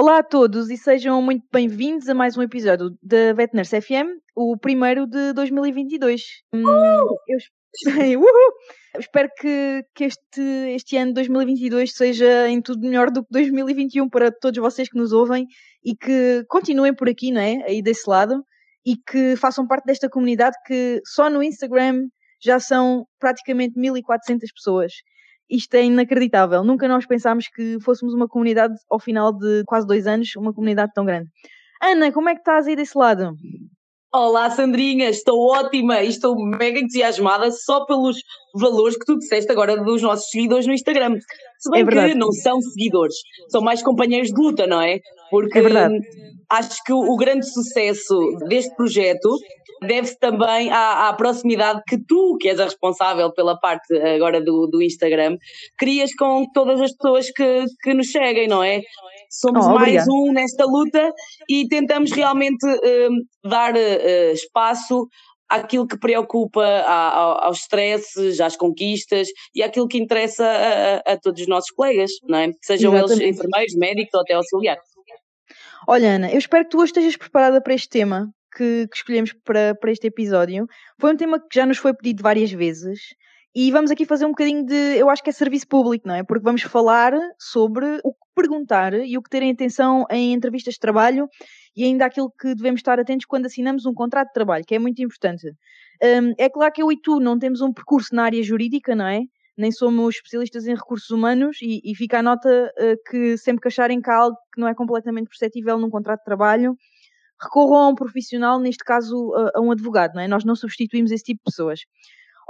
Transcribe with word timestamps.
Olá 0.00 0.18
a 0.18 0.22
todos 0.22 0.70
e 0.70 0.76
sejam 0.76 1.20
muito 1.20 1.44
bem-vindos 1.52 2.08
a 2.08 2.14
mais 2.14 2.36
um 2.38 2.42
episódio 2.42 2.96
da 3.02 3.32
Vetners 3.32 3.70
FM, 3.70 4.06
o 4.32 4.56
primeiro 4.56 5.08
de 5.08 5.32
2022. 5.32 6.22
Hum, 6.54 6.62
eu 8.06 9.00
espero 9.00 9.28
que, 9.36 9.82
que 9.96 10.04
este, 10.04 10.40
este 10.72 10.96
ano 10.96 11.08
de 11.08 11.14
2022 11.14 11.92
seja 11.92 12.48
em 12.48 12.62
tudo 12.62 12.86
melhor 12.86 13.10
do 13.10 13.24
que 13.24 13.28
2021 13.32 14.08
para 14.08 14.30
todos 14.30 14.60
vocês 14.60 14.88
que 14.88 14.96
nos 14.96 15.10
ouvem 15.10 15.48
e 15.84 15.96
que 15.96 16.44
continuem 16.48 16.94
por 16.94 17.08
aqui, 17.08 17.32
não 17.32 17.40
é? 17.40 17.64
Aí 17.66 17.82
desse 17.82 18.08
lado 18.08 18.44
e 18.86 18.94
que 18.94 19.34
façam 19.34 19.66
parte 19.66 19.86
desta 19.86 20.08
comunidade 20.08 20.54
que 20.64 21.00
só 21.06 21.28
no 21.28 21.42
Instagram 21.42 22.04
já 22.40 22.60
são 22.60 23.04
praticamente 23.18 23.76
1400 23.76 24.52
pessoas 24.52 24.92
isto 25.50 25.74
é 25.74 25.84
inacreditável. 25.84 26.62
Nunca 26.62 26.88
nós 26.88 27.06
pensámos 27.06 27.48
que 27.48 27.78
fôssemos 27.80 28.14
uma 28.14 28.28
comunidade, 28.28 28.74
ao 28.90 28.98
final 28.98 29.32
de 29.32 29.62
quase 29.66 29.86
dois 29.86 30.06
anos, 30.06 30.34
uma 30.36 30.52
comunidade 30.52 30.92
tão 30.94 31.04
grande. 31.04 31.30
Ana, 31.82 32.12
como 32.12 32.28
é 32.28 32.34
que 32.34 32.40
estás 32.40 32.66
aí 32.66 32.74
desse 32.76 32.96
lado? 32.98 33.36
Olá, 34.10 34.48
Sandrinha, 34.48 35.10
estou 35.10 35.38
ótima 35.50 36.02
e 36.02 36.08
estou 36.08 36.34
mega 36.34 36.80
entusiasmada 36.80 37.50
só 37.50 37.84
pelos 37.84 38.16
valores 38.54 38.96
que 38.96 39.04
tu 39.04 39.18
disseste 39.18 39.52
agora 39.52 39.76
dos 39.76 40.00
nossos 40.00 40.30
seguidores 40.30 40.66
no 40.66 40.72
Instagram. 40.72 41.18
Se 41.58 41.70
bem 41.70 41.82
é 41.82 42.08
que 42.08 42.14
não 42.14 42.32
são 42.32 42.58
seguidores, 42.58 43.16
são 43.50 43.60
mais 43.60 43.82
companheiros 43.82 44.30
de 44.30 44.40
luta, 44.40 44.66
não 44.66 44.80
é? 44.80 45.00
Porque 45.30 45.58
é 45.58 45.62
acho 46.48 46.82
que 46.86 46.92
o 46.94 47.14
grande 47.16 47.46
sucesso 47.52 48.14
deste 48.48 48.74
projeto 48.76 49.28
deve-se 49.82 50.18
também 50.18 50.70
à, 50.70 51.08
à, 51.08 51.12
proximidade 51.12 51.82
que 51.86 51.98
tu, 51.98 52.38
que 52.40 52.48
és 52.48 52.58
a 52.58 52.64
responsável 52.64 53.30
pela 53.32 53.60
parte 53.60 53.94
agora 53.94 54.40
do, 54.40 54.66
do 54.66 54.82
Instagram, 54.82 55.36
crias 55.76 56.14
com 56.14 56.46
todas 56.52 56.80
as 56.80 56.92
pessoas 56.92 57.30
que, 57.30 57.64
que 57.82 57.92
nos 57.92 58.10
seguem, 58.10 58.48
não 58.48 58.64
é? 58.64 58.80
Somos 59.28 59.66
oh, 59.66 59.74
mais 59.74 60.06
um 60.08 60.32
nesta 60.32 60.64
luta 60.64 61.12
e 61.48 61.68
tentamos 61.68 62.10
realmente 62.10 62.66
uh, 62.66 63.48
dar 63.48 63.74
uh, 63.74 64.32
espaço 64.32 65.06
àquilo 65.48 65.86
que 65.86 65.98
preocupa, 65.98 66.62
a, 66.62 67.46
aos 67.46 67.60
stresses, 67.60 68.40
às 68.40 68.56
conquistas 68.56 69.28
e 69.54 69.62
àquilo 69.62 69.88
que 69.88 69.98
interessa 69.98 70.46
a, 70.46 71.12
a, 71.12 71.16
todos 71.18 71.40
os 71.42 71.48
nossos 71.48 71.70
colegas, 71.70 72.10
não 72.28 72.38
é? 72.38 72.50
Sejam 72.62 72.94
Exatamente. 72.94 73.22
eles 73.22 73.36
enfermeiros, 73.36 73.74
médicos 73.74 74.14
ou 74.14 74.20
até 74.20 74.34
auxiliares. 74.34 74.82
Olha, 75.86 76.16
Ana, 76.16 76.30
eu 76.30 76.38
espero 76.38 76.64
que 76.64 76.70
tu 76.70 76.78
hoje 76.78 76.90
estejas 76.90 77.16
preparada 77.16 77.62
para 77.62 77.72
este 77.72 77.88
tema, 77.88 78.30
que, 78.54 78.86
que 78.88 78.96
escolhemos 78.96 79.32
para, 79.44 79.74
para 79.74 79.90
este 79.90 80.06
episódio. 80.06 80.66
Foi 81.00 81.14
um 81.14 81.16
tema 81.16 81.40
que 81.40 81.54
já 81.54 81.64
nos 81.64 81.78
foi 81.78 81.94
pedido 81.94 82.22
várias 82.22 82.52
vezes. 82.52 83.00
E 83.54 83.72
vamos 83.72 83.90
aqui 83.90 84.04
fazer 84.04 84.26
um 84.26 84.30
bocadinho 84.30 84.64
de, 84.64 84.98
eu 84.98 85.08
acho 85.08 85.22
que 85.22 85.30
é 85.30 85.32
serviço 85.32 85.66
público, 85.66 86.06
não 86.06 86.14
é? 86.14 86.22
Porque 86.22 86.44
vamos 86.44 86.62
falar 86.62 87.12
sobre 87.38 87.98
o 88.04 88.12
que 88.12 88.18
perguntar 88.34 88.92
e 88.94 89.16
o 89.16 89.22
que 89.22 89.30
ter 89.30 89.42
em 89.42 89.50
atenção 89.50 90.04
em 90.10 90.32
entrevistas 90.32 90.74
de 90.74 90.80
trabalho 90.80 91.28
e 91.74 91.84
ainda 91.84 92.04
aquilo 92.04 92.30
que 92.30 92.54
devemos 92.54 92.80
estar 92.80 93.00
atentos 93.00 93.26
quando 93.26 93.46
assinamos 93.46 93.86
um 93.86 93.94
contrato 93.94 94.28
de 94.28 94.34
trabalho, 94.34 94.64
que 94.66 94.74
é 94.74 94.78
muito 94.78 95.02
importante. 95.02 95.48
Um, 96.02 96.34
é 96.38 96.48
claro 96.48 96.72
que 96.72 96.82
eu 96.82 96.92
e 96.92 97.00
tu 97.00 97.18
não 97.20 97.38
temos 97.38 97.60
um 97.60 97.72
percurso 97.72 98.14
na 98.14 98.24
área 98.24 98.42
jurídica, 98.42 98.94
não 98.94 99.06
é? 99.06 99.22
Nem 99.56 99.72
somos 99.72 100.16
especialistas 100.16 100.66
em 100.66 100.74
recursos 100.74 101.10
humanos 101.10 101.58
e, 101.62 101.80
e 101.82 101.94
fica 101.96 102.18
a 102.18 102.22
nota 102.22 102.48
uh, 102.48 103.10
que 103.10 103.36
sempre 103.38 103.62
que 103.62 103.68
acharem 103.68 104.00
que 104.00 104.10
há 104.10 104.16
algo 104.16 104.36
que 104.52 104.60
não 104.60 104.68
é 104.68 104.74
completamente 104.74 105.28
perceptível 105.28 105.78
num 105.78 105.90
contrato 105.90 106.20
de 106.20 106.24
trabalho, 106.24 106.76
recorram 107.40 107.76
a 107.76 107.88
um 107.88 107.94
profissional, 107.94 108.60
neste 108.60 108.84
caso 108.84 109.32
a, 109.34 109.58
a, 109.58 109.60
um 109.60 109.70
advogado, 109.72 110.14
não 110.14 110.20
é? 110.20 110.28
Nós 110.28 110.44
não 110.44 110.54
substituímos 110.54 111.10
esse 111.10 111.24
tipo 111.24 111.38
de 111.38 111.50
pessoas. 111.50 111.80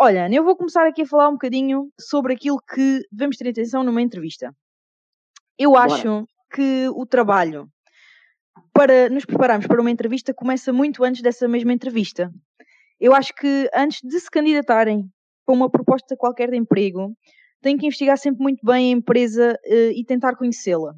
Olha, 0.01 0.27
Ana, 0.27 0.35
eu 0.37 0.45
vou 0.45 0.57
começar 0.57 0.87
aqui 0.87 1.03
a 1.03 1.07
falar 1.07 1.29
um 1.29 1.33
bocadinho 1.33 1.91
sobre 2.01 2.33
aquilo 2.33 2.59
que 2.59 3.01
devemos 3.11 3.37
ter 3.37 3.49
atenção 3.49 3.83
numa 3.83 4.01
entrevista. 4.01 4.55
Eu 5.59 5.73
Bora. 5.73 5.93
acho 5.93 6.25
que 6.55 6.89
o 6.91 7.05
trabalho 7.05 7.69
para 8.73 9.09
nos 9.09 9.25
prepararmos 9.25 9.67
para 9.67 9.81
uma 9.81 9.91
entrevista 9.91 10.33
começa 10.33 10.73
muito 10.73 11.03
antes 11.03 11.21
dessa 11.21 11.49
mesma 11.49 11.73
entrevista. 11.73 12.31
Eu 13.01 13.13
acho 13.13 13.35
que 13.35 13.69
antes 13.75 14.01
de 14.03 14.21
se 14.21 14.31
candidatarem 14.31 15.05
para 15.45 15.55
uma 15.55 15.69
proposta 15.69 16.17
qualquer 16.17 16.49
de 16.51 16.57
emprego, 16.57 17.13
têm 17.61 17.77
que 17.77 17.87
investigar 17.87 18.19
sempre 18.19 18.41
muito 18.41 18.65
bem 18.65 18.93
a 18.93 18.97
empresa 18.97 19.59
uh, 19.67 19.91
e 19.93 20.05
tentar 20.05 20.37
conhecê-la 20.37 20.95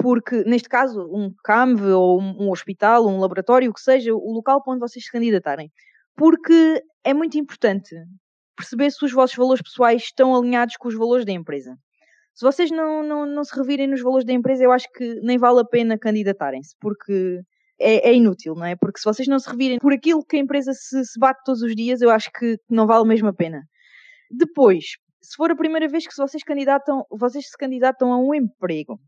porque, 0.00 0.44
neste 0.44 0.68
caso, 0.68 1.10
um 1.12 1.34
CAMV 1.42 1.90
ou 1.90 2.20
um, 2.20 2.44
um 2.44 2.50
hospital, 2.52 3.04
um 3.08 3.18
laboratório, 3.18 3.68
o 3.68 3.74
que 3.74 3.80
seja, 3.80 4.14
o 4.14 4.32
local 4.32 4.62
para 4.62 4.74
onde 4.74 4.80
vocês 4.80 5.04
se 5.04 5.10
candidatarem. 5.10 5.72
Porque 6.14 6.84
é 7.02 7.12
muito 7.12 7.36
importante 7.36 7.96
perceber 8.58 8.90
se 8.90 9.04
os 9.04 9.12
vossos 9.12 9.36
valores 9.36 9.62
pessoais 9.62 10.02
estão 10.02 10.34
alinhados 10.34 10.76
com 10.76 10.88
os 10.88 10.94
valores 10.96 11.24
da 11.24 11.32
empresa. 11.32 11.76
Se 12.34 12.44
vocês 12.44 12.70
não, 12.70 13.02
não, 13.02 13.26
não 13.26 13.44
se 13.44 13.56
revirem 13.56 13.86
nos 13.86 14.02
valores 14.02 14.24
da 14.26 14.32
empresa, 14.32 14.64
eu 14.64 14.72
acho 14.72 14.86
que 14.92 15.20
nem 15.22 15.38
vale 15.38 15.60
a 15.60 15.64
pena 15.64 15.98
candidatarem-se, 15.98 16.74
porque 16.80 17.40
é, 17.80 18.10
é, 18.10 18.14
inútil, 18.14 18.54
não 18.54 18.64
é? 18.64 18.76
Porque 18.76 18.98
se 18.98 19.04
vocês 19.04 19.28
não 19.28 19.38
se 19.38 19.48
revirem 19.48 19.78
por 19.78 19.92
aquilo 19.92 20.24
que 20.24 20.36
a 20.36 20.40
empresa 20.40 20.72
se, 20.72 21.04
se 21.04 21.18
bate 21.18 21.40
todos 21.44 21.62
os 21.62 21.74
dias, 21.74 22.00
eu 22.00 22.10
acho 22.10 22.30
que 22.32 22.56
não 22.68 22.86
vale 22.86 23.06
mesmo 23.06 23.28
a 23.28 23.32
pena. 23.32 23.62
Depois, 24.30 24.84
se 25.22 25.36
for 25.36 25.50
a 25.50 25.56
primeira 25.56 25.88
vez 25.88 26.06
que 26.06 26.16
vocês, 26.16 26.42
candidatam, 26.42 27.04
vocês 27.10 27.48
se 27.48 27.56
candidatam 27.56 28.12
a 28.12 28.18
um 28.18 28.34
emprego, 28.34 29.00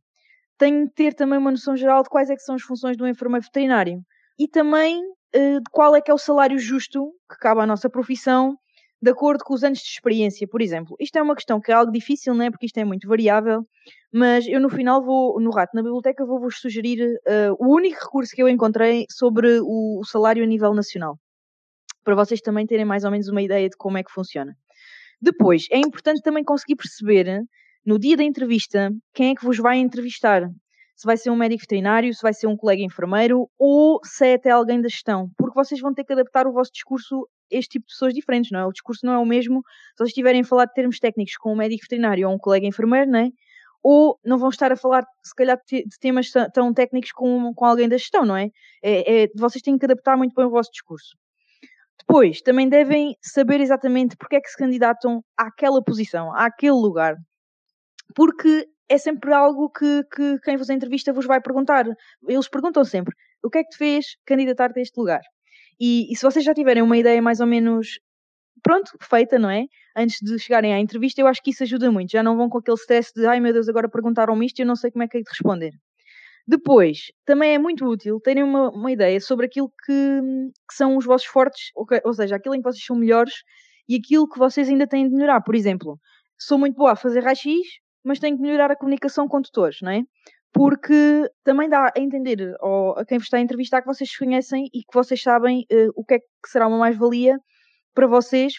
tem 0.59 0.85
de 0.85 0.93
ter 0.93 1.15
também 1.15 1.39
uma 1.39 1.51
noção 1.51 1.77
geral 1.77 2.03
de 2.03 2.09
quais 2.09 2.31
é 2.31 2.37
são 2.37 2.55
as 2.55 2.63
funções 2.63 2.97
do 2.97 3.07
enfermeiro 3.07 3.45
veterinário 3.45 4.01
e 4.39 4.47
também 4.47 5.01
uh, 5.03 5.61
de 5.61 5.71
qual 5.71 5.95
é 5.97 6.01
que 6.01 6.11
é 6.11 6.15
o 6.15 6.19
salário 6.19 6.59
justo 6.59 7.13
que 7.31 7.39
cabe 7.39 7.61
à 7.61 7.67
nossa 7.67 7.89
profissão 7.89 8.57
de 9.03 9.11
acordo 9.11 9.43
com 9.45 9.55
os 9.55 9.65
anos 9.65 9.79
de 9.79 9.89
experiência, 9.89 10.47
por 10.47 10.61
exemplo. 10.61 10.95
Isto 11.01 11.19
é 11.19 11.23
uma 11.23 11.35
questão 11.35 11.61
que 11.61 11.73
é 11.73 11.75
algo 11.75 11.91
difícil, 11.91 12.35
não 12.35 12.45
é? 12.45 12.51
Porque 12.51 12.67
isto 12.67 12.79
é 12.79 12.85
muito 12.85 13.09
variável, 13.09 13.67
mas 14.13 14.47
eu 14.47 14.61
no 14.61 14.69
final 14.69 15.03
vou, 15.03 15.41
no 15.41 15.51
rato, 15.51 15.71
na 15.75 15.83
biblioteca, 15.83 16.25
vou-vos 16.27 16.61
sugerir 16.61 17.03
uh, 17.03 17.57
o 17.59 17.75
único 17.75 17.99
recurso 17.99 18.35
que 18.35 18.43
eu 18.43 18.49
encontrei 18.49 19.07
sobre 19.11 19.61
o, 19.61 20.01
o 20.01 20.05
salário 20.05 20.45
a 20.45 20.47
nível 20.47 20.75
nacional, 20.75 21.19
para 22.05 22.15
vocês 22.15 22.41
também 22.41 22.67
terem 22.67 22.85
mais 22.85 23.05
ou 23.05 23.11
menos 23.11 23.29
uma 23.29 23.41
ideia 23.41 23.69
de 23.69 23.77
como 23.77 23.97
é 23.97 24.03
que 24.03 24.13
funciona. 24.13 24.55
Depois, 25.21 25.67
é 25.71 25.79
importante 25.79 26.23
também 26.23 26.45
conseguir 26.45 26.77
perceber 26.77 27.43
no 27.85 27.99
dia 27.99 28.17
da 28.17 28.23
entrevista, 28.23 28.91
quem 29.15 29.31
é 29.31 29.35
que 29.35 29.45
vos 29.45 29.59
vai 29.59 29.79
entrevistar? 29.79 30.51
Se 30.95 31.07
vai 31.07 31.17
ser 31.17 31.31
um 31.31 31.37
médico 31.37 31.63
veterinário, 31.63 32.13
se 32.13 32.21
vai 32.21 32.35
ser 32.35 32.47
um 32.47 32.57
colega 32.57 32.83
enfermeiro 32.83 33.49
ou 33.59 34.01
se 34.05 34.27
é 34.27 34.35
até 34.35 34.51
alguém 34.51 34.83
da 34.83 34.89
gestão, 34.89 35.31
porque 35.39 35.55
vocês 35.55 35.81
vão 35.81 35.95
ter 35.95 36.05
que 36.05 36.13
adaptar 36.13 36.47
o 36.47 36.53
vosso 36.53 36.71
discurso 36.73 37.27
este 37.51 37.73
tipo 37.73 37.87
de 37.87 37.93
pessoas 37.93 38.15
diferentes, 38.15 38.51
não 38.51 38.61
é? 38.61 38.67
O 38.67 38.73
discurso 38.73 39.05
não 39.05 39.13
é 39.13 39.19
o 39.19 39.27
mesmo 39.27 39.63
se 39.63 39.99
vocês 39.99 40.11
estiverem 40.11 40.43
a 40.43 40.45
falar 40.45 40.67
de 40.67 40.75
termos 40.75 40.99
técnicos 40.99 41.37
com 41.37 41.53
um 41.53 41.57
médico 41.57 41.83
veterinário 41.83 42.29
ou 42.29 42.35
um 42.35 42.39
colega 42.39 42.67
enfermeiro, 42.67 43.11
não 43.11 43.21
é? 43.21 43.31
Ou 43.83 44.19
não 44.25 44.39
vão 44.39 44.51
estar 44.51 44.71
a 44.73 44.77
falar, 44.77 45.05
se 45.23 45.35
calhar, 45.35 45.59
de 45.67 45.99
temas 46.01 46.31
tão 46.53 46.73
técnicos 46.75 47.13
com, 47.13 47.53
com 47.55 47.65
alguém 47.65 47.89
da 47.89 47.97
gestão, 47.97 48.27
não 48.27 48.37
é? 48.37 48.51
é, 48.83 49.25
é 49.25 49.29
vocês 49.37 49.63
têm 49.63 49.79
que 49.79 49.87
adaptar 49.87 50.17
muito 50.17 50.35
bem 50.35 50.45
o 50.45 50.51
vosso 50.51 50.71
discurso. 50.71 51.17
Depois, 51.99 52.43
também 52.43 52.69
devem 52.69 53.15
saber 53.23 53.61
exatamente 53.61 54.17
porque 54.17 54.37
é 54.37 54.41
que 54.41 54.49
se 54.49 54.57
candidatam 54.57 55.23
àquela 55.37 55.83
posição, 55.83 56.35
àquele 56.35 56.73
lugar 56.73 57.17
porque 58.15 58.69
é 58.89 58.99
sempre 58.99 59.33
algo 59.33 59.71
que, 59.71 60.05
que 60.05 60.39
quem 60.41 60.57
vos 60.57 60.71
entrevista 60.71 61.13
vos 61.13 61.27
vai 61.27 61.41
perguntar. 61.41 61.87
Eles 62.27 62.49
perguntam 62.49 62.85
sempre: 62.85 63.15
o 63.43 63.51
que 63.51 63.59
é 63.59 63.63
que 63.63 63.71
te 63.71 63.77
fez 63.77 64.07
candidatar-te 64.27 64.79
a 64.79 64.83
este 64.83 64.99
lugar? 64.99 65.21
E, 65.81 66.13
e, 66.13 66.17
se 66.17 66.23
vocês 66.23 66.45
já 66.45 66.53
tiverem 66.55 66.83
uma 66.83 66.99
ideia 66.99 67.23
mais 67.23 67.41
ou 67.41 67.47
menos 67.47 67.99
pronto, 68.63 68.93
feita, 69.01 69.39
não 69.39 69.51
é? 69.51 69.65
Antes 69.97 70.19
de 70.23 70.39
chegarem 70.39 70.75
à 70.75 70.79
entrevista, 70.79 71.21
eu 71.21 71.27
acho 71.27 71.43
que 71.43 71.51
isso 71.51 71.63
ajuda 71.63 71.91
muito. 71.91 72.13
Já 72.13 72.23
não 72.23 72.37
vão 72.37 72.49
com 72.49 72.59
aquele 72.59 72.77
stress 72.77 73.13
de 73.15 73.27
ai 73.27 73.41
meu 73.41 73.53
Deus, 73.53 73.69
agora 73.69 73.89
perguntaram-me 73.89 74.47
isto 74.47 74.59
e 74.59 74.63
eu 74.63 74.67
não 74.67 74.77
sei 74.77 74.91
como 74.91 75.03
é 75.05 75.09
que 75.09 75.17
é 75.19 75.21
de 75.23 75.29
responder. 75.29 75.73
Depois, 76.47 77.13
também 77.25 77.55
é 77.55 77.59
muito 77.59 77.87
útil 77.87 78.21
terem 78.21 78.43
uma, 78.43 78.71
uma 78.71 78.91
ideia 78.93 79.21
sobre 79.21 79.47
aquilo 79.47 79.71
que, 79.87 79.93
que 80.69 80.75
são 80.75 80.97
os 80.97 81.05
vossos 81.05 81.27
fortes, 81.27 81.71
ou, 81.75 81.87
ou 82.05 82.13
seja, 82.13 82.37
aquilo 82.37 82.55
em 82.55 82.59
que 82.59 82.69
vocês 82.69 82.85
são 82.85 82.97
melhores 82.97 83.33
e 83.89 83.97
aquilo 83.97 84.29
que 84.29 84.39
vocês 84.39 84.69
ainda 84.69 84.87
têm 84.87 85.09
de 85.09 85.15
melhorar. 85.15 85.43
Por 85.43 85.55
exemplo, 85.55 85.99
sou 86.39 86.59
muito 86.59 86.77
boa 86.77 86.93
a 86.93 86.97
fazer 86.97 87.21
raio-x, 87.21 87.57
mas 88.05 88.19
tenho 88.19 88.37
que 88.37 88.43
melhorar 88.43 88.71
a 88.71 88.77
comunicação 88.77 89.29
com 89.29 89.41
tutores, 89.43 89.79
não 89.83 89.93
é? 89.93 90.03
Porque 90.53 91.31
também 91.45 91.69
dá 91.69 91.93
a 91.97 92.01
entender 92.01 92.57
ou 92.61 92.99
a 92.99 93.05
quem 93.05 93.19
vos 93.19 93.27
está 93.27 93.37
a 93.37 93.41
entrevistar 93.41 93.81
que 93.83 93.87
vocês 93.87 94.17
conhecem 94.17 94.67
e 94.75 94.81
que 94.81 94.93
vocês 94.93 95.23
sabem 95.23 95.65
uh, 95.73 95.91
o 95.95 96.05
que 96.05 96.15
é 96.15 96.19
que 96.19 96.49
será 96.49 96.67
uma 96.67 96.79
mais-valia 96.79 97.39
para 97.95 98.07
vocês 98.07 98.55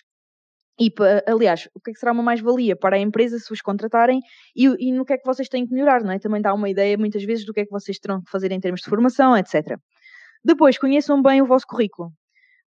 e, 0.79 0.89
aliás, 1.27 1.67
o 1.75 1.79
que 1.79 1.91
é 1.91 1.93
que 1.93 1.99
será 1.99 2.11
uma 2.11 2.23
mais-valia 2.23 2.75
para 2.75 2.95
a 2.95 2.99
empresa 2.99 3.37
se 3.37 3.49
vos 3.49 3.61
contratarem 3.61 4.19
e, 4.55 4.65
e, 4.79 4.91
no 4.91 5.05
que 5.05 5.13
é 5.13 5.17
que 5.17 5.25
vocês 5.25 5.47
têm 5.47 5.65
que 5.65 5.73
melhorar, 5.73 6.03
não 6.03 6.11
é? 6.11 6.17
Também 6.17 6.41
dá 6.41 6.53
uma 6.53 6.69
ideia 6.69 6.97
muitas 6.97 7.23
vezes 7.23 7.45
do 7.45 7.53
que 7.53 7.59
é 7.59 7.65
que 7.65 7.71
vocês 7.71 7.99
terão 7.99 8.21
que 8.21 8.31
fazer 8.31 8.51
em 8.51 8.59
termos 8.59 8.81
de 8.81 8.89
formação, 8.89 9.37
etc. 9.37 9.77
Depois, 10.43 10.79
conheçam 10.79 11.21
bem 11.21 11.41
o 11.41 11.45
vosso 11.45 11.67
currículo 11.67 12.11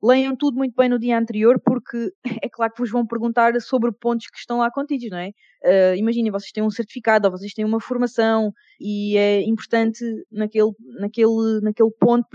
leiam 0.05 0.37
tudo 0.37 0.59
muito 0.59 0.75
bem 0.77 0.89
no 0.89 0.99
dia 0.99 1.19
anterior, 1.19 1.59
porque 1.65 2.13
é 2.45 2.49
claro 2.49 2.73
que 2.73 2.81
vos 2.81 2.91
vão 2.91 3.07
perguntar 3.07 3.59
sobre 3.61 3.91
pontos 3.91 4.27
que 4.27 4.39
estão 4.39 4.59
lá 4.59 4.71
contidos, 4.71 5.09
não 5.11 5.19
é? 5.19 5.31
Uh, 5.65 5.97
Imaginem, 5.97 6.31
vocês 6.31 6.53
têm 6.53 6.63
um 6.63 6.71
certificado 6.71 7.27
ou 7.27 7.33
vocês 7.33 7.55
têm 7.55 7.65
uma 7.65 7.81
formação 7.81 8.53
e 8.79 9.17
é 9.17 9.41
importante 9.43 10.05
naquele, 10.31 10.73
naquele, 11.01 11.61
naquele 11.63 11.91
ponto 11.99 12.27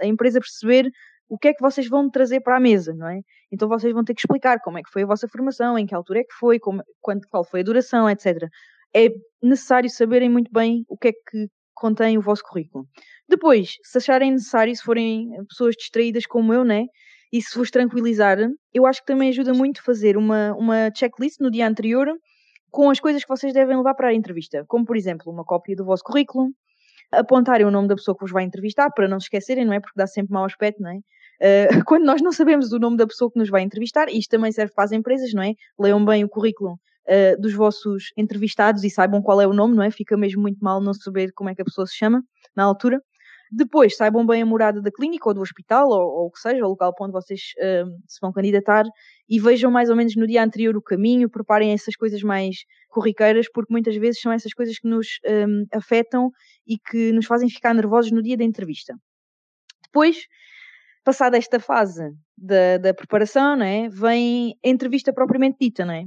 a, 0.00 0.06
empresa 0.06 0.38
perceber 0.38 0.88
o 1.28 1.36
que 1.36 1.48
é 1.48 1.54
que 1.54 1.62
vocês 1.62 1.88
vão 1.88 2.08
trazer 2.08 2.40
para 2.40 2.56
a 2.56 2.60
mesa, 2.60 2.94
não 2.94 3.08
é? 3.08 3.20
Então 3.50 3.68
vocês 3.68 3.92
vão 3.92 4.04
ter 4.04 4.14
que 4.14 4.20
explicar 4.20 4.60
como 4.60 4.78
é 4.78 4.82
que 4.82 4.90
foi 4.90 5.02
a 5.02 5.06
vossa 5.06 5.26
formação, 5.26 5.76
em 5.76 5.86
que 5.86 5.94
altura 5.94 6.20
é 6.20 6.24
que 6.24 6.34
foi, 6.38 6.60
como, 6.60 6.82
quando, 7.00 7.26
qual 7.28 7.44
foi 7.44 7.60
a 7.60 7.64
duração, 7.64 8.08
etc. 8.08 8.48
É 8.94 9.08
necessário 9.42 9.90
saberem 9.90 10.28
muito 10.28 10.50
bem 10.52 10.84
o 10.88 10.96
que 10.96 11.08
é 11.08 11.12
que 11.12 11.48
contém 11.80 12.18
o 12.18 12.20
vosso 12.20 12.42
currículo. 12.44 12.86
Depois, 13.30 13.76
se 13.84 13.98
acharem 13.98 14.32
necessário, 14.32 14.74
se 14.74 14.82
forem 14.82 15.30
pessoas 15.48 15.76
distraídas 15.76 16.26
como 16.26 16.52
eu, 16.52 16.64
né? 16.64 16.86
E 17.32 17.40
se 17.40 17.56
vos 17.56 17.70
tranquilizar, 17.70 18.36
eu 18.74 18.84
acho 18.86 19.00
que 19.00 19.06
também 19.06 19.28
ajuda 19.28 19.54
muito 19.54 19.84
fazer 19.84 20.16
uma, 20.16 20.52
uma 20.56 20.90
checklist 20.92 21.38
no 21.38 21.48
dia 21.48 21.68
anterior 21.68 22.08
com 22.72 22.90
as 22.90 22.98
coisas 22.98 23.22
que 23.22 23.28
vocês 23.28 23.54
devem 23.54 23.76
levar 23.76 23.94
para 23.94 24.08
a 24.08 24.14
entrevista. 24.14 24.64
Como, 24.66 24.84
por 24.84 24.96
exemplo, 24.96 25.32
uma 25.32 25.44
cópia 25.44 25.76
do 25.76 25.84
vosso 25.84 26.02
currículo, 26.02 26.48
apontarem 27.12 27.64
o 27.64 27.70
nome 27.70 27.86
da 27.86 27.94
pessoa 27.94 28.16
que 28.16 28.24
vos 28.24 28.32
vai 28.32 28.42
entrevistar 28.42 28.90
para 28.90 29.06
não 29.06 29.20
se 29.20 29.26
esquecerem, 29.26 29.64
não 29.64 29.74
é? 29.74 29.80
Porque 29.80 29.94
dá 29.96 30.08
sempre 30.08 30.32
mau 30.32 30.44
aspecto, 30.44 30.82
não 30.82 30.90
é? 30.90 30.96
Uh, 30.96 31.00
quando 31.86 32.04
nós 32.04 32.20
não 32.20 32.32
sabemos 32.32 32.72
o 32.72 32.80
nome 32.80 32.96
da 32.96 33.06
pessoa 33.06 33.30
que 33.30 33.38
nos 33.38 33.48
vai 33.48 33.62
entrevistar, 33.62 34.08
isto 34.08 34.28
também 34.28 34.50
serve 34.50 34.72
para 34.74 34.84
as 34.84 34.92
empresas, 34.92 35.32
não 35.32 35.44
é? 35.44 35.54
Leiam 35.78 36.04
bem 36.04 36.24
o 36.24 36.28
currículo 36.28 36.72
uh, 36.72 37.40
dos 37.40 37.54
vossos 37.54 38.12
entrevistados 38.16 38.82
e 38.82 38.90
saibam 38.90 39.22
qual 39.22 39.40
é 39.40 39.46
o 39.46 39.52
nome, 39.52 39.76
não 39.76 39.84
é? 39.84 39.90
Fica 39.92 40.16
mesmo 40.16 40.42
muito 40.42 40.58
mal 40.58 40.80
não 40.80 40.92
saber 40.92 41.30
como 41.32 41.48
é 41.48 41.54
que 41.54 41.62
a 41.62 41.64
pessoa 41.64 41.86
se 41.86 41.94
chama 41.94 42.22
na 42.56 42.64
altura. 42.64 43.00
Depois, 43.52 43.96
saibam 43.96 44.24
bem 44.24 44.42
a 44.42 44.46
morada 44.46 44.80
da 44.80 44.92
clínica 44.92 45.28
ou 45.28 45.34
do 45.34 45.40
hospital, 45.40 45.88
ou, 45.88 46.00
ou 46.00 46.26
o 46.26 46.30
que 46.30 46.38
seja, 46.38 46.64
o 46.64 46.68
local 46.68 46.94
para 46.94 47.06
onde 47.06 47.12
vocês 47.12 47.40
uh, 47.58 47.90
se 48.06 48.20
vão 48.20 48.32
candidatar, 48.32 48.84
e 49.28 49.40
vejam 49.40 49.70
mais 49.70 49.90
ou 49.90 49.96
menos 49.96 50.14
no 50.14 50.26
dia 50.26 50.42
anterior 50.42 50.76
o 50.76 50.82
caminho, 50.82 51.28
preparem 51.28 51.72
essas 51.72 51.96
coisas 51.96 52.22
mais 52.22 52.64
corriqueiras, 52.88 53.46
porque 53.52 53.72
muitas 53.72 53.96
vezes 53.96 54.20
são 54.20 54.30
essas 54.30 54.52
coisas 54.52 54.78
que 54.78 54.86
nos 54.86 55.18
um, 55.26 55.66
afetam 55.72 56.30
e 56.66 56.78
que 56.78 57.10
nos 57.12 57.26
fazem 57.26 57.48
ficar 57.48 57.74
nervosos 57.74 58.12
no 58.12 58.22
dia 58.22 58.36
da 58.36 58.44
entrevista. 58.44 58.94
Depois, 59.84 60.26
passada 61.04 61.36
esta 61.36 61.58
fase 61.58 62.12
da, 62.36 62.78
da 62.78 62.94
preparação, 62.94 63.60
é? 63.62 63.88
vem 63.88 64.54
a 64.64 64.68
entrevista 64.68 65.12
propriamente 65.12 65.56
dita, 65.60 65.84
não 65.84 65.94
é? 65.94 66.04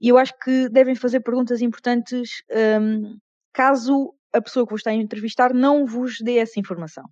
E 0.00 0.08
eu 0.08 0.18
acho 0.18 0.32
que 0.42 0.68
devem 0.68 0.94
fazer 0.94 1.20
perguntas 1.20 1.60
importantes 1.62 2.42
um, 2.80 3.16
caso 3.52 4.14
a 4.36 4.42
pessoa 4.42 4.66
que 4.66 4.72
vos 4.72 4.80
está 4.80 4.90
a 4.90 4.94
entrevistar 4.94 5.52
não 5.54 5.86
vos 5.86 6.16
dê 6.20 6.38
essa 6.38 6.60
informação. 6.60 7.04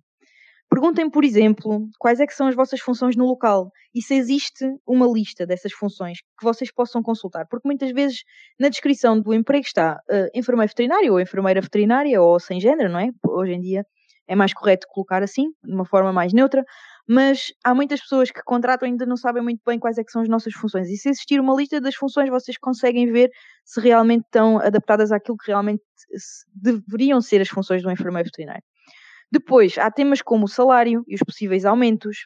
Perguntem, 0.69 1.09
por 1.09 1.23
exemplo, 1.23 1.87
quais 1.99 2.19
é 2.19 2.25
que 2.25 2.33
são 2.33 2.47
as 2.47 2.55
vossas 2.55 2.79
funções 2.79 3.15
no 3.15 3.25
local 3.25 3.69
e 3.93 4.01
se 4.01 4.15
existe 4.15 4.65
uma 4.85 5.07
lista 5.07 5.45
dessas 5.45 5.71
funções 5.71 6.17
que 6.37 6.43
vocês 6.43 6.71
possam 6.73 7.03
consultar, 7.03 7.45
porque 7.49 7.67
muitas 7.67 7.91
vezes 7.91 8.23
na 8.59 8.67
descrição 8.67 9.19
do 9.19 9.33
emprego 9.33 9.63
está 9.65 9.99
uh, 10.09 10.27
enfermeiro 10.33 10.69
veterinário 10.69 11.13
ou 11.13 11.19
enfermeira 11.19 11.61
veterinária 11.61 12.21
ou 12.21 12.39
sem 12.39 12.59
género, 12.59 12.89
não 12.89 12.99
é? 12.99 13.09
Hoje 13.27 13.53
em 13.53 13.61
dia 13.61 13.85
é 14.27 14.35
mais 14.35 14.53
correto 14.53 14.87
colocar 14.89 15.21
assim, 15.21 15.49
de 15.63 15.71
uma 15.71 15.85
forma 15.85 16.11
mais 16.11 16.33
neutra, 16.33 16.63
mas 17.07 17.53
há 17.63 17.73
muitas 17.75 18.01
pessoas 18.01 18.31
que 18.31 18.41
contratam 18.43 18.87
e 18.87 18.91
ainda 18.91 19.05
não 19.05 19.15
sabem 19.15 19.43
muito 19.43 19.61
bem 19.65 19.77
quais 19.77 19.97
é 19.97 20.03
são 20.07 20.21
as 20.21 20.29
nossas 20.29 20.53
funções. 20.53 20.89
E 20.89 20.97
se 20.97 21.09
existir 21.09 21.39
uma 21.39 21.55
lista 21.55 21.79
das 21.79 21.95
funções, 21.95 22.29
vocês 22.29 22.57
conseguem 22.57 23.11
ver 23.11 23.29
se 23.63 23.79
realmente 23.79 24.23
estão 24.25 24.59
adaptadas 24.59 25.11
àquilo 25.11 25.37
que 25.37 25.47
realmente 25.47 25.83
deveriam 26.53 27.21
ser 27.21 27.41
as 27.41 27.49
funções 27.49 27.83
do 27.83 27.91
enfermeiro 27.91 28.27
veterinário. 28.27 28.63
Depois, 29.31 29.77
há 29.77 29.91
temas 29.91 30.21
como 30.21 30.45
o 30.45 30.49
salário 30.49 31.03
e 31.07 31.15
os 31.15 31.21
possíveis 31.21 31.65
aumentos, 31.65 32.25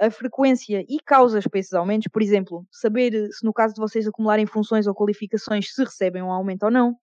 a 0.00 0.10
frequência 0.10 0.84
e 0.88 0.98
causas 1.04 1.46
para 1.46 1.60
esses 1.60 1.72
aumentos, 1.74 2.08
por 2.12 2.22
exemplo, 2.22 2.66
saber 2.70 3.28
se 3.32 3.44
no 3.44 3.52
caso 3.52 3.74
de 3.74 3.80
vocês 3.80 4.06
acumularem 4.06 4.46
funções 4.46 4.86
ou 4.86 4.94
qualificações 4.94 5.74
se 5.74 5.82
recebem 5.82 6.22
um 6.22 6.30
aumento 6.30 6.64
ou 6.64 6.70
não. 6.70 6.94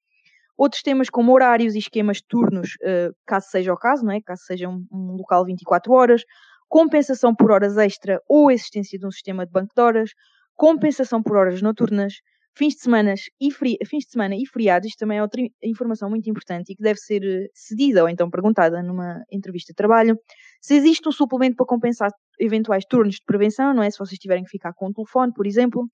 Outros 0.58 0.82
temas 0.82 1.10
como 1.10 1.32
horários 1.34 1.76
e 1.76 1.80
esquemas 1.80 2.18
de 2.18 2.24
turnos, 2.28 2.72
uh, 2.82 3.16
caso 3.28 3.48
seja 3.50 3.72
o 3.72 3.78
caso, 3.78 4.04
não 4.04 4.12
é? 4.12 4.22
caso 4.22 4.42
seja 4.44 4.68
um, 4.68 4.86
um 4.92 5.16
local 5.16 5.46
24 5.46 5.94
horas, 5.94 6.24
compensação 6.68 7.34
por 7.36 7.52
horas 7.52 7.78
extra 7.78 8.22
ou 8.28 8.52
existência 8.52 8.98
de 8.98 9.06
um 9.06 9.12
sistema 9.12 9.46
de 9.46 9.52
banco 9.52 9.74
de 9.76 9.82
horas, 9.82 10.12
compensação 10.56 11.22
por 11.22 11.38
horas 11.38 11.62
noturnas, 11.62 12.16
fins 12.58 12.74
de, 12.74 12.82
semanas 12.82 13.22
e 13.40 13.52
fri... 13.52 13.78
fins 13.86 14.06
de 14.06 14.12
semana 14.12 14.36
e 14.36 14.46
feriados, 14.46 14.88
isto 14.88 14.98
também 14.98 15.20
é 15.20 15.22
outra 15.22 15.42
informação 15.64 16.10
muito 16.10 16.28
importante 16.30 16.72
e 16.72 16.76
que 16.76 16.82
deve 16.82 17.00
ser 17.00 17.24
eh, 17.24 17.48
cedida 17.54 18.02
ou 18.02 18.10
então 18.10 18.30
perguntada 18.30 18.82
numa 18.82 19.24
entrevista 19.32 19.72
de 19.72 19.76
trabalho. 19.76 20.18
Se 20.60 20.76
existe 20.76 21.08
um 21.08 21.12
suplemento 21.12 21.56
para 21.56 21.68
compensar 21.68 22.10
eventuais 22.40 22.84
turnos 22.90 23.16
de 23.16 23.26
prevenção, 23.26 23.74
não 23.74 23.84
é? 23.84 23.92
Se 23.92 24.00
vocês 24.00 24.18
tiverem 24.18 24.44
que 24.44 24.50
ficar 24.50 24.74
com 24.74 24.88
o 24.88 24.94
telefone, 24.94 25.32
por 25.34 25.46
exemplo. 25.46 25.88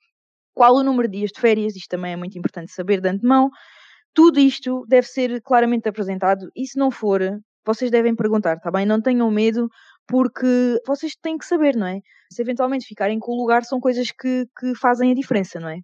Qual 0.56 0.76
o 0.76 0.84
número 0.84 1.10
de 1.10 1.18
dias 1.18 1.32
de 1.32 1.42
férias? 1.42 1.76
Isto 1.76 1.90
também 1.90 2.14
é 2.14 2.16
muito 2.16 2.38
importante 2.38 2.72
saber 2.72 3.02
de 3.02 3.10
antemão. 3.10 3.50
Tudo 4.14 4.40
isto 4.40 4.86
deve 4.88 5.08
ser 5.08 5.42
claramente 5.42 5.90
apresentado 5.90 6.48
e 6.56 6.68
se 6.68 6.78
não 6.78 6.92
for, 6.92 7.20
vocês 7.66 7.90
devem 7.90 8.16
perguntar, 8.16 8.60
tá 8.60 8.70
bem? 8.70 8.86
Não 8.86 9.02
tenham 9.02 9.30
medo, 9.32 9.68
porque 10.08 10.80
vocês 10.86 11.14
têm 11.16 11.38
que 11.38 11.46
saber, 11.46 11.76
não 11.76 11.88
é? 11.88 12.00
Se 12.32 12.42
eventualmente 12.42 12.86
ficarem 12.86 13.20
com 13.20 13.32
o 13.32 13.38
lugar, 13.38 13.64
são 13.64 13.80
coisas 13.80 14.12
que, 14.12 14.46
que 14.60 14.76
fazem 14.76 15.12
a 15.12 15.16
diferença, 15.16 15.60
não 15.60 15.70
é? 15.70 15.80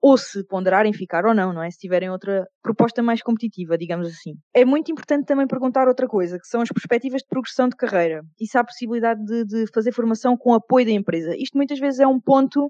Ou 0.00 0.18
se 0.18 0.44
ponderarem 0.48 0.92
ficar 0.92 1.24
ou 1.24 1.32
não, 1.34 1.52
não 1.52 1.62
é? 1.62 1.70
Se 1.70 1.78
tiverem 1.78 2.10
outra 2.10 2.44
proposta 2.60 3.02
mais 3.02 3.22
competitiva, 3.22 3.78
digamos 3.78 4.08
assim. 4.08 4.34
É 4.52 4.64
muito 4.64 4.90
importante 4.90 5.26
também 5.26 5.46
perguntar 5.46 5.86
outra 5.86 6.08
coisa, 6.08 6.38
que 6.38 6.46
são 6.46 6.60
as 6.60 6.68
perspectivas 6.68 7.22
de 7.22 7.28
progressão 7.28 7.68
de 7.68 7.76
carreira. 7.76 8.22
E 8.40 8.46
se 8.46 8.58
há 8.58 8.62
a 8.62 8.64
possibilidade 8.64 9.24
de, 9.24 9.44
de 9.44 9.64
fazer 9.72 9.92
formação 9.92 10.36
com 10.36 10.54
apoio 10.54 10.86
da 10.86 10.92
empresa. 10.92 11.36
Isto 11.36 11.56
muitas 11.56 11.78
vezes 11.78 12.00
é 12.00 12.06
um 12.06 12.20
ponto 12.20 12.68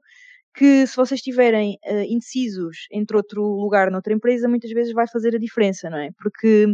que 0.55 0.87
se 0.87 0.95
vocês 0.95 1.19
estiverem 1.19 1.79
uh, 1.87 2.03
indecisos 2.07 2.87
entre 2.93 3.17
outro 3.17 3.43
lugar 3.43 3.91
noutra 3.91 4.13
empresa, 4.13 4.49
muitas 4.49 4.71
vezes 4.71 4.93
vai 4.93 5.09
fazer 5.09 5.35
a 5.35 5.39
diferença, 5.39 5.89
não 5.89 5.99
é? 5.99 6.11
Porque 6.19 6.67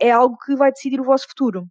é 0.00 0.10
algo 0.10 0.36
que 0.44 0.56
vai 0.56 0.72
decidir 0.72 1.00
o 1.00 1.04
vosso 1.04 1.28
futuro. 1.28 1.66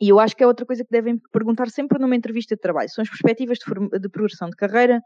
E 0.00 0.08
eu 0.08 0.20
acho 0.20 0.36
que 0.36 0.42
é 0.42 0.46
outra 0.46 0.66
coisa 0.66 0.84
que 0.84 0.90
devem 0.90 1.18
perguntar 1.32 1.68
sempre 1.70 1.98
numa 1.98 2.14
entrevista 2.14 2.54
de 2.54 2.60
trabalho: 2.60 2.88
são 2.88 3.02
as 3.02 3.08
perspectivas 3.08 3.58
de, 3.58 3.98
de 3.98 4.08
progressão 4.08 4.48
de 4.50 4.56
carreira 4.56 5.00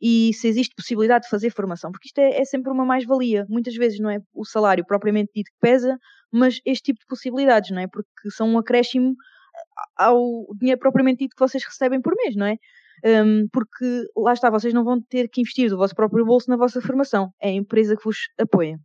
e 0.00 0.32
se 0.34 0.48
existe 0.48 0.74
possibilidade 0.74 1.24
de 1.24 1.30
fazer 1.30 1.50
formação, 1.50 1.92
porque 1.92 2.08
isto 2.08 2.18
é, 2.18 2.40
é 2.40 2.44
sempre 2.44 2.72
uma 2.72 2.84
mais-valia. 2.84 3.46
Muitas 3.48 3.74
vezes 3.76 4.00
não 4.00 4.10
é 4.10 4.18
o 4.34 4.44
salário 4.44 4.84
propriamente 4.84 5.30
dito 5.34 5.50
que 5.52 5.58
pesa, 5.60 5.96
mas 6.32 6.60
este 6.64 6.86
tipo 6.86 7.00
de 7.00 7.06
possibilidades, 7.06 7.70
não 7.70 7.80
é? 7.80 7.86
Porque 7.86 8.30
são 8.30 8.48
um 8.48 8.58
acréscimo 8.58 9.14
ao 9.96 10.46
dinheiro 10.58 10.80
propriamente 10.80 11.20
dito 11.20 11.36
que 11.36 11.40
vocês 11.40 11.64
recebem 11.64 12.00
por 12.00 12.14
mês, 12.16 12.34
não 12.34 12.46
é? 12.46 12.56
Um, 13.04 13.48
porque 13.48 14.04
lá 14.16 14.32
está, 14.32 14.50
vocês 14.50 14.72
não 14.72 14.84
vão 14.84 15.00
ter 15.00 15.28
que 15.28 15.40
investir 15.40 15.68
do 15.68 15.76
vosso 15.76 15.94
próprio 15.94 16.24
bolso 16.24 16.48
na 16.48 16.56
vossa 16.56 16.80
formação, 16.80 17.32
é 17.40 17.48
a 17.48 17.52
empresa 17.52 17.96
que 17.96 18.04
vos 18.04 18.28
apoia. 18.38 18.78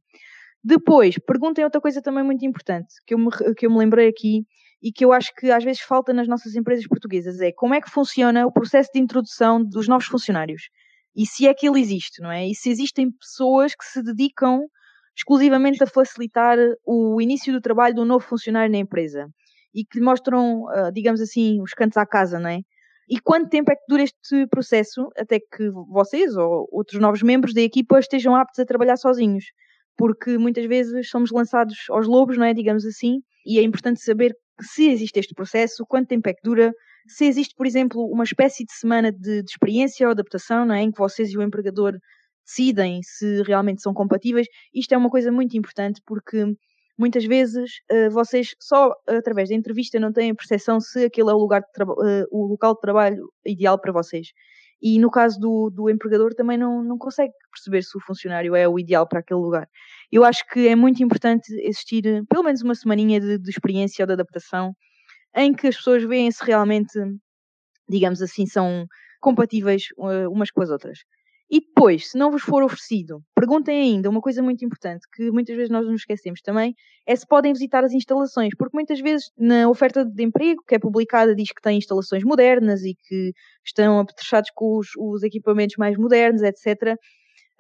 Depois, 0.64 1.18
perguntem 1.20 1.64
outra 1.64 1.80
coisa 1.80 2.02
também 2.02 2.24
muito 2.24 2.46
importante, 2.46 2.96
que 3.06 3.14
eu 3.14 3.20
me, 3.20 3.30
que 3.56 3.66
eu 3.66 3.72
me 3.72 3.78
lembrei 3.78 4.08
aqui, 4.08 4.46
e 4.82 4.92
que 4.92 5.04
eu 5.04 5.12
acho 5.12 5.34
que 5.36 5.52
às 5.52 5.64
vezes 5.64 5.82
falta 5.82 6.14
nas 6.14 6.28
nossas 6.28 6.56
empresas 6.56 6.88
portuguesas 6.88 7.40
é 7.42 7.52
como 7.52 7.74
é 7.74 7.82
que 7.82 7.90
funciona 7.90 8.46
o 8.46 8.52
processo 8.52 8.90
de 8.94 9.00
introdução 9.00 9.64
dos 9.64 9.88
novos 9.88 10.06
funcionários 10.06 10.64
e 11.16 11.26
se 11.26 11.48
é 11.48 11.54
que 11.54 11.68
ele 11.68 11.80
existe, 11.80 12.22
não 12.22 12.32
é? 12.32 12.48
E 12.48 12.54
se 12.54 12.70
existem 12.70 13.12
pessoas 13.12 13.74
que 13.74 13.84
se 13.84 14.04
dedicam 14.04 14.62
exclusivamente 15.18 15.84
a 15.84 15.88
facilitar 15.88 16.58
o 16.86 17.20
início 17.20 17.52
do 17.52 17.60
trabalho 17.60 17.96
de 17.96 18.02
um 18.02 18.06
novo 18.06 18.24
funcionário 18.24 18.72
na 18.72 18.78
empresa 18.78 19.28
e 19.74 19.84
que 19.84 19.98
lhe 19.98 20.06
mostram, 20.06 20.68
ah, 20.70 20.92
digamos 20.92 21.20
assim, 21.20 21.60
os 21.62 21.74
cantos 21.74 21.98
à 21.98 22.06
casa, 22.06 22.40
não 22.40 22.50
é? 22.50 22.60
E 23.10 23.20
quanto 23.20 23.50
tempo 23.50 23.72
é 23.72 23.76
que 23.76 23.86
dura 23.88 24.04
este 24.04 24.46
processo 24.48 25.10
até 25.18 25.40
que 25.40 25.70
vocês 25.90 26.36
ou 26.36 26.68
outros 26.72 27.02
novos 27.02 27.24
membros 27.24 27.54
da 27.54 27.62
equipa 27.62 27.98
estejam 28.00 28.36
aptos 28.36 28.60
a 28.60 28.66
trabalhar 28.66 28.98
sozinhos? 28.98 29.46
Porque 29.98 30.38
muitas 30.38 30.66
vezes 30.66 31.10
somos 31.10 31.32
lançados 31.32 31.76
aos 31.90 32.06
lobos, 32.06 32.38
não 32.38 32.46
é? 32.46 32.54
Digamos 32.54 32.86
assim, 32.86 33.22
e 33.46 33.58
é 33.58 33.64
importante 33.64 34.02
saber 34.02 34.36
se 34.62 34.90
existe 34.90 35.20
este 35.20 35.34
processo, 35.34 35.86
quanto 35.88 36.08
tempo 36.08 36.30
é 36.30 36.34
que 36.34 36.42
dura, 36.44 36.74
se 37.08 37.26
existe, 37.26 37.56
por 37.56 37.66
exemplo, 37.66 38.06
uma 38.06 38.24
espécie 38.24 38.66
de 38.66 38.74
semana 38.74 39.12
de, 39.12 39.44
de 39.44 39.50
experiência 39.50 40.08
ou 40.08 40.12
adaptação, 40.12 40.66
não 40.66 40.76
é? 40.76 40.82
em 40.82 40.92
que 40.92 41.00
vocês 41.00 41.30
e 41.30 41.38
o 41.38 41.42
empregador 41.42 41.98
decidem 42.46 43.02
se 43.04 43.42
realmente 43.44 43.82
são 43.82 43.94
compatíveis. 43.94 44.48
Isto 44.74 44.94
é 44.94 44.98
uma 44.98 45.10
coisa 45.10 45.32
muito 45.32 45.58
importante 45.58 46.02
porque 46.06 46.46
muitas 46.98 47.26
vezes 47.26 47.72
uh, 47.92 48.10
vocês 48.12 48.56
só 48.60 48.94
através 49.08 49.50
da 49.50 49.56
entrevista 49.56 50.00
não 50.00 50.12
têm 50.12 50.32
a 50.32 50.36
percepção 50.36 50.80
se 50.80 51.06
aquele 51.06 51.30
é 51.30 51.34
o, 51.34 51.38
lugar 51.38 51.62
uh, 51.62 52.26
o 52.32 52.48
local 52.48 52.74
de 52.74 52.82
trabalho 52.82 53.32
ideal 53.46 53.80
para 53.80 53.92
vocês. 53.92 54.28
E 54.82 55.00
no 55.00 55.10
caso 55.10 55.40
do, 55.40 55.70
do 55.70 55.90
empregador 55.90 56.34
também 56.36 56.58
não, 56.58 56.84
não 56.84 56.98
consegue 56.98 57.34
perceber 57.52 57.82
se 57.84 57.98
o 57.98 58.02
funcionário 58.02 58.56
é 58.56 58.68
o 58.68 58.78
ideal 58.80 59.08
para 59.08 59.20
aquele 59.20 59.40
lugar. 59.40 59.68
Eu 60.12 60.24
acho 60.24 60.46
que 60.48 60.68
é 60.68 60.76
muito 60.76 61.04
importante 61.04 61.52
existir 61.62 62.24
pelo 62.30 62.44
menos 62.44 62.62
uma 62.62 62.76
semaninha 62.76 63.20
de, 63.20 63.38
de 63.40 63.50
experiência 63.50 64.04
ou 64.04 64.08
de 64.08 64.14
adaptação 64.14 64.74
em 65.36 65.54
que 65.54 65.68
as 65.68 65.76
pessoas 65.78 66.04
veem 66.04 66.32
se 66.32 66.44
realmente, 66.46 66.94
digamos 67.90 68.22
assim, 68.22 68.46
são 68.46 68.86
compatíveis 69.22 69.84
uh, 69.98 70.32
umas 70.32 70.52
com 70.52 70.62
as 70.62 70.70
outras. 70.70 71.00
E 71.50 71.62
depois, 71.62 72.12
se 72.12 72.18
não 72.18 72.30
vos 72.30 72.42
for 72.42 72.62
oferecido, 72.62 73.22
perguntem 73.34 73.80
ainda 73.80 74.10
uma 74.10 74.20
coisa 74.20 74.44
muito 74.44 74.66
importante 74.66 75.08
que 75.14 75.32
muitas 75.32 75.56
vezes 75.56 75.70
nós 75.70 75.86
nos 75.86 76.02
esquecemos 76.02 76.42
também, 76.42 76.76
é 77.06 77.16
se 77.16 77.26
podem 77.26 77.54
visitar 77.54 77.86
as 77.86 77.94
instalações, 77.94 78.54
porque 78.58 78.76
muitas 78.76 79.00
vezes 79.00 79.32
na 79.38 79.70
oferta 79.70 80.04
de 80.04 80.24
emprego 80.24 80.62
que 80.68 80.76
é 80.76 80.80
publicada 80.80 81.34
diz 81.34 81.50
que 81.50 81.62
tem 81.62 81.78
instalações 81.78 82.24
modernas 82.26 82.84
e 82.84 82.96
que 82.96 83.32
estão 83.66 84.00
apetrechados 84.00 84.52
com 84.54 84.78
os, 84.78 84.90
os 84.98 85.24
equipamentos 85.24 85.78
mais 85.78 85.98
modernos, 85.98 86.42
etc. 86.42 86.96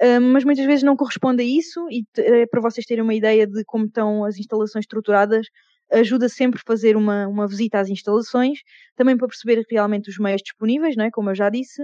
Uh, 0.01 0.21
mas 0.21 0.43
muitas 0.43 0.65
vezes 0.65 0.83
não 0.83 0.97
corresponde 0.97 1.41
a 1.41 1.45
isso 1.45 1.87
e 1.89 2.03
é 2.17 2.45
para 2.45 2.61
vocês 2.61 2.85
terem 2.85 3.03
uma 3.03 3.15
ideia 3.15 3.47
de 3.47 3.63
como 3.63 3.85
estão 3.85 4.25
as 4.25 4.37
instalações 4.37 4.83
estruturadas, 4.83 5.47
ajuda 5.91 6.27
sempre 6.27 6.59
fazer 6.65 6.97
uma, 6.97 7.25
uma 7.27 7.47
visita 7.47 7.79
às 7.79 7.87
instalações, 7.89 8.59
também 8.97 9.15
para 9.15 9.27
perceber 9.27 9.63
realmente 9.71 10.09
os 10.09 10.17
meios 10.17 10.41
disponíveis, 10.41 10.97
não 10.97 11.05
é? 11.05 11.09
como 11.09 11.29
eu 11.29 11.35
já 11.35 11.49
disse, 11.49 11.81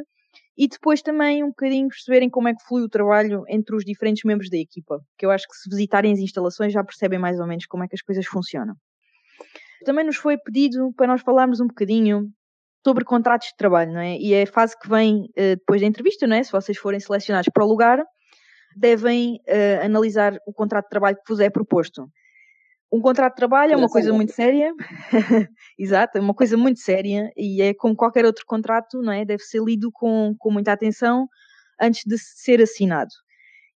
e 0.57 0.67
depois 0.67 1.01
também 1.01 1.43
um 1.43 1.49
bocadinho 1.49 1.87
perceberem 1.87 2.29
como 2.29 2.47
é 2.47 2.53
que 2.53 2.63
flui 2.67 2.83
o 2.83 2.89
trabalho 2.89 3.43
entre 3.47 3.75
os 3.75 3.83
diferentes 3.83 4.23
membros 4.23 4.49
da 4.49 4.57
equipa, 4.57 4.99
que 5.17 5.25
eu 5.25 5.31
acho 5.31 5.47
que 5.47 5.55
se 5.55 5.69
visitarem 5.69 6.11
as 6.13 6.19
instalações 6.19 6.71
já 6.71 6.83
percebem 6.83 7.19
mais 7.19 7.39
ou 7.39 7.47
menos 7.47 7.65
como 7.65 7.83
é 7.83 7.87
que 7.87 7.95
as 7.95 8.01
coisas 8.01 8.25
funcionam. 8.25 8.75
também 9.85 10.05
nos 10.05 10.15
foi 10.15 10.37
pedido 10.37 10.93
para 10.95 11.07
nós 11.07 11.21
falarmos 11.21 11.59
um 11.59 11.67
bocadinho 11.67 12.29
sobre 12.85 13.05
contratos 13.05 13.47
de 13.49 13.55
trabalho, 13.55 13.93
não 13.93 13.99
é? 13.99 14.17
E 14.17 14.33
é 14.33 14.43
a 14.43 14.47
fase 14.47 14.77
que 14.77 14.89
vem 14.89 15.23
uh, 15.23 15.55
depois 15.57 15.81
da 15.81 15.87
entrevista, 15.87 16.27
não 16.27 16.35
é? 16.35 16.43
Se 16.43 16.51
vocês 16.51 16.77
forem 16.77 16.99
selecionados 16.99 17.49
para 17.53 17.63
o 17.63 17.67
lugar, 17.67 18.03
devem 18.75 19.35
uh, 19.47 19.85
analisar 19.85 20.37
o 20.45 20.53
contrato 20.53 20.85
de 20.85 20.89
trabalho 20.89 21.15
que 21.15 21.33
vos 21.33 21.39
é 21.39 21.49
proposto. 21.49 22.07
Um 22.93 23.01
contrato 23.01 23.31
de 23.31 23.37
trabalho 23.37 23.73
é 23.73 23.75
uma 23.75 23.89
coisa 23.89 24.13
muito 24.13 24.33
séria, 24.33 24.71
exato, 25.79 26.19
é 26.19 26.21
uma 26.21 26.35
coisa 26.35 26.55
muito 26.55 26.79
séria 26.79 27.31
e 27.35 27.59
é 27.59 27.73
como 27.73 27.95
qualquer 27.95 28.23
outro 28.23 28.45
contrato, 28.45 29.01
não 29.01 29.11
é? 29.11 29.25
Deve 29.25 29.41
ser 29.41 29.63
lido 29.63 29.91
com, 29.91 30.35
com 30.37 30.51
muita 30.51 30.73
atenção 30.73 31.27
antes 31.81 32.03
de 32.05 32.15
ser 32.19 32.61
assinado. 32.61 33.09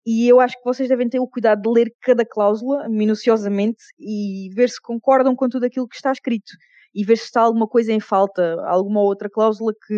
E 0.04 0.28
eu 0.28 0.40
acho 0.40 0.56
que 0.56 0.64
vocês 0.64 0.88
devem 0.88 1.08
ter 1.08 1.20
o 1.20 1.28
cuidado 1.28 1.62
de 1.62 1.68
ler 1.68 1.94
cada 2.02 2.24
cláusula 2.26 2.88
minuciosamente 2.88 3.84
e 4.00 4.50
ver 4.52 4.68
se 4.68 4.82
concordam 4.82 5.36
com 5.36 5.48
tudo 5.48 5.64
aquilo 5.64 5.86
que 5.86 5.94
está 5.94 6.10
escrito 6.10 6.50
e 6.92 7.04
ver 7.04 7.16
se 7.16 7.26
está 7.26 7.40
alguma 7.40 7.68
coisa 7.68 7.92
em 7.92 8.00
falta, 8.00 8.60
alguma 8.66 9.00
outra 9.00 9.30
cláusula 9.30 9.72
que, 9.86 9.94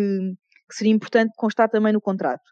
que 0.69 0.75
seria 0.75 0.93
importante 0.93 1.33
constar 1.35 1.67
também 1.71 1.91
no 1.91 1.99
contrato. 1.99 2.43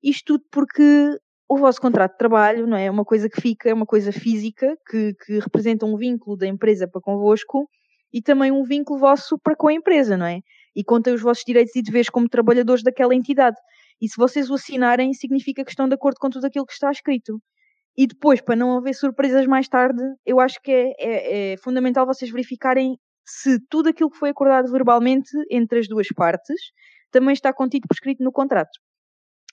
Isto 0.00 0.38
tudo 0.38 0.44
porque 0.52 1.18
o 1.48 1.56
vosso 1.56 1.80
contrato 1.80 2.12
de 2.12 2.18
trabalho 2.18 2.66
não 2.66 2.76
é? 2.76 2.86
é 2.86 2.90
uma 2.90 3.04
coisa 3.04 3.28
que 3.28 3.40
fica, 3.40 3.70
é 3.70 3.74
uma 3.74 3.86
coisa 3.86 4.12
física 4.12 4.76
que, 4.88 5.14
que 5.24 5.38
representa 5.38 5.86
um 5.86 5.96
vínculo 5.96 6.36
da 6.36 6.46
empresa 6.46 6.88
para 6.88 7.00
convosco 7.00 7.68
e 8.12 8.22
também 8.22 8.50
um 8.50 8.62
vínculo 8.64 8.98
vosso 8.98 9.38
para 9.38 9.54
com 9.56 9.68
a 9.68 9.72
empresa, 9.72 10.16
não 10.16 10.26
é? 10.26 10.40
E 10.74 10.82
contém 10.84 11.12
os 11.14 11.22
vossos 11.22 11.44
direitos 11.44 11.74
e 11.76 11.82
deveres 11.82 12.08
como 12.08 12.28
trabalhadores 12.28 12.82
daquela 12.82 13.14
entidade. 13.14 13.56
E 14.00 14.08
se 14.08 14.16
vocês 14.16 14.50
o 14.50 14.54
assinarem, 14.54 15.12
significa 15.12 15.64
que 15.64 15.70
estão 15.70 15.88
de 15.88 15.94
acordo 15.94 16.18
com 16.18 16.30
tudo 16.30 16.46
aquilo 16.46 16.66
que 16.66 16.72
está 16.72 16.90
escrito. 16.90 17.40
E 17.96 18.06
depois, 18.06 18.40
para 18.40 18.56
não 18.56 18.76
haver 18.76 18.94
surpresas 18.94 19.46
mais 19.46 19.68
tarde, 19.68 20.02
eu 20.24 20.38
acho 20.38 20.60
que 20.62 20.70
é, 20.70 20.92
é, 20.98 21.52
é 21.52 21.56
fundamental 21.58 22.06
vocês 22.06 22.30
verificarem 22.30 22.98
se 23.26 23.58
tudo 23.68 23.88
aquilo 23.88 24.10
que 24.10 24.18
foi 24.18 24.30
acordado 24.30 24.70
verbalmente 24.70 25.30
entre 25.50 25.80
as 25.80 25.88
duas 25.88 26.08
partes 26.08 26.56
também 27.10 27.32
está 27.32 27.52
contido 27.52 27.88
por 27.88 27.94
escrito 27.94 28.22
no 28.22 28.30
contrato. 28.30 28.78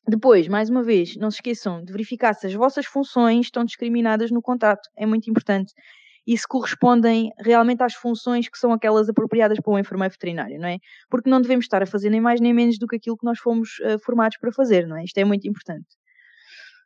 Depois, 0.08 0.50
mais 0.50 0.70
uma 0.70 0.84
vez, 0.84 1.16
não 1.16 1.32
se 1.32 1.38
esqueçam 1.38 1.82
de 1.84 1.92
verificar 1.92 2.34
se 2.34 2.46
as 2.46 2.54
vossas 2.54 2.86
funções 2.86 3.46
estão 3.46 3.64
discriminadas 3.64 4.32
no 4.32 4.42
contrato. 4.42 4.90
É 4.98 5.06
muito 5.06 5.30
importante. 5.30 5.74
E 6.28 6.38
se 6.38 6.48
correspondem 6.48 7.32
realmente 7.38 7.84
às 7.84 7.94
funções 7.94 8.50
que 8.50 8.58
são 8.58 8.74
aquelas 8.74 9.10
apropriadas 9.10 9.60
para 9.60 9.74
um 9.74 9.80
enfermeiro 9.80 10.12
veterinário, 10.12 10.60
não 10.60 10.68
é? 10.68 10.78
Porque 11.10 11.30
não 11.30 11.42
devemos 11.42 11.66
estar 11.66 11.82
a 11.82 11.86
fazer 11.86 12.10
nem 12.10 12.20
mais 12.20 12.42
nem 12.42 12.54
menos 12.54 12.78
do 12.78 12.88
que 12.88 12.98
aquilo 12.98 13.18
que 13.18 13.26
nós 13.26 13.40
fomos 13.40 13.80
uh, 13.80 13.98
formados 14.00 14.38
para 14.38 14.52
fazer, 14.52 14.88
não 14.88 14.98
é? 14.98 15.04
Isto 15.06 15.18
é 15.18 15.26
muito 15.26 15.48
importante. 15.48 15.88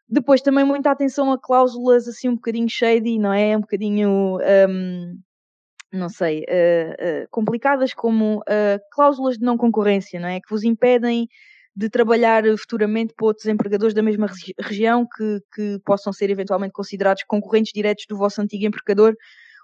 Depois, 0.08 0.42
também 0.42 0.64
muita 0.64 0.92
atenção 0.92 1.32
a 1.32 1.40
cláusulas 1.40 2.08
assim 2.08 2.30
um 2.30 2.36
bocadinho 2.36 2.70
shady, 2.70 3.20
não 3.20 3.34
é? 3.34 3.58
Um 3.58 3.62
bocadinho. 3.62 4.38
Um, 4.70 5.20
não 5.92 6.10
sei, 6.10 6.42
uh, 6.42 7.24
uh, 7.24 7.28
complicadas 7.32 7.94
como 7.94 8.44
cláusulas 8.92 9.38
de 9.38 9.46
não 9.46 9.58
concorrência, 9.58 10.20
não 10.20 10.28
é? 10.28 10.40
Que 10.40 10.50
vos 10.50 10.64
impedem 10.64 11.28
de 11.78 11.90
trabalhar 11.92 12.44
futuramente 12.58 13.14
para 13.16 13.28
outros 13.28 13.46
empregadores 13.46 13.94
da 13.94 14.02
mesma 14.02 14.26
regi 14.26 14.52
região 14.60 15.06
que, 15.06 15.40
que 15.54 15.80
possam 15.86 16.12
ser 16.12 16.28
eventualmente 16.32 16.74
considerados 16.74 17.24
concorrentes 17.28 17.72
diretos 17.72 18.06
do 18.10 18.18
vosso 18.18 18.42
antigo 18.42 18.66
empregador 18.66 19.16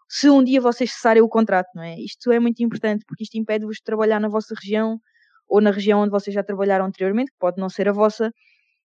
se 0.08 0.30
um 0.30 0.44
dia 0.44 0.62
vocês 0.62 0.92
cessarem 0.92 1.24
o 1.24 1.28
contrato, 1.28 1.70
não 1.74 1.82
é? 1.82 1.96
Isto 2.00 2.32
é 2.32 2.40
muito 2.40 2.62
importante 2.62 3.04
porque 3.08 3.24
isto 3.24 3.36
impede-vos 3.36 3.78
de 3.78 3.84
trabalhar 3.84 4.20
na 4.20 4.28
vossa 4.28 4.54
região 4.54 5.00
ou 5.50 5.60
na 5.60 5.72
região 5.72 6.02
onde 6.02 6.12
vocês 6.12 6.36
já 6.36 6.44
trabalharam 6.44 6.86
anteriormente, 6.86 7.32
que 7.32 7.38
pode 7.40 7.60
não 7.60 7.68
ser 7.68 7.90
a 7.90 7.92
vossa, 7.92 8.32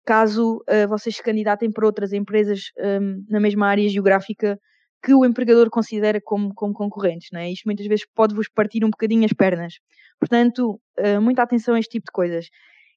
caso 0.04 0.56
uh, 0.68 0.88
vocês 0.88 1.14
se 1.14 1.22
candidatem 1.22 1.70
para 1.70 1.86
outras 1.86 2.12
empresas 2.12 2.72
um, 2.76 2.84
ehm, 2.84 3.24
na 3.28 3.38
mesma 3.38 3.68
área 3.68 3.88
geográfica 3.88 4.58
que 5.00 5.14
o 5.14 5.24
empregador 5.24 5.70
considera 5.70 6.20
como, 6.20 6.52
como 6.54 6.74
concorrentes, 6.74 7.28
não 7.32 7.40
é? 7.40 7.52
Isto 7.52 7.66
muitas 7.66 7.86
vezes 7.86 8.04
pode-vos 8.14 8.48
partir 8.48 8.84
um 8.84 8.90
bocadinho 8.90 9.24
as 9.24 9.32
pernas. 9.32 9.74
Portanto, 10.18 10.80
uh, 10.98 11.20
muita 11.20 11.42
atenção 11.42 11.74
a 11.74 11.78
este 11.78 11.92
tipo 11.92 12.06
de 12.06 12.12
coisas. 12.12 12.48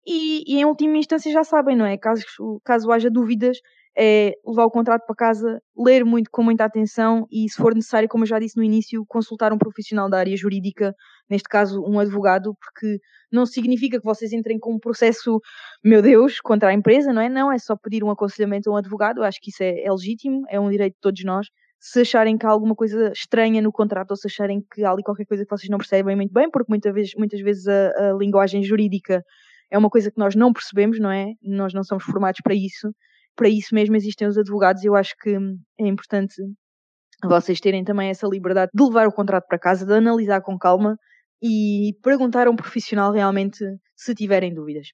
E, 0.07 0.43
e, 0.47 0.59
em 0.59 0.65
última 0.65 0.97
instância 0.97 1.31
já 1.31 1.43
sabem, 1.43 1.75
não 1.75 1.85
é? 1.85 1.97
Caso, 1.97 2.23
caso 2.63 2.91
haja 2.91 3.09
dúvidas, 3.09 3.57
é 3.97 4.33
levar 4.45 4.65
o 4.65 4.71
contrato 4.71 5.05
para 5.05 5.15
casa, 5.15 5.61
ler 5.77 6.03
muito 6.03 6.29
com 6.29 6.43
muita 6.43 6.65
atenção 6.65 7.25
e, 7.31 7.49
se 7.49 7.55
for 7.55 7.73
necessário, 7.73 8.09
como 8.09 8.23
eu 8.23 8.27
já 8.27 8.37
disse 8.37 8.57
no 8.57 8.63
início, 8.63 9.05
consultar 9.07 9.53
um 9.53 9.57
profissional 9.57 10.09
da 10.09 10.19
área 10.19 10.35
jurídica, 10.35 10.93
neste 11.29 11.47
caso 11.47 11.81
um 11.81 11.97
advogado, 11.99 12.53
porque 12.55 12.99
não 13.31 13.45
significa 13.45 13.97
que 13.97 14.05
vocês 14.05 14.33
entrem 14.33 14.59
com 14.59 14.75
um 14.75 14.79
processo, 14.79 15.39
meu 15.83 16.01
Deus, 16.01 16.39
contra 16.41 16.69
a 16.69 16.73
empresa, 16.73 17.13
não 17.13 17.21
é? 17.21 17.29
Não, 17.29 17.51
é 17.51 17.57
só 17.57 17.75
pedir 17.75 18.03
um 18.03 18.09
aconselhamento 18.09 18.69
a 18.69 18.73
um 18.73 18.77
advogado, 18.77 19.19
eu 19.19 19.23
acho 19.23 19.39
que 19.41 19.49
isso 19.49 19.63
é, 19.63 19.83
é 19.83 19.91
legítimo, 19.91 20.43
é 20.49 20.59
um 20.59 20.69
direito 20.69 20.95
de 20.95 21.01
todos 21.01 21.23
nós. 21.23 21.47
Se 21.79 22.01
acharem 22.01 22.37
que 22.37 22.45
há 22.45 22.49
alguma 22.49 22.75
coisa 22.75 23.11
estranha 23.11 23.61
no 23.61 23.71
contrato 23.71 24.11
ou 24.11 24.17
se 24.17 24.27
acharem 24.27 24.65
que 24.73 24.83
há 24.83 24.91
ali 24.91 25.03
qualquer 25.03 25.25
coisa 25.25 25.45
que 25.45 25.49
vocês 25.49 25.69
não 25.69 25.77
percebem 25.77 26.15
muito 26.15 26.33
bem, 26.33 26.49
porque 26.49 26.69
muitas 26.69 26.93
vezes, 26.93 27.13
muitas 27.17 27.39
vezes 27.41 27.67
a, 27.67 28.11
a 28.11 28.13
linguagem 28.13 28.63
jurídica 28.63 29.23
é 29.71 29.77
uma 29.77 29.89
coisa 29.89 30.11
que 30.11 30.19
nós 30.19 30.35
não 30.35 30.53
percebemos, 30.53 30.99
não 30.99 31.11
é? 31.11 31.33
Nós 31.41 31.73
não 31.73 31.83
somos 31.83 32.03
formados 32.03 32.39
para 32.43 32.53
isso. 32.53 32.93
Para 33.35 33.49
isso 33.49 33.73
mesmo 33.73 33.95
existem 33.95 34.27
os 34.27 34.37
advogados 34.37 34.83
e 34.83 34.87
eu 34.87 34.95
acho 34.95 35.13
que 35.21 35.35
é 35.79 35.87
importante 35.87 36.35
vocês 37.23 37.59
terem 37.59 37.83
também 37.83 38.09
essa 38.09 38.27
liberdade 38.27 38.71
de 38.73 38.83
levar 38.83 39.07
o 39.07 39.11
contrato 39.11 39.45
para 39.47 39.59
casa, 39.59 39.85
de 39.85 39.93
analisar 39.93 40.41
com 40.41 40.57
calma 40.57 40.97
e 41.41 41.93
perguntar 42.03 42.47
a 42.47 42.51
um 42.51 42.55
profissional 42.55 43.11
realmente 43.11 43.63
se 43.95 44.13
tiverem 44.13 44.53
dúvidas. 44.53 44.87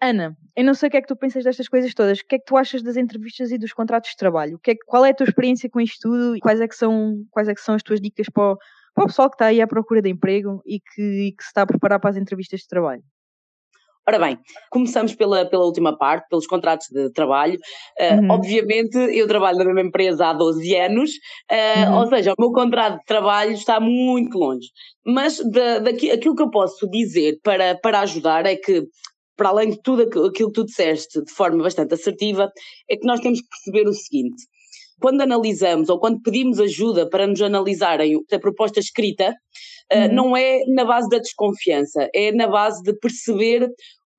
Ana, 0.00 0.36
eu 0.56 0.64
não 0.64 0.74
sei 0.74 0.88
o 0.88 0.90
que 0.90 0.96
é 0.98 1.00
que 1.00 1.06
tu 1.06 1.16
pensas 1.16 1.44
destas 1.44 1.68
coisas 1.68 1.94
todas. 1.94 2.18
O 2.20 2.26
que 2.26 2.36
é 2.36 2.38
que 2.38 2.44
tu 2.44 2.56
achas 2.56 2.82
das 2.82 2.96
entrevistas 2.96 3.50
e 3.50 3.58
dos 3.58 3.72
contratos 3.72 4.10
de 4.10 4.16
trabalho? 4.16 4.58
Que 4.62 4.72
é, 4.72 4.74
qual 4.86 5.04
é 5.04 5.10
a 5.10 5.14
tua 5.14 5.26
experiência 5.26 5.70
com 5.70 5.80
isto 5.80 6.08
tudo? 6.08 6.36
E 6.36 6.40
quais 6.40 6.60
é 6.60 6.68
que 6.68 6.74
são, 6.74 7.24
quais 7.30 7.48
é 7.48 7.54
que 7.54 7.60
são 7.60 7.74
as 7.74 7.82
tuas 7.82 8.00
dicas 8.00 8.26
para 8.28 8.52
o, 8.52 8.58
para 8.94 9.04
o 9.04 9.06
pessoal 9.06 9.30
que 9.30 9.36
está 9.36 9.46
aí 9.46 9.60
à 9.62 9.66
procura 9.66 10.02
de 10.02 10.10
emprego 10.10 10.62
e 10.66 10.78
que, 10.80 11.02
e 11.28 11.32
que 11.32 11.42
se 11.42 11.48
está 11.48 11.62
a 11.62 11.66
preparar 11.66 12.00
para 12.00 12.10
as 12.10 12.16
entrevistas 12.16 12.60
de 12.60 12.68
trabalho? 12.68 13.02
Ora 14.06 14.18
bem, 14.18 14.38
começamos 14.70 15.14
pela, 15.14 15.46
pela 15.46 15.64
última 15.64 15.96
parte, 15.96 16.28
pelos 16.28 16.46
contratos 16.46 16.88
de 16.90 17.10
trabalho. 17.10 17.58
Uh, 17.98 18.20
uhum. 18.20 18.30
Obviamente, 18.32 18.96
eu 18.96 19.26
trabalho 19.26 19.56
na 19.58 19.64
mesma 19.64 19.80
empresa 19.80 20.26
há 20.26 20.32
12 20.34 20.76
anos, 20.76 21.10
uh, 21.50 21.90
uhum. 21.90 21.98
ou 22.00 22.08
seja, 22.08 22.32
o 22.32 22.42
meu 22.42 22.52
contrato 22.52 22.98
de 22.98 23.04
trabalho 23.06 23.52
está 23.52 23.80
muito 23.80 24.36
longe. 24.38 24.68
Mas 25.06 25.38
da, 25.50 25.78
daqui, 25.78 26.10
aquilo 26.10 26.36
que 26.36 26.42
eu 26.42 26.50
posso 26.50 26.88
dizer 26.90 27.38
para, 27.42 27.76
para 27.76 28.00
ajudar 28.00 28.44
é 28.44 28.56
que, 28.56 28.84
para 29.36 29.48
além 29.48 29.70
de 29.70 29.82
tudo 29.82 30.02
aquilo 30.02 30.30
que 30.30 30.52
tu 30.52 30.64
disseste 30.64 31.24
de 31.24 31.32
forma 31.32 31.62
bastante 31.62 31.94
assertiva, 31.94 32.52
é 32.90 32.96
que 32.96 33.06
nós 33.06 33.20
temos 33.20 33.40
que 33.40 33.48
perceber 33.48 33.88
o 33.88 33.92
seguinte. 33.94 34.44
Quando 35.04 35.20
analisamos 35.20 35.90
ou 35.90 35.98
quando 35.98 36.22
pedimos 36.22 36.58
ajuda 36.58 37.06
para 37.06 37.26
nos 37.26 37.42
analisarem 37.42 38.18
a 38.32 38.38
proposta 38.38 38.80
escrita, 38.80 39.34
Uh, 39.92 40.10
não 40.10 40.34
é 40.34 40.64
na 40.66 40.82
base 40.82 41.10
da 41.10 41.18
desconfiança, 41.18 42.08
é 42.14 42.32
na 42.32 42.48
base 42.48 42.82
de 42.82 42.94
perceber 42.94 43.68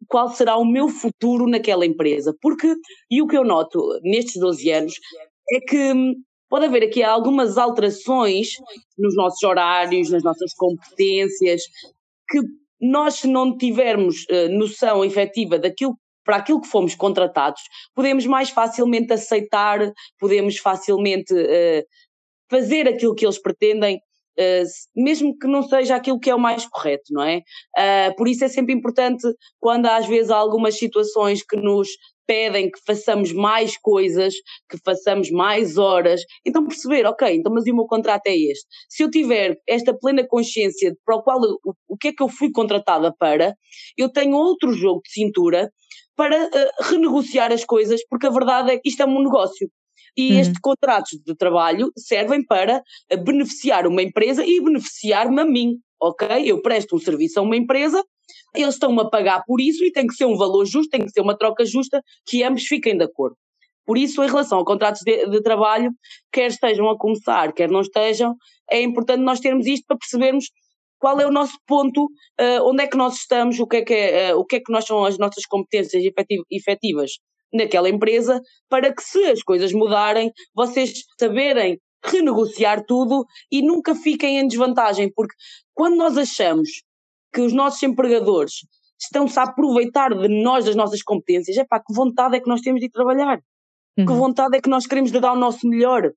qual 0.08 0.30
será 0.30 0.58
o 0.58 0.64
meu 0.64 0.88
futuro 0.88 1.48
naquela 1.48 1.88
empresa. 1.88 2.36
Porque, 2.40 2.76
e 3.10 3.20
o 3.20 3.26
que 3.26 3.36
eu 3.36 3.44
noto 3.44 4.00
nestes 4.04 4.40
12 4.40 4.72
anos, 4.72 4.94
é 5.52 5.60
que 5.60 5.92
hum, 5.92 6.14
pode 6.48 6.68
haver 6.68 6.84
aqui 6.84 7.02
algumas 7.02 7.58
alterações 7.58 8.50
nos 8.96 9.16
nossos 9.16 9.42
horários, 9.42 10.12
nas 10.12 10.22
nossas 10.22 10.54
competências, 10.54 11.64
que 12.30 12.42
nós, 12.80 13.16
se 13.16 13.28
não 13.28 13.58
tivermos 13.58 14.24
uh, 14.26 14.48
noção 14.52 15.04
efetiva 15.04 15.58
daquilo 15.58 15.98
para 16.26 16.38
aquilo 16.38 16.60
que 16.60 16.68
fomos 16.68 16.96
contratados, 16.96 17.62
podemos 17.94 18.26
mais 18.26 18.50
facilmente 18.50 19.14
aceitar, 19.14 19.80
podemos 20.20 20.58
facilmente 20.58 21.34
uh, 21.34 21.84
fazer 22.50 22.88
aquilo 22.88 23.16
que 23.16 23.26
eles 23.26 23.42
pretendem 23.42 24.00
Uh, 24.38 24.68
mesmo 24.94 25.34
que 25.38 25.48
não 25.48 25.64
seja 25.64 25.96
aquilo 25.96 26.20
que 26.20 26.30
é 26.30 26.36
o 26.36 26.40
mais 26.40 26.68
correto, 26.68 27.06
não 27.12 27.24
é? 27.24 27.38
Uh, 27.78 28.14
por 28.18 28.28
isso 28.28 28.44
é 28.44 28.50
sempre 28.50 28.74
importante 28.74 29.26
quando 29.62 29.86
às 29.86 30.06
vezes 30.08 30.30
há 30.30 30.36
algumas 30.36 30.78
situações 30.78 31.42
que 31.42 31.56
nos 31.56 31.88
pedem 32.28 32.70
que 32.70 32.80
façamos 32.86 33.32
mais 33.32 33.78
coisas, 33.78 34.34
que 34.70 34.78
façamos 34.84 35.30
mais 35.32 35.78
horas, 35.78 36.22
então 36.46 36.66
perceber, 36.66 37.06
ok, 37.06 37.36
então 37.36 37.54
mas 37.54 37.64
o 37.66 37.74
meu 37.74 37.86
contrato 37.86 38.28
é 38.28 38.36
este. 38.36 38.66
Se 38.90 39.04
eu 39.04 39.10
tiver 39.10 39.58
esta 39.68 39.98
plena 39.98 40.26
consciência 40.28 40.94
para 41.06 41.16
o 41.16 41.24
qual 41.24 41.40
o 41.88 41.98
que 41.98 42.10
é 42.10 42.14
que 42.14 42.24
eu 42.24 42.28
fui 42.28 42.52
contratada 42.52 43.14
para, 43.18 43.56
eu 43.98 44.12
tenho 44.12 44.36
outro 44.36 44.74
jogo 44.74 45.02
de 45.06 45.12
cintura 45.12 45.72
para 46.16 46.46
uh, 46.46 46.84
renegociar 46.84 47.52
as 47.52 47.66
coisas, 47.66 48.02
porque 48.10 48.28
a 48.28 48.32
verdade 48.32 48.72
é 48.72 48.78
que 48.78 48.90
isto 48.90 49.02
é 49.02 49.06
um 49.06 49.24
negócio. 49.24 49.70
E 50.18 50.34
uhum. 50.34 50.40
estes 50.40 50.60
contratos 50.60 51.20
de 51.26 51.36
trabalho 51.36 51.92
servem 51.98 52.44
para 52.46 52.82
beneficiar 53.24 53.86
uma 53.86 54.02
empresa 54.02 54.46
e 54.46 54.62
beneficiar-me 54.62 55.42
a 55.42 55.46
mim, 55.46 55.78
ok? 56.02 56.28
Eu 56.46 56.62
presto 56.62 56.96
um 56.96 57.00
serviço 57.00 57.40
a 57.40 57.44
uma 57.44 57.58
empresa, 57.58 58.02
eles 58.56 58.76
estão-me 58.76 59.02
a 59.02 59.10
pagar 59.10 59.44
por 59.46 59.60
isso 59.60 59.84
e 59.84 59.92
tem 59.92 60.08
que 60.08 60.14
ser 60.14 60.26
um 60.26 60.38
valor 60.38 60.66
justo, 60.66 60.90
tem 60.90 61.04
que 61.04 61.12
ser 61.12 61.22
uma 61.22 61.38
troca 61.38 61.66
justa, 61.66 62.02
que 62.26 62.44
ambos 62.44 62.64
fiquem 62.64 62.98
de 62.98 63.04
acordo. 63.04 63.36
Por 63.86 63.98
isso, 63.98 64.24
em 64.24 64.28
relação 64.28 64.60
a 64.60 64.66
contratos 64.66 65.02
de, 65.06 65.28
de, 65.28 65.42
trabalho, 65.44 65.92
quer 66.32 66.48
estejam 66.48 66.90
a 66.90 66.98
começar, 66.98 67.54
quer 67.54 67.70
não 67.70 67.82
estejam, 67.82 68.36
é 68.70 68.82
importante 68.82 69.22
nós 69.22 69.40
termos 69.40 69.68
isto 69.68 69.86
para 69.86 69.98
percebermos 69.98 70.46
qual 71.00 71.20
é 71.20 71.26
o 71.26 71.32
nosso 71.32 71.58
ponto, 71.68 72.06
uh, 72.06 72.64
onde 72.64 72.84
é 72.84 72.88
que 72.88 72.98
nós 72.98 73.16
estamos, 73.16 73.60
o 73.60 73.68
que 73.68 73.78
é 73.78 73.82
que, 73.84 73.94
é, 73.94 74.34
uh, 74.34 74.40
o 74.40 74.46
que 74.46 74.58
é 74.58 74.60
que 74.60 74.72
nós 74.72 74.86
são 74.86 75.06
as 75.06 75.18
nossas 75.18 75.46
competências 75.46 76.04
efetivas 76.52 77.12
naquela 77.54 77.90
empresa, 77.90 78.42
para 78.70 78.94
que 78.94 79.02
se 79.02 79.24
as 79.26 79.42
coisas 79.42 79.72
mudarem, 79.72 80.32
vocês 80.54 81.04
saberem 81.20 81.80
renegociar 82.04 82.84
tudo 82.86 83.26
e 83.52 83.62
nunca 83.62 83.96
fiquem 83.96 84.38
em 84.40 84.48
desvantagem, 84.48 85.12
porque 85.14 85.34
quando 85.74 85.96
nós 85.96 86.18
achamos 86.18 86.70
que 87.34 87.42
os 87.42 87.54
nossos 87.54 87.82
empregadores 87.84 88.54
estão-se 89.00 89.38
a 89.40 89.44
aproveitar 89.44 90.14
de 90.14 90.28
nós, 90.28 90.66
das 90.66 90.76
nossas 90.76 91.02
competências, 91.02 91.58
é 91.58 91.66
pá, 91.66 91.80
que 91.80 91.94
vontade 91.94 92.38
é 92.38 92.40
que 92.40 92.48
nós 92.48 92.62
temos 92.62 92.80
de 92.80 92.90
trabalhar. 92.90 93.40
Uhum. 93.98 94.06
Que 94.06 94.14
vontade 94.14 94.58
é 94.58 94.62
que 94.62 94.70
nós 94.70 94.86
queremos 94.86 95.12
de 95.12 95.20
dar 95.20 95.34
o 95.34 95.40
nosso 95.40 95.68
melhor. 95.68 96.12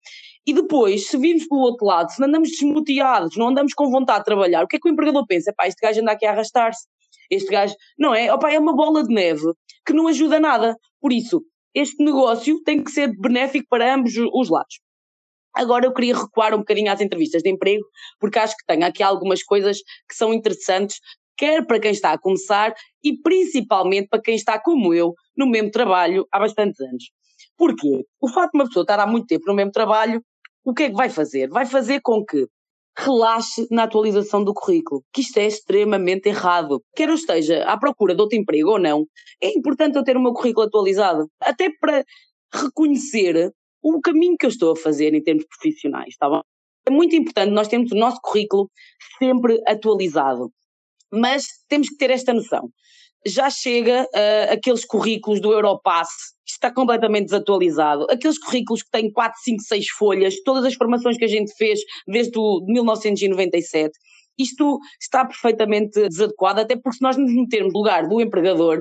E 0.47 0.53
depois, 0.53 1.07
se 1.07 1.17
virmos 1.17 1.47
pelo 1.47 1.61
outro 1.61 1.87
lado, 1.87 2.11
se 2.11 2.23
andamos 2.25 2.51
desmotivados, 2.51 3.37
não 3.37 3.49
andamos 3.49 3.73
com 3.75 3.91
vontade 3.91 4.21
de 4.21 4.25
trabalhar, 4.25 4.65
o 4.65 4.67
que 4.67 4.77
é 4.77 4.79
que 4.81 4.89
o 4.89 4.93
empregador 4.93 5.25
pensa? 5.27 5.53
Pá, 5.57 5.69
este 5.69 5.81
gajo 5.81 6.01
anda 6.01 6.13
aqui 6.13 6.27
a 6.27 6.31
arrastar-se. 6.31 6.87
Este 7.31 7.51
gajo, 7.51 7.75
não 7.99 8.15
é? 8.15 8.33
Opa, 8.33 8.51
é 8.51 8.59
uma 8.59 8.75
bola 8.75 9.03
de 9.05 9.15
neve 9.15 9.53
que 9.87 9.93
não 9.93 10.09
ajuda 10.09 10.41
nada. 10.41 10.75
Por 11.01 11.13
isso, 11.13 11.43
este 11.75 12.03
negócio 12.03 12.61
tem 12.65 12.83
que 12.83 12.91
ser 12.91 13.13
benéfico 13.21 13.67
para 13.69 13.95
ambos 13.95 14.15
os 14.17 14.51
lados. 14.51 14.81
Agora 15.55 15.87
eu 15.87 15.93
queria 15.93 16.17
recuar 16.17 16.55
um 16.55 16.59
bocadinho 16.59 16.91
às 16.91 17.01
entrevistas 17.01 17.43
de 17.43 17.51
emprego, 17.51 17.85
porque 18.19 18.39
acho 18.39 18.57
que 18.57 18.65
tenho 18.67 18.87
aqui 18.87 19.03
algumas 19.03 19.43
coisas 19.43 19.79
que 20.09 20.15
são 20.15 20.33
interessantes, 20.33 20.99
quer 21.37 21.67
para 21.67 21.81
quem 21.81 21.91
está 21.91 22.13
a 22.13 22.19
começar 22.19 22.75
e 23.03 23.17
principalmente 23.21 24.09
para 24.09 24.21
quem 24.21 24.35
está 24.35 24.61
como 24.61 24.93
eu 24.93 25.15
no 25.37 25.47
mesmo 25.47 25.71
trabalho 25.71 26.27
há 26.33 26.39
bastantes 26.39 26.81
anos. 26.81 27.05
Porquê? 27.59 28.07
O 28.21 28.29
facto 28.29 28.53
de 28.53 28.59
uma 28.59 28.67
pessoa 28.67 28.85
estar 28.85 29.01
há 29.01 29.07
muito 29.07 29.27
tempo 29.27 29.45
no 29.49 29.55
mesmo 29.55 29.73
trabalho, 29.73 30.23
o 30.65 30.73
que 30.73 30.85
é 30.85 30.91
que 30.91 30.97
vai 30.97 31.11
fazer? 31.11 31.49
Vai 31.49 31.67
fazer 31.67 32.01
com 32.01 32.25
que 32.25 32.47
relaxe 32.97 33.67
na 33.71 33.85
atualização 33.85 34.43
do 34.43 34.55
currículo, 34.55 35.03
que 35.13 35.21
isto 35.21 35.39
é 35.39 35.47
extremamente 35.47 36.29
errado. 36.29 36.83
Quer 36.97 37.09
eu 37.09 37.15
esteja 37.15 37.65
à 37.65 37.79
procura 37.79 38.15
de 38.15 38.21
outro 38.21 38.39
emprego 38.39 38.71
ou 38.71 38.79
não, 38.79 39.07
é 39.43 39.57
importante 39.57 39.97
eu 39.97 40.05
ter 40.05 40.17
o 40.17 40.23
meu 40.23 40.33
currículo 40.33 40.67
atualizado, 40.67 41.29
até 41.41 41.69
para 41.81 42.05
reconhecer 42.53 43.53
o 43.83 44.01
caminho 44.01 44.37
que 44.39 44.47
eu 44.47 44.51
estou 44.51 44.73
a 44.73 44.77
fazer 44.77 45.15
em 45.15 45.23
termos 45.23 45.45
profissionais, 45.47 46.09
está 46.09 46.29
bom? 46.29 46.41
É 46.87 46.91
muito 46.91 47.15
importante 47.15 47.53
nós 47.53 47.69
termos 47.69 47.93
o 47.93 47.95
nosso 47.95 48.19
currículo 48.23 48.69
sempre 49.19 49.61
atualizado, 49.67 50.51
mas 51.13 51.45
temos 51.69 51.89
que 51.89 51.97
ter 51.97 52.11
esta 52.11 52.33
noção. 52.33 52.69
Já 53.27 53.51
chega 53.51 54.05
uh, 54.05 54.53
aqueles 54.53 54.85
currículos 54.85 55.41
do 55.41 55.53
Europass, 55.53 56.09
que 56.47 56.53
está 56.53 56.73
completamente 56.73 57.27
desatualizado, 57.27 58.07
aqueles 58.11 58.39
currículos 58.39 58.83
que 58.83 58.91
têm 58.91 59.11
4, 59.13 59.39
5, 59.43 59.63
6 59.63 59.89
folhas, 59.91 60.35
todas 60.45 60.65
as 60.65 60.75
formações 60.75 61.19
que 61.19 61.25
a 61.25 61.29
gente 61.29 61.53
fez 61.57 61.81
desde 62.07 62.39
o 62.39 62.65
1997, 62.67 63.93
isto 64.39 64.79
está 65.01 65.25
perfeitamente 65.25 66.09
desadequado, 66.09 66.61
até 66.61 66.77
porque 66.77 66.99
se 66.99 67.03
nós 67.03 67.17
nos 67.17 67.33
metermos 67.35 67.73
no 67.73 67.81
lugar 67.81 68.09
do 68.09 68.21
empregador, 68.21 68.81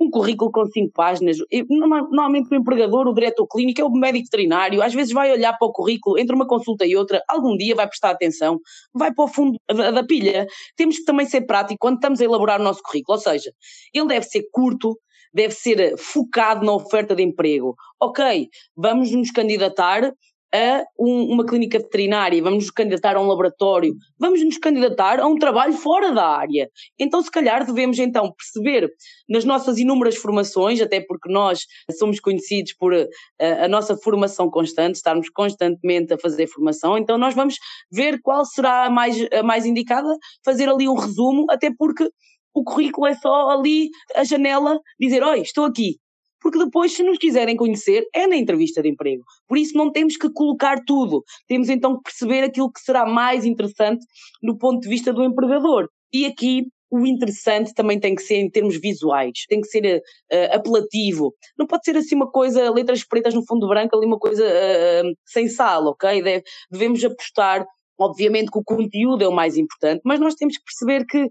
um 0.00 0.10
currículo 0.10 0.50
com 0.50 0.66
cinco 0.66 0.92
páginas. 0.92 1.38
Normalmente 1.68 2.52
o 2.52 2.54
empregador, 2.54 3.06
o 3.06 3.14
diretor 3.14 3.46
clínico, 3.46 3.80
é 3.80 3.84
o 3.84 3.90
médico 3.90 4.26
veterinário, 4.26 4.82
às 4.82 4.94
vezes 4.94 5.12
vai 5.12 5.32
olhar 5.32 5.56
para 5.58 5.68
o 5.68 5.72
currículo 5.72 6.18
entre 6.18 6.34
uma 6.34 6.46
consulta 6.46 6.86
e 6.86 6.96
outra, 6.96 7.22
algum 7.28 7.56
dia 7.56 7.74
vai 7.74 7.88
prestar 7.88 8.10
atenção, 8.10 8.58
vai 8.94 9.12
para 9.12 9.24
o 9.24 9.28
fundo 9.28 9.58
da, 9.68 10.04
pilha. 10.04 10.46
Temos 10.76 10.98
que 10.98 11.04
também 11.04 11.26
ser 11.26 11.42
prático 11.42 11.78
quando 11.80 11.96
estamos 11.96 12.20
a 12.20 12.24
elaborar 12.24 12.60
o 12.60 12.64
nosso 12.64 12.80
currículo, 12.82 13.16
ou 13.16 13.22
seja, 13.22 13.50
ele 13.92 14.06
deve 14.06 14.26
ser 14.26 14.44
curto, 14.52 14.98
deve 15.32 15.54
ser 15.54 15.96
focado 15.98 16.64
na 16.64 16.72
oferta 16.72 17.14
de 17.14 17.22
emprego. 17.22 17.74
Ok, 18.00 18.48
vamos 18.76 19.10
nos 19.12 19.30
candidatar 19.30 20.12
a 20.56 20.84
um, 20.98 21.32
uma 21.32 21.44
clínica 21.44 21.78
veterinária, 21.78 22.42
vamos 22.42 22.64
nos 22.64 22.70
candidatar 22.70 23.16
a 23.16 23.20
um 23.20 23.26
laboratório, 23.26 23.94
vamos 24.18 24.42
nos 24.42 24.56
candidatar 24.56 25.20
a 25.20 25.26
um 25.26 25.36
trabalho 25.36 25.74
fora 25.74 26.12
da 26.12 26.26
área. 26.26 26.68
Então, 26.98 27.20
se 27.22 27.30
calhar, 27.30 27.64
devemos 27.66 27.98
então 27.98 28.32
perceber 28.32 28.90
nas 29.28 29.44
nossas 29.44 29.78
inúmeras 29.78 30.16
formações, 30.16 30.80
até 30.80 31.00
porque 31.00 31.30
nós 31.30 31.60
somos 31.98 32.18
conhecidos 32.20 32.72
por 32.74 32.94
a, 32.94 33.06
eh, 33.38 33.64
a 33.64 33.68
nossa 33.68 33.96
formação 33.96 34.50
constante, 34.50 34.96
estarmos 34.96 35.28
constantemente 35.28 36.14
a 36.14 36.18
fazer 36.18 36.46
formação, 36.46 36.96
então 36.96 37.18
nós 37.18 37.34
vamos 37.34 37.56
ver 37.92 38.20
qual 38.22 38.44
será 38.44 38.86
a 38.86 38.90
mais, 38.90 39.16
a 39.32 39.42
mais 39.42 39.66
indicada, 39.66 40.08
fazer 40.44 40.68
ali 40.68 40.88
um 40.88 40.94
resumo, 40.94 41.46
até 41.50 41.70
porque 41.76 42.08
o 42.54 42.64
currículo 42.64 43.06
é 43.06 43.14
só 43.14 43.50
ali 43.50 43.90
a 44.14 44.24
janela 44.24 44.80
dizer: 44.98 45.22
Oi, 45.22 45.40
estou 45.40 45.66
aqui, 45.66 45.98
porque 46.40 46.58
depois, 46.58 46.92
se 46.92 47.02
nos 47.02 47.18
quiserem 47.18 47.56
conhecer, 47.56 48.04
é 48.14 48.26
na 48.26 48.36
entrevista 48.36 48.82
de 48.82 48.88
emprego. 48.88 49.22
Por 49.48 49.58
isso, 49.58 49.76
não 49.76 49.90
temos 49.90 50.16
que 50.16 50.30
colocar 50.32 50.82
tudo. 50.86 51.22
Temos 51.48 51.68
então 51.68 51.96
que 51.96 52.04
perceber 52.04 52.44
aquilo 52.44 52.70
que 52.70 52.80
será 52.80 53.06
mais 53.06 53.44
interessante 53.44 54.04
do 54.42 54.56
ponto 54.56 54.80
de 54.80 54.88
vista 54.88 55.12
do 55.12 55.24
empregador. 55.24 55.88
E 56.12 56.26
aqui 56.26 56.64
o 56.90 57.06
interessante 57.06 57.74
também 57.74 57.98
tem 57.98 58.14
que 58.14 58.22
ser 58.22 58.36
em 58.36 58.50
termos 58.50 58.78
visuais, 58.80 59.44
tem 59.48 59.60
que 59.60 59.68
ser 59.68 60.02
uh, 60.32 60.54
apelativo. 60.54 61.34
Não 61.58 61.66
pode 61.66 61.84
ser 61.84 61.96
assim 61.96 62.14
uma 62.14 62.30
coisa, 62.30 62.70
letras 62.70 63.04
pretas 63.04 63.34
no 63.34 63.44
fundo 63.44 63.68
branco, 63.68 63.96
ali 63.96 64.06
uma 64.06 64.18
coisa 64.18 64.44
uh, 64.44 65.12
sem 65.24 65.48
sal, 65.48 65.86
ok? 65.86 66.22
Deve, 66.22 66.44
devemos 66.70 67.04
apostar, 67.04 67.66
obviamente 67.98 68.50
que 68.50 68.58
o 68.58 68.64
conteúdo 68.64 69.22
é 69.22 69.28
o 69.28 69.34
mais 69.34 69.56
importante, 69.56 70.00
mas 70.04 70.20
nós 70.20 70.34
temos 70.34 70.56
que 70.56 70.64
perceber 70.64 71.04
que 71.06 71.28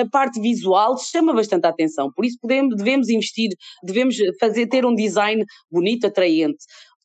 a 0.00 0.08
parte 0.08 0.40
visual 0.40 0.96
chama 0.98 1.32
bastante 1.32 1.66
a 1.66 1.70
atenção, 1.70 2.10
por 2.14 2.24
isso 2.24 2.38
podemos, 2.40 2.76
devemos 2.76 3.08
investir, 3.08 3.50
devemos 3.82 4.16
fazer, 4.40 4.66
ter 4.66 4.84
um 4.84 4.94
design 4.94 5.44
bonito, 5.70 6.06
atraente. 6.06 6.64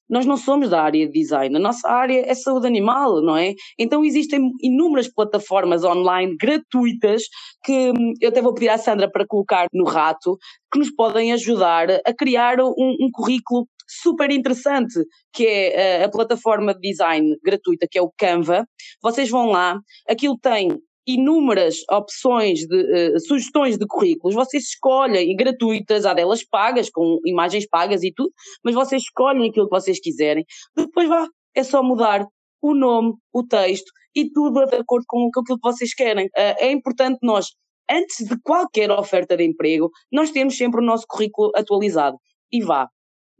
Nós 0.09 0.25
não 0.25 0.37
somos 0.37 0.69
da 0.69 0.81
área 0.81 1.07
de 1.07 1.13
design, 1.13 1.55
a 1.55 1.59
nossa 1.59 1.89
área 1.89 2.29
é 2.29 2.35
saúde 2.35 2.67
animal, 2.67 3.21
não 3.21 3.37
é? 3.37 3.53
Então 3.79 4.03
existem 4.03 4.51
inúmeras 4.61 5.07
plataformas 5.07 5.83
online 5.83 6.35
gratuitas 6.39 7.23
que 7.63 7.89
hum, 7.91 8.13
eu 8.21 8.29
até 8.29 8.41
vou 8.41 8.53
pedir 8.53 8.69
à 8.69 8.77
Sandra 8.77 9.09
para 9.09 9.25
colocar 9.25 9.67
no 9.73 9.85
rato, 9.85 10.37
que 10.71 10.77
nos 10.77 10.91
podem 10.91 11.31
ajudar 11.33 11.87
a 12.05 12.13
criar 12.13 12.59
um, 12.59 12.73
um 12.77 13.09
currículo 13.11 13.65
super 13.87 14.29
interessante, 14.31 14.93
que 15.33 15.45
é 15.45 15.67
a, 15.67 15.81
eh, 15.81 16.03
a 16.03 16.09
plataforma 16.09 16.73
de 16.73 16.81
design 16.81 17.35
gratuita, 17.43 17.87
que 17.89 17.97
é 17.97 18.01
o 18.01 18.11
Canva. 18.17 18.67
Vocês 19.01 19.29
vão 19.29 19.47
lá, 19.47 19.79
aquilo 20.07 20.37
tem 20.37 20.77
inúmeras 21.05 21.77
opções 21.89 22.59
de 22.59 23.15
uh, 23.15 23.19
sugestões 23.19 23.77
de 23.77 23.85
currículos, 23.85 24.35
vocês 24.35 24.63
escolhem 24.63 25.35
gratuitas, 25.35 26.05
há 26.05 26.13
delas 26.13 26.43
pagas, 26.43 26.89
com 26.89 27.19
imagens 27.25 27.67
pagas 27.67 28.03
e 28.03 28.11
tudo, 28.13 28.31
mas 28.63 28.73
vocês 28.73 29.03
escolhem 29.03 29.49
aquilo 29.49 29.67
que 29.67 29.75
vocês 29.75 29.99
quiserem. 29.99 30.45
Depois 30.75 31.07
vá, 31.07 31.27
é 31.55 31.63
só 31.63 31.83
mudar 31.83 32.25
o 32.61 32.73
nome, 32.73 33.13
o 33.33 33.43
texto 33.43 33.91
e 34.15 34.31
tudo 34.31 34.65
de 34.65 34.77
acordo 34.77 35.05
com 35.07 35.27
aquilo 35.27 35.59
que 35.59 35.67
vocês 35.67 35.93
querem. 35.93 36.27
Uh, 36.27 36.55
é 36.57 36.71
importante 36.71 37.19
nós, 37.21 37.47
antes 37.89 38.25
de 38.25 38.39
qualquer 38.41 38.89
oferta 38.91 39.35
de 39.35 39.43
emprego, 39.43 39.89
nós 40.11 40.31
temos 40.31 40.55
sempre 40.55 40.81
o 40.81 40.85
nosso 40.85 41.05
currículo 41.07 41.51
atualizado. 41.55 42.17
E 42.51 42.61
vá, 42.61 42.87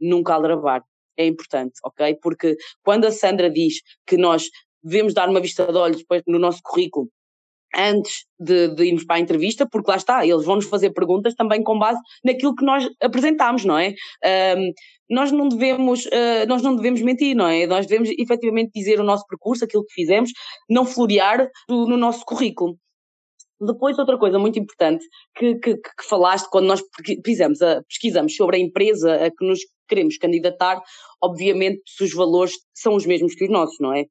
nunca 0.00 0.34
aldrabar. 0.34 0.82
É 1.16 1.24
importante, 1.26 1.74
ok? 1.84 2.18
Porque 2.20 2.56
quando 2.82 3.04
a 3.04 3.12
Sandra 3.12 3.48
diz 3.48 3.74
que 4.04 4.16
nós 4.16 4.48
devemos 4.82 5.14
dar 5.14 5.28
uma 5.28 5.40
vista 5.40 5.64
de 5.64 5.78
olhos 5.78 6.04
no 6.26 6.38
nosso 6.38 6.60
currículo 6.62 7.08
antes 7.76 8.24
de, 8.38 8.74
de, 8.74 8.84
irmos 8.84 9.04
para 9.04 9.16
a 9.16 9.20
entrevista, 9.20 9.66
porque 9.70 9.90
lá 9.90 9.96
está, 9.96 10.26
eles 10.26 10.44
vão 10.44 10.56
nos 10.56 10.66
fazer 10.66 10.90
perguntas 10.90 11.34
também 11.34 11.62
com 11.62 11.78
base 11.78 12.00
naquilo 12.24 12.54
que 12.54 12.64
nós 12.64 12.88
apresentámos, 13.02 13.64
não 13.64 13.78
é? 13.78 13.94
Um, 14.56 14.72
nós 15.10 15.30
não 15.30 15.48
devemos, 15.48 16.06
uh, 16.06 16.46
nós 16.48 16.62
não 16.62 16.76
devemos 16.76 17.02
mentir, 17.02 17.36
não 17.36 17.46
é? 17.46 17.66
Nós 17.66 17.86
devemos 17.86 18.10
efetivamente 18.18 18.70
dizer 18.74 19.00
o 19.00 19.04
nosso 19.04 19.26
percurso, 19.26 19.64
aquilo 19.64 19.84
que 19.84 19.92
fizemos, 19.92 20.30
não 20.68 20.84
florear 20.84 21.48
do, 21.68 21.86
no 21.86 21.96
nosso 21.96 22.24
currículo. 22.24 22.76
Depois, 23.60 23.98
outra 23.98 24.18
coisa 24.18 24.38
muito 24.38 24.58
importante 24.58 25.04
que, 25.36 25.54
que, 25.56 25.76
que 25.76 26.04
falaste 26.08 26.48
quando 26.50 26.66
nós 26.66 26.82
pesquisamos, 27.04 27.62
a, 27.62 27.82
pesquisamos 27.82 28.34
sobre 28.34 28.56
a 28.56 28.60
empresa 28.60 29.14
a 29.14 29.30
que 29.30 29.46
nos 29.46 29.60
queremos 29.88 30.16
candidatar, 30.16 30.82
obviamente 31.22 31.82
se 31.86 32.04
os 32.04 32.12
valores 32.12 32.52
são 32.74 32.94
os 32.94 33.06
mesmos 33.06 33.34
que 33.34 33.44
os 33.44 33.50
nossos, 33.50 33.76
não 33.80 33.92
é? 33.92 34.06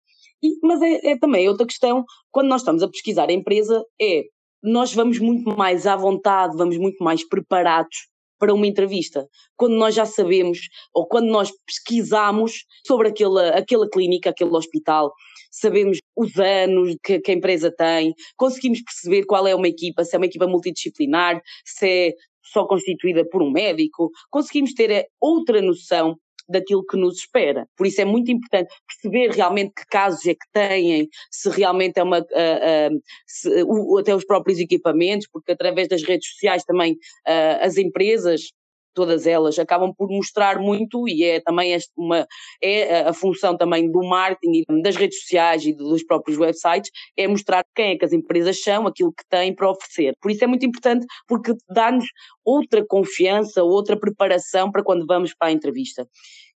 Mas 0.62 0.82
é, 0.82 1.12
é 1.12 1.18
também 1.18 1.48
outra 1.48 1.66
questão, 1.66 2.04
quando 2.32 2.48
nós 2.48 2.62
estamos 2.62 2.84
a 2.84 2.88
pesquisar 2.88 3.30
a 3.30 3.34
empresa, 3.34 3.84
é 4.02 4.24
nós 4.62 4.94
vamos 4.94 5.20
muito 5.20 5.56
mais 5.58 5.86
à 5.86 5.96
vontade, 5.96 6.56
vamos 6.56 6.78
muito 6.78 7.04
mais 7.04 7.28
preparados 7.28 8.08
para 8.40 8.54
uma 8.54 8.68
entrevista. 8.68 9.28
Quando 9.56 9.76
nós 9.76 9.96
já 9.96 10.06
sabemos, 10.06 10.60
ou 10.94 11.08
quando 11.08 11.28
nós 11.28 11.52
pesquisamos 11.66 12.66
sobre 12.86 13.10
aquela, 13.10 13.50
aquela 13.50 13.90
clínica, 13.90 14.30
aquele 14.30 14.52
hospital, 14.52 15.14
sabemos 15.52 16.00
os 16.16 16.38
anos 16.38 16.96
que, 17.04 17.20
que 17.20 17.32
a 17.32 17.34
empresa 17.34 17.74
tem, 17.74 18.14
conseguimos 18.36 18.82
perceber 18.82 19.26
qual 19.26 19.48
é 19.48 19.56
uma 19.56 19.68
equipa, 19.68 20.04
se 20.04 20.16
é 20.16 20.18
uma 20.18 20.26
equipa 20.26 20.48
multidisciplinar, 20.48 21.42
se 21.66 21.88
é 21.88 22.14
só 22.44 22.66
constituída 22.68 23.26
por 23.30 23.42
um 23.42 23.52
médico, 23.52 24.12
conseguimos 24.30 24.74
ter 24.74 24.92
é, 24.92 25.08
outra 25.22 25.62
noção 25.62 26.18
daquilo 26.48 26.86
que 26.86 26.98
nos 26.98 27.18
espera. 27.18 27.68
Por 27.78 27.88
isso 27.88 28.02
é 28.02 28.06
muito 28.06 28.32
importante 28.32 28.74
perceber 28.88 29.32
realmente 29.32 29.74
que 29.76 29.86
casos 29.88 30.26
é 30.26 30.34
que 30.34 30.52
têm, 30.52 31.10
se 31.32 31.50
realmente 31.50 32.00
é 32.00 32.04
uma. 32.04 32.20
Uh, 32.20 32.96
uh, 32.96 33.02
se, 33.26 33.64
uh, 33.64 33.98
até 33.98 34.16
os 34.16 34.26
próprios 34.26 34.60
equipamentos, 34.60 35.28
porque 35.32 35.52
através 35.52 35.88
das 35.88 36.04
redes 36.04 36.30
sociais 36.30 36.64
também 36.64 36.98
as 37.62 37.78
empresas 37.78 38.52
todas 38.94 39.26
elas 39.26 39.58
acabam 39.60 39.94
por 39.96 40.08
mostrar 40.10 40.60
muito 40.60 41.08
e 41.08 41.24
é 41.24 41.40
também 41.40 41.78
uma 41.98 42.28
é 42.62 43.02
a 43.02 43.14
função 43.14 43.58
também 43.58 43.92
do 43.92 44.04
marketing 44.04 44.64
das 44.82 44.96
redes 44.96 45.22
sociais 45.22 45.66
e 45.66 45.74
dos 45.74 46.04
próprios 46.04 46.38
websites 46.38 46.92
é 47.18 47.28
mostrar 47.28 47.64
quem 47.76 47.92
é 47.92 47.98
que 47.98 48.06
as 48.06 48.14
empresas 48.14 48.62
são, 48.62 48.88
aquilo 48.88 49.12
que 49.12 49.24
têm 49.30 49.54
para 49.54 49.70
oferecer. 49.70 50.16
Por 50.22 50.32
isso 50.32 50.44
é 50.44 50.48
muito 50.48 50.66
importante 50.66 51.06
porque 51.28 51.54
dá-nos 51.70 52.06
outra 52.46 52.86
confiança, 52.86 53.64
outra 53.64 53.98
preparação 54.00 54.72
para 54.72 54.84
quando 54.84 55.06
vamos 55.06 55.34
para 55.34 55.50
a 55.50 55.52
entrevista. 55.52 56.08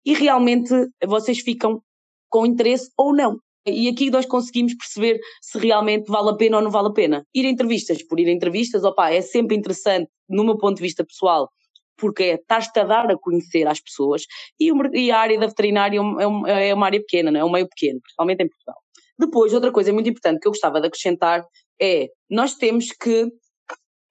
E 0.04 0.14
realmente 0.14 0.72
vocês 1.06 1.40
ficam 1.40 1.80
com 2.28 2.44
interesse 2.44 2.90
ou 2.98 3.14
não. 3.14 3.38
E 3.66 3.88
aqui 3.88 4.10
nós 4.10 4.26
conseguimos 4.26 4.74
perceber 4.74 5.18
se 5.40 5.58
realmente 5.58 6.06
vale 6.10 6.30
a 6.30 6.36
pena 6.36 6.58
ou 6.58 6.62
não 6.62 6.70
vale 6.70 6.88
a 6.88 6.92
pena. 6.92 7.26
Ir 7.34 7.46
a 7.46 7.48
entrevistas 7.48 8.02
por 8.02 8.20
ir 8.20 8.28
a 8.28 8.32
entrevistas, 8.32 8.84
opa, 8.84 9.10
é 9.10 9.22
sempre 9.22 9.56
interessante, 9.56 10.10
no 10.28 10.44
meu 10.44 10.58
ponto 10.58 10.76
de 10.76 10.82
vista 10.82 11.04
pessoal, 11.04 11.48
porque 11.96 12.22
é, 12.24 12.34
estás-te 12.34 12.78
a 12.80 12.84
dar 12.84 13.10
a 13.10 13.18
conhecer 13.18 13.66
às 13.66 13.80
pessoas 13.80 14.22
e, 14.60 14.70
e 14.94 15.10
a 15.10 15.18
área 15.18 15.38
da 15.38 15.46
veterinária 15.46 15.98
é 15.98 16.00
uma, 16.00 16.50
é 16.50 16.74
uma 16.74 16.86
área 16.86 17.00
pequena, 17.00 17.30
não 17.30 17.38
é? 17.38 17.42
é 17.42 17.44
um 17.44 17.52
meio 17.52 17.68
pequeno, 17.68 18.00
principalmente 18.00 18.42
em 18.42 18.48
Portugal. 18.48 18.76
Depois, 19.18 19.52
outra 19.52 19.70
coisa 19.70 19.92
muito 19.92 20.08
importante 20.08 20.40
que 20.40 20.48
eu 20.48 20.52
gostava 20.52 20.80
de 20.80 20.88
acrescentar 20.88 21.44
é 21.80 22.08
nós 22.28 22.54
temos 22.54 22.88
que, 22.90 23.26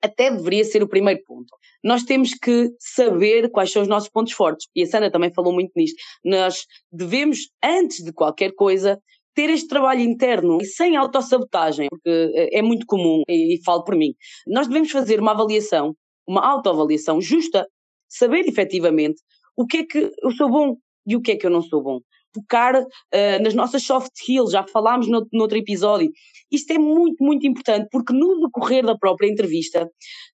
até 0.01 0.31
deveria 0.31 0.63
ser 0.63 0.83
o 0.83 0.87
primeiro 0.87 1.21
ponto, 1.25 1.47
nós 1.83 2.03
temos 2.03 2.33
que 2.33 2.69
saber 2.79 3.49
quais 3.51 3.71
são 3.71 3.81
os 3.81 3.87
nossos 3.87 4.09
pontos 4.09 4.33
fortes. 4.33 4.67
E 4.75 4.83
a 4.83 4.85
Sandra 4.85 5.11
também 5.11 5.33
falou 5.33 5.53
muito 5.53 5.71
nisto. 5.75 5.97
Nós 6.23 6.65
devemos, 6.91 7.39
antes 7.61 8.03
de 8.03 8.13
qualquer 8.13 8.53
coisa, 8.53 8.97
ter 9.35 9.49
este 9.49 9.67
trabalho 9.67 10.01
interno 10.01 10.59
e 10.61 10.65
sem 10.65 10.95
autossabotagem, 10.95 11.87
porque 11.89 12.31
é 12.53 12.61
muito 12.61 12.85
comum, 12.85 13.23
e 13.27 13.59
falo 13.65 13.83
por 13.83 13.95
mim. 13.95 14.13
Nós 14.47 14.67
devemos 14.67 14.91
fazer 14.91 15.19
uma 15.19 15.31
avaliação, 15.31 15.93
uma 16.27 16.41
autoavaliação 16.45 17.21
justa, 17.21 17.67
saber 18.07 18.47
efetivamente 18.47 19.21
o 19.55 19.65
que 19.65 19.77
é 19.77 19.85
que 19.85 20.11
eu 20.21 20.31
sou 20.31 20.49
bom 20.49 20.77
e 21.05 21.15
o 21.15 21.21
que 21.21 21.31
é 21.31 21.35
que 21.35 21.45
eu 21.45 21.51
não 21.51 21.61
sou 21.61 21.81
bom 21.81 21.99
focar 22.33 22.75
uh, 22.75 23.43
nas 23.43 23.53
nossas 23.53 23.83
soft 23.83 24.11
skills, 24.15 24.51
já 24.51 24.63
falámos 24.63 25.07
no, 25.07 25.27
noutro 25.31 25.57
episódio. 25.57 26.11
Isto 26.51 26.73
é 26.73 26.77
muito, 26.77 27.23
muito 27.23 27.45
importante, 27.45 27.87
porque 27.91 28.13
no 28.13 28.39
decorrer 28.41 28.85
da 28.85 28.97
própria 28.97 29.27
entrevista, 29.27 29.89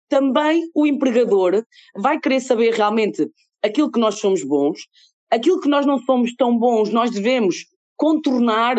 também 0.08 0.70
o 0.74 0.88
empregador 0.88 1.64
vai 1.96 2.20
querer 2.20 2.40
saber 2.40 2.74
realmente 2.74 3.28
aquilo 3.64 3.92
que 3.92 4.00
nós 4.00 4.16
somos 4.20 4.44
bons, 4.44 4.80
aquilo 5.30 5.60
que 5.60 5.70
nós 5.70 5.86
não 5.86 6.00
somos 6.00 6.34
tão 6.36 6.58
bons, 6.58 6.90
nós 6.90 7.12
devemos 7.12 7.66
contornar 7.96 8.78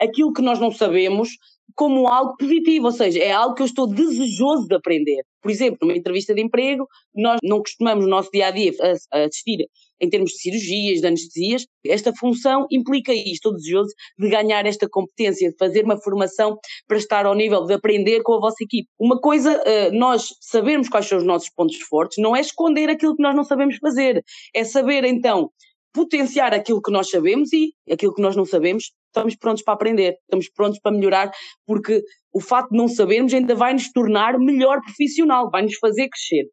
aquilo 0.00 0.32
que 0.32 0.42
nós 0.42 0.58
não 0.58 0.72
sabemos 0.72 1.28
como 1.74 2.08
algo 2.08 2.36
positivo, 2.36 2.86
ou 2.86 2.92
seja, 2.92 3.18
é 3.18 3.32
algo 3.32 3.54
que 3.54 3.62
eu 3.62 3.66
estou 3.66 3.86
desejoso 3.86 4.66
de 4.66 4.74
aprender. 4.74 5.22
Por 5.40 5.50
exemplo, 5.50 5.78
numa 5.82 5.96
entrevista 5.96 6.34
de 6.34 6.40
emprego, 6.40 6.86
nós 7.14 7.38
não 7.42 7.58
costumamos 7.58 8.04
no 8.04 8.10
nosso 8.10 8.30
dia 8.32 8.46
a 8.46 8.50
dia 8.50 8.72
assistir 9.12 9.66
em 10.00 10.08
termos 10.08 10.32
de 10.32 10.38
cirurgias, 10.38 11.00
de 11.00 11.06
anestesias. 11.06 11.66
Esta 11.86 12.12
função 12.12 12.66
implica 12.70 13.12
isto, 13.12 13.32
estou 13.32 13.54
desejoso 13.54 13.90
de 14.18 14.28
ganhar 14.28 14.66
esta 14.66 14.88
competência, 14.88 15.50
de 15.50 15.56
fazer 15.56 15.84
uma 15.84 16.00
formação 16.00 16.56
para 16.88 16.96
estar 16.96 17.26
ao 17.26 17.34
nível 17.34 17.64
de 17.64 17.74
aprender 17.74 18.22
com 18.22 18.34
a 18.34 18.40
vossa 18.40 18.62
equipe. 18.62 18.88
Uma 18.98 19.20
coisa, 19.20 19.52
eh, 19.64 19.90
nós 19.92 20.28
sabermos 20.40 20.88
quais 20.88 21.06
são 21.06 21.18
os 21.18 21.24
nossos 21.24 21.50
pontos 21.50 21.76
fortes, 21.88 22.22
não 22.22 22.34
é 22.36 22.40
esconder 22.40 22.88
aquilo 22.88 23.16
que 23.16 23.22
nós 23.22 23.34
não 23.34 23.44
sabemos 23.44 23.76
fazer, 23.76 24.22
é 24.54 24.64
saber 24.64 25.04
então 25.04 25.50
potenciar 25.92 26.54
aquilo 26.54 26.80
que 26.80 26.90
nós 26.90 27.10
sabemos 27.10 27.52
e 27.52 27.72
aquilo 27.90 28.14
que 28.14 28.22
nós 28.22 28.34
não 28.34 28.44
sabemos, 28.44 28.92
estamos 29.06 29.36
prontos 29.36 29.62
para 29.62 29.74
aprender, 29.74 30.14
estamos 30.22 30.48
prontos 30.50 30.78
para 30.80 30.92
melhorar, 30.92 31.30
porque 31.66 32.02
o 32.32 32.40
facto 32.40 32.70
de 32.70 32.78
não 32.78 32.88
sabermos 32.88 33.32
ainda 33.34 33.54
vai 33.54 33.72
nos 33.72 33.90
tornar 33.92 34.38
melhor 34.38 34.80
profissional, 34.80 35.50
vai 35.50 35.62
nos 35.62 35.76
fazer 35.76 36.08
crescer. 36.08 36.46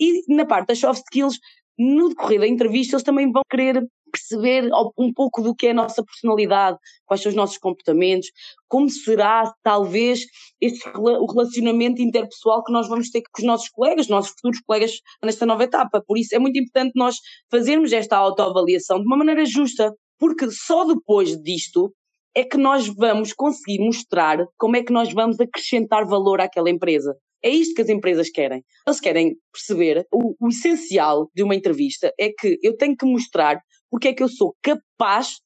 E 0.00 0.34
na 0.34 0.46
parte 0.46 0.68
das 0.68 0.78
soft 0.78 1.02
skills, 1.10 1.38
no 1.78 2.08
decorrer 2.08 2.40
da 2.40 2.46
entrevista, 2.46 2.94
eles 2.94 3.04
também 3.04 3.30
vão 3.30 3.42
querer 3.50 3.82
perceber 4.14 4.70
um 4.96 5.12
pouco 5.12 5.42
do 5.42 5.54
que 5.54 5.66
é 5.66 5.70
a 5.70 5.74
nossa 5.74 6.04
personalidade, 6.04 6.78
quais 7.04 7.20
são 7.20 7.30
os 7.30 7.36
nossos 7.36 7.58
comportamentos, 7.58 8.28
como 8.68 8.88
será, 8.88 9.52
talvez, 9.62 10.24
este, 10.60 10.88
o 10.96 11.26
relacionamento 11.26 12.00
interpessoal 12.00 12.62
que 12.62 12.72
nós 12.72 12.88
vamos 12.88 13.10
ter 13.10 13.22
com 13.22 13.42
os 13.42 13.46
nossos 13.46 13.68
colegas, 13.68 14.08
nossos 14.08 14.32
futuros 14.32 14.60
colegas 14.60 14.92
nesta 15.22 15.44
nova 15.44 15.64
etapa. 15.64 16.02
Por 16.06 16.16
isso 16.16 16.34
é 16.34 16.38
muito 16.38 16.58
importante 16.58 16.92
nós 16.94 17.16
fazermos 17.50 17.92
esta 17.92 18.16
autoavaliação 18.16 19.00
de 19.00 19.06
uma 19.06 19.16
maneira 19.16 19.44
justa, 19.44 19.92
porque 20.18 20.50
só 20.50 20.84
depois 20.84 21.36
disto 21.42 21.92
é 22.36 22.44
que 22.44 22.56
nós 22.56 22.88
vamos 22.88 23.32
conseguir 23.32 23.78
mostrar 23.78 24.44
como 24.58 24.76
é 24.76 24.82
que 24.82 24.92
nós 24.92 25.12
vamos 25.12 25.38
acrescentar 25.38 26.04
valor 26.04 26.40
àquela 26.40 26.70
empresa. 26.70 27.16
É 27.44 27.50
isto 27.50 27.74
que 27.74 27.82
as 27.82 27.90
empresas 27.90 28.30
querem. 28.30 28.64
Eles 28.86 29.00
querem 29.00 29.36
perceber 29.52 30.06
o, 30.10 30.34
o 30.40 30.48
essencial 30.48 31.28
de 31.34 31.42
uma 31.42 31.54
entrevista 31.54 32.10
é 32.18 32.30
que 32.30 32.58
eu 32.62 32.74
tenho 32.74 32.96
que 32.96 33.04
mostrar 33.04 33.60
porque 33.94 34.08
é 34.08 34.12
que 34.12 34.24
eu 34.24 34.28
sou 34.28 34.56
capaz 34.60 35.36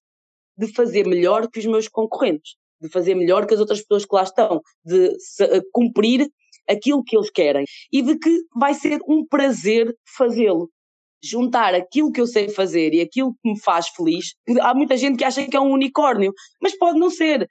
de 0.56 0.72
fazer 0.72 1.06
melhor 1.06 1.50
que 1.50 1.58
os 1.58 1.66
meus 1.66 1.86
concorrentes, 1.86 2.54
de 2.80 2.88
fazer 2.88 3.14
melhor 3.14 3.46
que 3.46 3.52
as 3.52 3.60
outras 3.60 3.82
pessoas 3.82 4.06
que 4.06 4.14
lá 4.14 4.22
estão, 4.22 4.62
de 4.82 5.08
eh, 5.40 5.60
cumprir 5.70 6.26
aquilo 6.66 7.04
que 7.04 7.14
eles 7.14 7.28
querem 7.28 7.66
e 7.92 8.00
de 8.00 8.18
que 8.18 8.30
vai 8.58 8.72
ser 8.72 9.00
um 9.06 9.22
prazer 9.26 9.94
fazê-lo. 10.16 10.70
Juntar 11.22 11.74
aquilo 11.74 12.10
que 12.10 12.22
eu 12.22 12.26
sei 12.26 12.48
fazer 12.48 12.94
e 12.94 13.02
aquilo 13.02 13.34
que 13.34 13.50
me 13.50 13.60
faz 13.60 13.88
feliz. 13.90 14.32
Há 14.62 14.74
muita 14.74 14.96
gente 14.96 15.18
que 15.18 15.24
acha 15.24 15.46
que 15.46 15.56
é 15.56 15.60
um 15.60 15.72
unicórnio, 15.72 16.32
mas 16.62 16.74
pode 16.78 16.98
não 16.98 17.10
ser. 17.10 17.46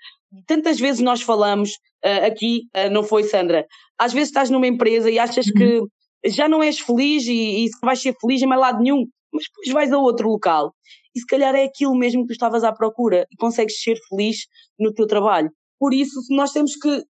Tantas 0.48 0.80
vezes 0.80 1.00
nós 1.00 1.22
falamos 1.22 1.74
uh, 2.04 2.26
aqui, 2.26 2.62
uh, 2.76 2.90
não 2.90 3.04
foi, 3.04 3.24
Sandra? 3.24 3.68
Às 4.00 4.14
vezes 4.14 4.30
estás 4.30 4.50
numa 4.50 4.66
empresa 4.66 5.12
e 5.12 5.20
achas 5.20 5.46
que 5.46 5.78
uhum. 5.78 5.88
já 6.26 6.50
não 6.50 6.64
és 6.64 6.80
feliz 6.80 7.28
e, 7.28 7.66
e 7.66 7.70
vais 7.84 8.02
ser 8.02 8.16
feliz 8.20 8.42
em 8.42 8.48
mais 8.48 8.62
lado 8.62 8.82
nenhum, 8.82 9.06
mas 9.32 9.44
depois 9.46 9.70
vais 9.74 9.92
a 9.92 9.98
outro 9.98 10.30
local 10.30 10.74
e 11.16 11.20
se 11.20 11.26
calhar 11.26 11.56
é 11.56 11.64
aquilo 11.64 11.96
mesmo 11.96 12.22
que 12.22 12.28
tu 12.28 12.34
estavas 12.34 12.64
à 12.64 12.72
procura 12.72 13.26
e 13.32 13.36
consegues 13.36 13.82
ser 13.82 13.98
feliz 14.08 14.48
no 14.80 14.94
teu 14.94 15.08
trabalho. 15.08 15.52
Por 15.80 15.94
isso, 15.94 16.20
nós 16.30 16.52
temos 16.52 16.76
que 16.76 17.04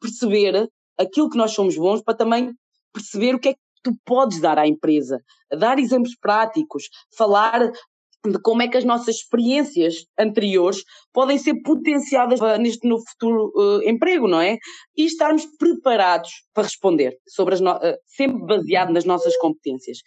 perceber 0.00 0.68
aquilo 0.98 1.30
que 1.30 1.36
nós 1.36 1.52
somos 1.52 1.76
bons 1.76 2.02
para 2.02 2.14
também 2.14 2.52
perceber 2.92 3.34
o 3.34 3.38
que 3.38 3.50
é 3.50 3.54
que 3.54 3.60
tu 3.82 3.92
podes 4.04 4.40
dar 4.40 4.58
à 4.58 4.66
empresa, 4.66 5.20
dar 5.50 5.78
exemplos 5.78 6.16
práticos, 6.20 6.84
falar 7.16 7.70
de 8.30 8.40
como 8.40 8.62
é 8.62 8.68
que 8.68 8.76
as 8.76 8.84
nossas 8.84 9.16
experiências 9.16 10.06
anteriores 10.18 10.78
podem 11.12 11.38
ser 11.38 11.54
potenciadas 11.62 12.40
neste 12.58 12.88
novo 12.88 13.02
futuro 13.10 13.52
uh, 13.54 13.88
emprego, 13.88 14.26
não 14.26 14.40
é? 14.40 14.56
E 14.96 15.04
estarmos 15.04 15.44
preparados 15.58 16.30
para 16.54 16.64
responder, 16.64 17.16
sobre 17.28 17.54
as 17.54 17.60
no... 17.60 17.72
uh, 17.72 17.96
sempre 18.06 18.44
baseado 18.46 18.92
nas 18.92 19.04
nossas 19.04 19.36
competências. 19.36 19.98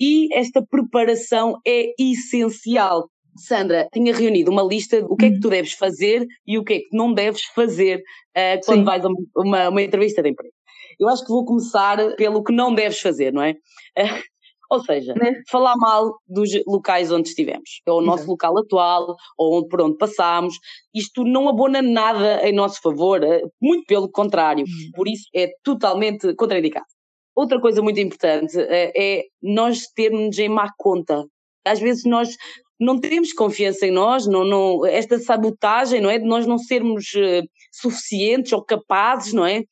E 0.00 0.34
esta 0.36 0.64
preparação 0.64 1.58
é 1.66 1.92
essencial. 1.98 3.08
Sandra, 3.36 3.88
tinha 3.92 4.14
reunido 4.14 4.52
uma 4.52 4.62
lista 4.62 5.02
de 5.02 5.08
o 5.10 5.16
que 5.16 5.26
é 5.26 5.30
que 5.30 5.40
tu 5.40 5.50
deves 5.50 5.72
fazer 5.72 6.24
e 6.46 6.56
o 6.56 6.62
que 6.62 6.74
é 6.74 6.78
que 6.78 6.88
não 6.92 7.12
deves 7.12 7.42
fazer 7.54 7.98
uh, 7.98 8.64
quando 8.64 8.78
Sim. 8.78 8.84
vais 8.84 9.04
a 9.04 9.08
uma, 9.36 9.68
uma 9.70 9.82
entrevista 9.82 10.22
de 10.22 10.30
emprego. 10.30 10.54
Eu 11.00 11.08
acho 11.08 11.24
que 11.24 11.32
vou 11.32 11.44
começar 11.44 12.14
pelo 12.14 12.44
que 12.44 12.52
não 12.52 12.72
deves 12.72 13.00
fazer, 13.00 13.32
não 13.32 13.42
é? 13.42 13.54
Ou 14.70 14.80
seja, 14.80 15.14
né? 15.14 15.40
falar 15.50 15.76
mal 15.76 16.16
dos 16.26 16.50
locais 16.66 17.12
onde 17.12 17.28
estivemos, 17.28 17.80
ou 17.86 18.00
o 18.00 18.04
nosso 18.04 18.26
local 18.26 18.58
atual, 18.58 19.14
ou 19.38 19.66
por 19.68 19.82
onde 19.82 19.96
passámos, 19.98 20.54
isto 20.94 21.24
não 21.24 21.48
abona 21.48 21.82
nada 21.82 22.46
em 22.48 22.52
nosso 22.52 22.80
favor, 22.80 23.22
eh, 23.22 23.42
muito 23.60 23.84
pelo 23.86 24.10
contrário, 24.10 24.64
uhum. 24.64 24.90
por 24.94 25.06
isso 25.08 25.24
é 25.34 25.48
totalmente 25.62 26.34
contraindicado. 26.34 26.86
Outra 27.34 27.60
coisa 27.60 27.82
muito 27.82 28.00
importante 28.00 28.56
é, 28.58 28.92
é 28.96 29.24
nós 29.42 29.86
termos 29.94 30.38
em 30.38 30.48
má 30.48 30.70
conta. 30.78 31.24
Às 31.66 31.80
vezes 31.80 32.04
nós 32.04 32.28
não 32.78 33.00
temos 33.00 33.32
confiança 33.32 33.86
em 33.86 33.90
nós, 33.90 34.26
não, 34.26 34.44
não, 34.44 34.86
esta 34.86 35.18
sabotagem, 35.18 36.00
não 36.00 36.10
é? 36.10 36.18
De 36.18 36.26
nós 36.26 36.46
não 36.46 36.58
sermos 36.58 37.06
uh, 37.14 37.42
suficientes 37.72 38.52
ou 38.52 38.62
capazes, 38.62 39.32
não 39.32 39.46
é? 39.46 39.62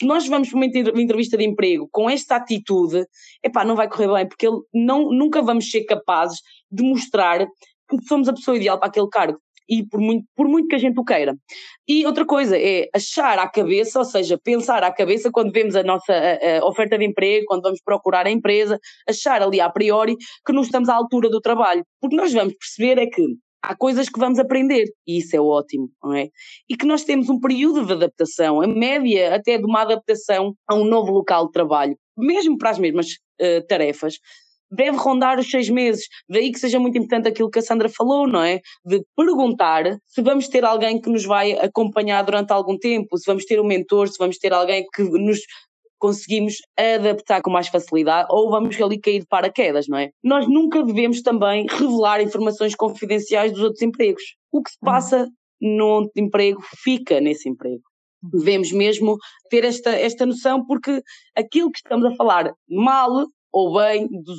Se 0.00 0.06
nós 0.06 0.26
vamos 0.26 0.48
para 0.48 0.56
uma 0.56 0.64
entrevista 1.02 1.36
de 1.36 1.44
emprego 1.44 1.86
com 1.92 2.08
esta 2.08 2.36
atitude, 2.36 3.04
epá, 3.44 3.64
não 3.64 3.76
vai 3.76 3.86
correr 3.86 4.10
bem, 4.10 4.26
porque 4.26 4.46
ele 4.46 4.58
não, 4.72 5.10
nunca 5.12 5.42
vamos 5.42 5.70
ser 5.70 5.84
capazes 5.84 6.38
de 6.72 6.82
mostrar 6.82 7.46
que 7.46 8.02
somos 8.08 8.26
a 8.26 8.32
pessoa 8.32 8.56
ideal 8.56 8.78
para 8.78 8.88
aquele 8.88 9.08
cargo. 9.08 9.38
E 9.68 9.86
por 9.86 10.00
muito, 10.00 10.26
por 10.34 10.48
muito 10.48 10.66
que 10.66 10.74
a 10.74 10.78
gente 10.78 10.98
o 10.98 11.04
queira. 11.04 11.36
E 11.86 12.04
outra 12.04 12.24
coisa 12.24 12.58
é 12.58 12.88
achar 12.92 13.38
à 13.38 13.48
cabeça, 13.48 14.00
ou 14.00 14.04
seja, 14.04 14.36
pensar 14.42 14.82
à 14.82 14.90
cabeça 14.90 15.30
quando 15.30 15.52
vemos 15.52 15.76
a 15.76 15.82
nossa 15.84 16.12
a, 16.12 16.58
a 16.58 16.66
oferta 16.66 16.98
de 16.98 17.04
emprego, 17.04 17.44
quando 17.46 17.62
vamos 17.62 17.80
procurar 17.84 18.26
a 18.26 18.30
empresa, 18.30 18.80
achar 19.08 19.42
ali 19.42 19.60
a 19.60 19.70
priori 19.70 20.16
que 20.44 20.52
não 20.52 20.62
estamos 20.62 20.88
à 20.88 20.94
altura 20.94 21.28
do 21.28 21.40
trabalho. 21.40 21.84
Porque 22.00 22.16
nós 22.16 22.32
vamos 22.32 22.54
perceber 22.54 23.00
é 23.00 23.06
que 23.06 23.22
há 23.62 23.76
coisas 23.76 24.08
que 24.08 24.18
vamos 24.18 24.38
aprender 24.38 24.84
e 25.06 25.18
isso 25.18 25.36
é 25.36 25.40
ótimo, 25.40 25.90
não 26.02 26.14
é? 26.14 26.28
E 26.68 26.76
que 26.76 26.86
nós 26.86 27.04
temos 27.04 27.28
um 27.28 27.38
período 27.38 27.84
de 27.86 27.92
adaptação, 27.92 28.60
a 28.60 28.66
média 28.66 29.34
até 29.34 29.58
de 29.58 29.64
uma 29.64 29.82
adaptação 29.82 30.54
a 30.66 30.74
um 30.74 30.84
novo 30.84 31.12
local 31.12 31.46
de 31.46 31.52
trabalho, 31.52 31.96
mesmo 32.16 32.56
para 32.58 32.70
as 32.70 32.78
mesmas 32.78 33.08
uh, 33.40 33.66
tarefas, 33.66 34.14
deve 34.70 34.96
rondar 34.96 35.38
os 35.38 35.50
seis 35.50 35.68
meses. 35.68 36.06
Daí 36.28 36.52
que 36.52 36.58
seja 36.58 36.78
muito 36.78 36.96
importante 36.96 37.28
aquilo 37.28 37.50
que 37.50 37.58
a 37.58 37.62
Sandra 37.62 37.88
falou, 37.88 38.26
não 38.28 38.42
é? 38.42 38.60
De 38.84 39.02
perguntar 39.16 39.98
se 40.06 40.22
vamos 40.22 40.48
ter 40.48 40.64
alguém 40.64 41.00
que 41.00 41.10
nos 41.10 41.24
vai 41.24 41.52
acompanhar 41.52 42.22
durante 42.22 42.52
algum 42.52 42.78
tempo, 42.78 43.18
se 43.18 43.26
vamos 43.26 43.44
ter 43.44 43.60
um 43.60 43.66
mentor, 43.66 44.08
se 44.08 44.18
vamos 44.18 44.38
ter 44.38 44.52
alguém 44.52 44.86
que 44.94 45.02
nos 45.02 45.40
conseguimos 46.00 46.54
adaptar 46.76 47.42
com 47.42 47.50
mais 47.50 47.68
facilidade 47.68 48.26
ou 48.30 48.50
vamos 48.50 48.80
ali 48.80 48.98
cair 48.98 49.20
de 49.20 49.26
paraquedas, 49.26 49.86
não 49.86 49.98
é? 49.98 50.10
Nós 50.24 50.48
nunca 50.48 50.82
devemos 50.82 51.22
também 51.22 51.66
revelar 51.68 52.20
informações 52.22 52.74
confidenciais 52.74 53.52
dos 53.52 53.62
outros 53.62 53.82
empregos. 53.82 54.22
O 54.50 54.62
que 54.62 54.70
se 54.70 54.78
passa 54.80 55.28
num 55.60 56.08
emprego 56.16 56.60
fica 56.82 57.20
nesse 57.20 57.48
emprego. 57.48 57.82
Devemos 58.22 58.72
mesmo 58.72 59.16
ter 59.48 59.64
esta, 59.64 59.90
esta 59.90 60.26
noção 60.26 60.64
porque 60.66 61.02
aquilo 61.36 61.70
que 61.70 61.78
estamos 61.78 62.04
a 62.06 62.16
falar 62.16 62.52
mal 62.68 63.26
ou 63.52 63.74
bem, 63.74 64.08
dos, 64.08 64.38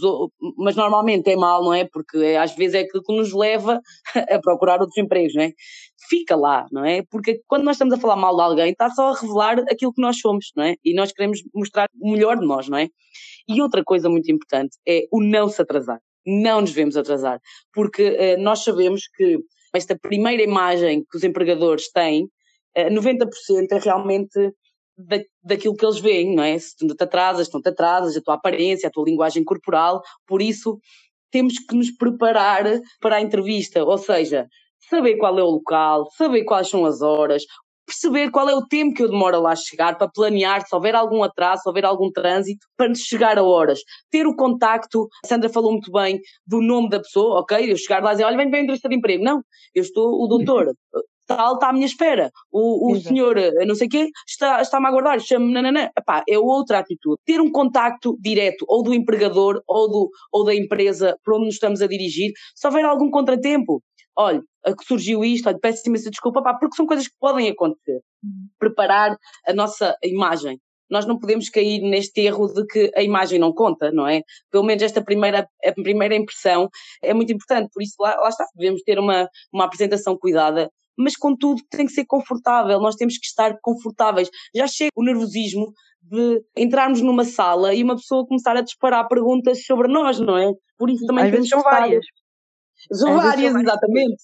mas 0.58 0.76
normalmente 0.76 1.30
é 1.30 1.36
mal, 1.36 1.64
não 1.64 1.74
é? 1.74 1.86
Porque 1.86 2.18
é, 2.18 2.38
às 2.38 2.56
vezes 2.56 2.76
é 2.76 2.80
aquilo 2.80 3.04
que 3.04 3.16
nos 3.16 3.34
leva 3.34 3.82
a 4.16 4.40
procurar 4.40 4.80
outros 4.80 4.98
empregos, 4.98 5.34
não 5.36 5.44
é? 5.44 5.52
Fica 6.10 6.36
lá, 6.36 6.66
não 6.72 6.86
é? 6.86 7.04
Porque 7.10 7.42
quando 7.48 7.64
nós 7.64 7.76
estamos 7.76 7.94
a 7.94 7.98
falar 7.98 8.16
mal 8.16 8.36
de 8.36 8.42
alguém, 8.42 8.72
está 8.72 8.90
só 8.90 9.10
a 9.10 9.20
revelar 9.20 9.60
aquilo 9.70 9.94
que 9.94 10.02
nós 10.02 10.20
somos, 10.20 10.52
não 10.56 10.64
é? 10.64 10.76
E 10.84 10.94
nós 10.94 11.12
queremos 11.12 11.40
mostrar 11.54 11.88
o 12.00 12.12
melhor 12.12 12.38
de 12.40 12.46
nós, 12.46 12.70
não 12.70 12.78
é? 12.78 12.88
E 13.48 13.62
outra 13.62 13.84
coisa 13.84 14.10
muito 14.10 14.32
importante 14.32 14.78
é 14.88 15.04
o 15.12 15.22
não 15.22 15.50
se 15.50 15.62
atrasar. 15.62 16.00
Não 16.26 16.62
nos 16.62 16.70
devemos 16.72 16.96
atrasar, 16.96 17.40
porque 17.74 18.10
uh, 18.10 18.42
nós 18.42 18.64
sabemos 18.64 19.08
que 19.16 19.40
esta 19.74 19.98
primeira 19.98 20.44
imagem 20.44 21.04
que 21.10 21.18
os 21.18 21.24
empregadores 21.24 21.92
têm, 21.92 22.26
uh, 22.26 22.30
eh, 22.76 22.90
90% 22.92 23.28
é 23.72 23.80
realmente 23.80 24.54
da, 24.98 25.20
daquilo 25.44 25.76
que 25.76 25.86
eles 25.86 26.00
veem, 26.00 26.36
não 26.36 26.44
é? 26.44 26.58
Se 26.58 26.76
tu 26.76 26.88
te 26.96 27.04
atrasas, 27.04 27.50
não 27.52 27.62
te 27.62 27.70
atrasas, 27.70 28.16
a 28.16 28.22
tua 28.22 28.36
aparência, 28.36 28.88
a 28.88 28.92
tua 28.92 29.06
linguagem 29.06 29.44
corporal, 29.44 30.02
por 30.26 30.42
isso 30.42 30.78
temos 31.32 31.54
que 31.58 31.76
nos 31.76 31.92
preparar 31.92 32.66
para 33.00 33.18
a 33.18 33.22
entrevista, 33.22 33.84
ou 33.84 33.98
seja, 33.98 34.48
saber 34.90 35.18
qual 35.18 35.38
é 35.40 35.44
o 35.44 35.50
local, 35.50 36.10
saber 36.18 36.44
quais 36.44 36.70
são 36.70 36.86
as 36.86 37.02
horas, 37.02 37.44
perceber 37.86 38.32
qual 38.32 38.50
é 38.50 38.56
o 38.56 38.66
tempo 38.66 38.94
que 38.94 39.04
eu 39.04 39.10
demoro 39.10 39.38
a 39.38 39.40
lá 39.40 39.56
chegar, 39.56 39.98
para 39.98 40.10
planear 40.10 40.66
se 40.66 40.74
houver 40.74 40.96
algum 40.96 41.24
atraso, 41.24 41.64
se 41.64 41.70
houver 41.70 41.86
algum 41.86 42.12
trânsito, 42.12 42.66
para 42.78 42.94
chegar 42.96 43.38
a 43.38 43.44
horas. 43.44 43.80
Ter 44.10 44.26
o 44.26 44.36
contacto, 44.36 45.08
a 45.24 45.28
Sandra 45.28 45.50
falou 45.50 45.72
muito 45.72 45.92
bem 45.92 46.20
do 46.46 46.62
nome 46.62 46.90
da 46.90 47.00
pessoa, 47.00 47.42
ok? 47.42 47.72
Eu 47.72 47.78
chegar 47.78 48.02
lá 48.02 48.12
e 48.12 48.14
dizer, 48.14 48.24
olha, 48.26 48.38
vem 48.38 48.50
bem 48.50 48.64
entrevista 48.64 48.88
de 48.88 48.96
emprego. 48.96 49.24
Não, 49.24 49.42
eu 49.76 49.84
estou 49.84 50.24
o 50.24 50.28
doutor, 50.28 50.74
tal 51.36 51.54
está 51.56 51.70
à 51.70 51.74
minha 51.74 51.86
espera. 51.86 52.32
O, 52.52 52.92
o 52.92 53.00
senhor, 53.00 53.38
eh, 53.38 53.66
não 53.66 53.76
sei 53.76 53.88
o 53.88 53.90
quê, 53.90 54.10
está, 54.28 54.62
está-me 54.62 54.86
a 54.86 54.90
aguardar, 54.90 55.20
chama-me 55.20 55.54
nananã. 55.54 55.90
Epá, 55.98 56.24
é 56.28 56.38
outra 56.38 56.80
atitude. 56.80 57.18
Ter 57.26 57.40
um 57.42 57.52
contacto 57.52 58.18
direto, 58.20 58.66
ou 58.68 58.84
do 58.84 58.94
empregador, 58.94 59.62
ou, 59.68 59.90
do, 59.90 60.10
ou 60.32 60.44
da 60.46 60.56
empresa 60.56 61.18
para 61.24 61.36
onde 61.36 61.46
nos 61.46 61.56
estamos 61.56 61.82
a 61.82 61.88
dirigir, 61.88 62.32
se 62.56 62.68
houver 62.68 62.86
algum 62.86 63.10
contratempo, 63.10 63.82
olha, 64.16 64.42
surgiu 64.86 65.24
isto, 65.24 65.48
olha, 65.48 65.60
peço 65.60 65.88
imensa 65.88 66.10
desculpa, 66.10 66.42
pá, 66.42 66.54
porque 66.54 66.76
são 66.76 66.86
coisas 66.86 67.08
que 67.08 67.16
podem 67.20 67.50
acontecer. 67.50 68.02
Uhum. 68.24 68.48
Preparar 68.60 69.18
a 69.48 69.54
nossa 69.54 69.96
imagem. 70.04 70.60
Nós 70.90 71.06
não 71.06 71.18
podemos 71.18 71.50
cair 71.50 71.80
neste 71.82 72.20
erro 72.20 72.48
de 72.48 72.66
que 72.66 72.92
a 72.96 73.02
imagem 73.02 73.40
não 73.40 73.54
conta, 73.54 73.92
não 73.92 74.06
é? 74.06 74.24
Pelo 74.52 74.66
menos 74.66 74.84
esta 74.84 75.02
primeira, 75.02 75.48
a 75.66 75.72
primeira 75.72 76.16
impressão 76.16 76.70
é 77.02 77.14
muito 77.14 77.32
importante, 77.32 77.70
por 77.74 77.82
isso 77.82 77.96
lá, 77.98 78.14
lá 78.18 78.28
está, 78.28 78.46
devemos 78.56 78.82
ter 78.84 79.00
uma, 79.00 79.30
uma 79.54 79.64
apresentação 79.64 80.18
cuidada, 80.18 80.70
mas 80.98 81.16
contudo 81.16 81.62
tem 81.70 81.86
que 81.86 81.94
ser 81.94 82.06
confortável, 82.06 82.80
nós 82.80 82.96
temos 82.96 83.18
que 83.18 83.26
estar 83.26 83.58
confortáveis. 83.62 84.30
Já 84.56 84.68
chega 84.68 84.92
o 84.96 85.04
nervosismo 85.04 85.74
de 86.02 86.44
entrarmos 86.58 87.02
numa 87.02 87.24
sala 87.24 87.74
e 87.74 87.84
uma 87.84 87.96
pessoa 87.96 88.26
começar 88.26 88.58
a 88.58 88.62
disparar 88.62 89.08
perguntas 89.08 89.64
sobre 89.66 89.88
nós, 89.88 90.20
não 90.20 90.38
é? 90.38 90.52
Por 90.78 90.90
isso 90.90 91.06
também 91.06 91.26
Às 91.26 91.32
vezes 91.32 91.50
são 91.50 91.62
várias. 91.62 92.06
São 92.92 93.16
várias, 93.16 93.56
exatamente. 93.56 94.24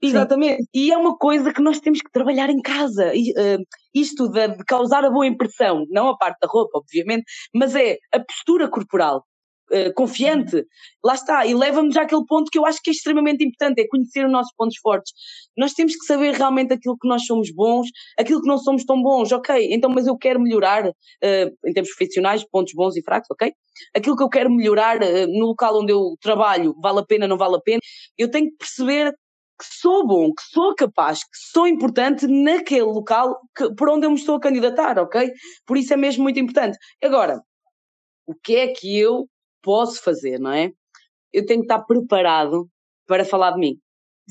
Exatamente. 0.00 0.62
Sim. 0.62 0.68
E 0.74 0.92
é 0.92 0.96
uma 0.96 1.16
coisa 1.16 1.52
que 1.52 1.62
nós 1.62 1.80
temos 1.80 2.00
que 2.00 2.10
trabalhar 2.10 2.50
em 2.50 2.60
casa. 2.60 3.12
E, 3.14 3.32
uh, 3.32 3.62
isto 3.94 4.28
de, 4.28 4.48
de, 4.48 4.64
causar 4.64 5.04
a 5.04 5.10
boa 5.10 5.26
impressão, 5.26 5.84
não 5.88 6.08
a 6.08 6.16
parte 6.16 6.38
da 6.40 6.48
roupa, 6.48 6.78
obviamente, 6.78 7.24
mas 7.54 7.74
é 7.74 7.96
a 8.12 8.20
postura 8.20 8.68
corporal. 8.68 9.24
Uh, 9.72 9.92
confiante, 9.94 10.64
lá 11.04 11.14
está, 11.14 11.44
e 11.44 11.52
leva-nos 11.52 11.96
àquele 11.96 12.24
ponto 12.24 12.48
que 12.52 12.56
eu 12.58 12.64
acho 12.64 12.78
que 12.80 12.90
é 12.90 12.92
extremamente 12.92 13.44
importante, 13.44 13.80
é 13.80 13.88
conhecer 13.88 14.24
os 14.24 14.30
nossos 14.30 14.52
pontos 14.56 14.76
fortes. 14.78 15.12
Nós 15.58 15.72
temos 15.72 15.96
que 15.96 16.06
saber 16.06 16.34
realmente 16.34 16.72
aquilo 16.72 16.96
que 16.96 17.08
nós 17.08 17.26
somos 17.26 17.52
bons, 17.52 17.88
aquilo 18.16 18.40
que 18.40 18.46
não 18.46 18.58
somos 18.58 18.84
tão 18.84 19.02
bons, 19.02 19.32
ok, 19.32 19.68
então, 19.72 19.90
mas 19.90 20.06
eu 20.06 20.16
quero 20.16 20.40
melhorar, 20.40 20.86
uh, 20.86 20.92
em 21.66 21.72
termos 21.72 21.92
profissionais, 21.96 22.44
pontos 22.48 22.74
bons 22.76 22.96
e 22.96 23.02
fracos, 23.02 23.26
ok? 23.32 23.52
Aquilo 23.92 24.16
que 24.16 24.22
eu 24.22 24.28
quero 24.28 24.50
melhorar 24.50 24.98
uh, 24.98 25.26
no 25.26 25.46
local 25.46 25.80
onde 25.82 25.92
eu 25.92 26.14
trabalho, 26.20 26.72
vale 26.80 27.00
a 27.00 27.04
pena, 27.04 27.26
não 27.26 27.36
vale 27.36 27.56
a 27.56 27.60
pena, 27.60 27.80
eu 28.16 28.30
tenho 28.30 28.48
que 28.50 28.58
perceber 28.58 29.12
que 29.58 29.66
sou 29.80 30.06
bom, 30.06 30.32
que 30.32 30.42
sou 30.52 30.74
capaz, 30.74 31.20
que 31.20 31.38
sou 31.52 31.66
importante 31.66 32.26
naquele 32.26 32.82
local 32.82 33.36
que, 33.56 33.74
por 33.74 33.88
onde 33.88 34.06
eu 34.06 34.10
me 34.10 34.16
estou 34.16 34.36
a 34.36 34.40
candidatar, 34.40 34.98
ok? 34.98 35.32
Por 35.66 35.76
isso 35.76 35.92
é 35.94 35.96
mesmo 35.96 36.22
muito 36.22 36.38
importante. 36.38 36.78
Agora, 37.02 37.40
o 38.26 38.34
que 38.34 38.56
é 38.56 38.68
que 38.68 38.98
eu 38.98 39.26
posso 39.66 40.00
fazer, 40.00 40.38
não 40.38 40.52
é? 40.52 40.70
Eu 41.32 41.44
tenho 41.44 41.60
que 41.60 41.64
estar 41.64 41.82
preparado 41.84 42.68
para 43.04 43.24
falar 43.24 43.50
de 43.50 43.58
mim. 43.58 43.74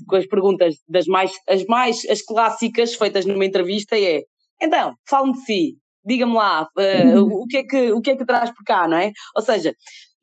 Com 0.07 0.15
as 0.15 0.25
perguntas 0.25 0.75
das 0.87 1.05
mais, 1.05 1.33
as 1.47 1.65
mais, 1.65 2.05
as 2.09 2.21
clássicas 2.21 2.95
feitas 2.95 3.25
numa 3.25 3.45
entrevista 3.45 3.99
é, 3.99 4.23
então, 4.61 4.93
fale-me 5.07 5.33
de 5.33 5.45
si, 5.45 5.77
diga-me 6.05 6.33
lá, 6.33 6.63
uh, 6.63 7.21
o, 7.21 7.45
que 7.47 7.57
é 7.57 7.63
que, 7.63 7.91
o 7.91 8.01
que 8.01 8.11
é 8.11 8.15
que 8.15 8.25
traz 8.25 8.49
por 8.51 8.63
cá, 8.63 8.87
não 8.87 8.97
é? 8.97 9.11
Ou 9.35 9.41
seja, 9.41 9.73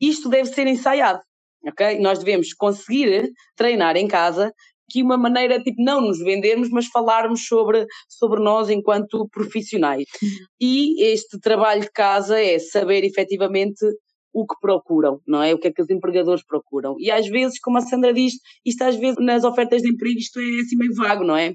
isto 0.01 0.31
deve 0.31 0.47
ser 0.47 0.67
ensaiado, 0.67 1.21
ok? 1.67 1.99
Nós 2.01 2.19
devemos 2.19 2.55
conseguir 2.55 3.31
treinar 3.55 3.97
em 3.97 4.09
casa 4.09 4.51
que 4.91 5.03
uma 5.03 5.17
maneira, 5.17 5.63
tipo, 5.63 5.83
não 5.83 6.03
nos 6.03 6.19
vendermos, 6.19 6.69
mas 6.71 6.87
falarmos 6.87 7.47
sobre, 7.47 7.87
sobre 8.09 8.41
nós 8.41 8.69
enquanto 8.69 9.27
profissionais. 9.31 10.05
Uhum. 10.23 10.29
E 10.61 11.03
este 11.05 11.39
trabalho 11.41 11.83
de 11.83 11.91
casa 11.91 12.39
é 12.39 12.59
saber 12.59 13.03
efetivamente 13.03 13.87
o 14.33 14.47
que 14.47 14.55
procuram, 14.61 15.21
não 15.27 15.43
é? 15.43 15.55
O 15.55 15.59
que 15.59 15.69
é 15.69 15.73
que 15.73 15.83
os 15.83 15.91
empregadores 15.91 16.45
procuram. 16.45 16.97
E 16.99 17.11
às 17.11 17.29
vezes, 17.29 17.59
como 17.61 17.79
a 17.79 17.81
Sandra 17.81 18.13
diz, 18.13 18.35
isto 18.65 18.83
às 18.83 18.97
vezes 18.97 19.17
nas 19.21 19.45
ofertas 19.45 19.83
de 19.83 19.91
emprego 19.91 20.19
isto 20.19 20.41
é 20.41 20.61
assim 20.61 20.77
meio 20.77 20.95
vago, 20.95 21.25
não 21.25 21.37
é? 21.37 21.55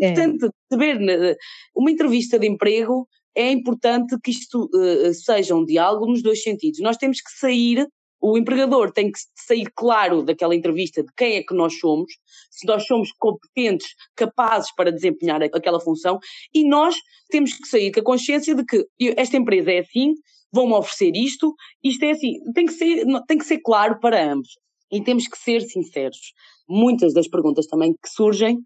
É 0.00 0.10
importante 0.10 0.54
saber, 0.70 1.00
né, 1.00 1.34
uma 1.74 1.90
entrevista 1.90 2.38
de 2.38 2.46
emprego 2.46 3.08
é 3.34 3.50
importante 3.50 4.16
que 4.22 4.30
isto 4.30 4.68
uh, 4.74 5.14
seja 5.14 5.54
um 5.54 5.64
diálogo 5.64 6.06
nos 6.06 6.22
dois 6.22 6.42
sentidos. 6.42 6.80
Nós 6.80 6.96
temos 6.96 7.20
que 7.20 7.30
sair 7.32 7.86
o 8.20 8.36
empregador 8.36 8.92
tem 8.92 9.10
que 9.10 9.18
sair 9.34 9.66
claro 9.74 10.22
daquela 10.22 10.54
entrevista 10.54 11.02
de 11.02 11.08
quem 11.16 11.36
é 11.36 11.42
que 11.42 11.54
nós 11.54 11.78
somos, 11.78 12.12
se 12.50 12.66
nós 12.66 12.86
somos 12.86 13.12
competentes, 13.12 13.88
capazes 14.14 14.72
para 14.74 14.92
desempenhar 14.92 15.42
aquela 15.42 15.80
função, 15.80 16.18
e 16.52 16.68
nós 16.68 16.94
temos 17.30 17.54
que 17.54 17.66
sair 17.66 17.90
com 17.90 18.00
a 18.00 18.04
consciência 18.04 18.54
de 18.54 18.64
que 18.64 18.86
esta 19.16 19.36
empresa 19.36 19.72
é 19.72 19.78
assim, 19.78 20.14
vão-me 20.52 20.74
oferecer 20.74 21.12
isto, 21.14 21.54
isto 21.82 22.04
é 22.04 22.10
assim. 22.10 22.32
Tem 22.54 22.66
que, 22.66 22.72
ser, 22.72 23.04
tem 23.26 23.38
que 23.38 23.44
ser 23.44 23.60
claro 23.60 23.98
para 24.00 24.32
ambos. 24.32 24.58
E 24.92 25.02
temos 25.02 25.28
que 25.28 25.38
ser 25.38 25.60
sinceros. 25.60 26.32
Muitas 26.68 27.14
das 27.14 27.28
perguntas 27.28 27.66
também 27.66 27.92
que 27.92 28.08
surgem 28.08 28.58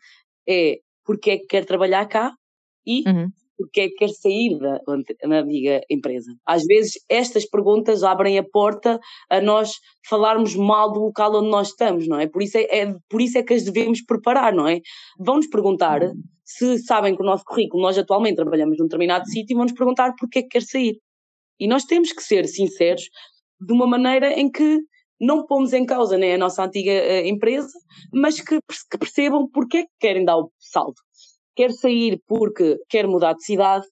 é 0.48 0.78
porque 1.04 1.32
é 1.32 1.38
que 1.38 1.46
quer 1.46 1.64
trabalhar 1.64 2.06
cá 2.06 2.32
e 2.86 3.02
uhum 3.06 3.28
porque 3.56 3.82
é 3.82 3.88
que 3.88 3.94
quer 3.94 4.08
sair 4.08 4.58
da, 4.58 4.80
da 5.28 5.40
antiga 5.40 5.80
empresa. 5.90 6.32
Às 6.46 6.64
vezes 6.64 6.94
estas 7.08 7.48
perguntas 7.48 8.02
abrem 8.02 8.38
a 8.38 8.44
porta 8.44 8.98
a 9.30 9.40
nós 9.40 9.72
falarmos 10.08 10.54
mal 10.54 10.92
do 10.92 11.00
local 11.00 11.36
onde 11.36 11.50
nós 11.50 11.68
estamos, 11.68 12.08
não 12.08 12.18
é? 12.18 12.26
Por 12.26 12.42
isso 12.42 12.58
é, 12.58 12.62
é 12.62 12.94
por 13.08 13.20
isso 13.20 13.38
é 13.38 13.42
que 13.42 13.54
as 13.54 13.64
devemos 13.64 14.02
preparar, 14.04 14.52
não 14.52 14.68
é? 14.68 14.80
Vão-nos 15.18 15.46
perguntar 15.46 16.00
se 16.44 16.78
sabem 16.78 17.16
que 17.16 17.22
o 17.22 17.26
nosso 17.26 17.44
currículo, 17.44 17.82
nós 17.82 17.96
atualmente 17.96 18.36
trabalhamos 18.36 18.76
num 18.78 18.84
determinado 18.84 19.26
sítio, 19.26 19.56
vão-nos 19.56 19.72
perguntar 19.72 20.12
porque 20.18 20.40
é 20.40 20.42
que 20.42 20.48
quer 20.48 20.62
sair. 20.62 20.98
E 21.58 21.66
nós 21.66 21.84
temos 21.84 22.12
que 22.12 22.22
ser 22.22 22.46
sinceros 22.46 23.04
de 23.60 23.72
uma 23.72 23.86
maneira 23.86 24.32
em 24.32 24.50
que 24.50 24.80
não 25.20 25.46
pomos 25.46 25.72
em 25.72 25.86
causa 25.86 26.18
né, 26.18 26.34
a 26.34 26.38
nossa 26.38 26.64
antiga 26.64 26.90
uh, 26.90 27.26
empresa, 27.26 27.68
mas 28.12 28.40
que, 28.40 28.58
que 28.90 28.98
percebam 28.98 29.48
porque 29.48 29.78
é 29.78 29.82
que 29.82 29.92
querem 30.00 30.24
dar 30.24 30.36
o 30.36 30.50
salto 30.58 31.00
quer 31.54 31.72
sair 31.72 32.20
porque 32.26 32.78
quer 32.88 33.06
mudar 33.06 33.34
de 33.34 33.44
cidade, 33.44 33.86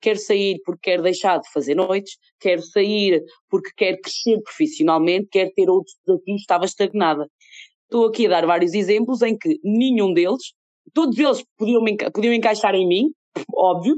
quer 0.00 0.18
sair 0.18 0.60
porque 0.64 0.90
quer 0.90 1.02
deixar 1.02 1.38
de 1.38 1.50
fazer 1.52 1.74
noites, 1.74 2.16
quer 2.40 2.60
sair 2.60 3.22
porque 3.48 3.70
quer 3.76 3.98
crescer 4.00 4.40
profissionalmente, 4.42 5.28
quer 5.30 5.52
ter 5.54 5.68
outros 5.70 5.96
desafios, 6.06 6.40
estava 6.40 6.64
estagnada. 6.64 7.28
Estou 7.84 8.06
aqui 8.06 8.26
a 8.26 8.30
dar 8.30 8.46
vários 8.46 8.74
exemplos 8.74 9.22
em 9.22 9.36
que 9.36 9.58
nenhum 9.62 10.12
deles, 10.12 10.52
todos 10.92 11.18
eles 11.18 11.44
podiam, 11.56 11.82
podiam 12.12 12.34
encaixar 12.34 12.74
em 12.74 12.86
mim, 12.86 13.12
óbvio, 13.54 13.96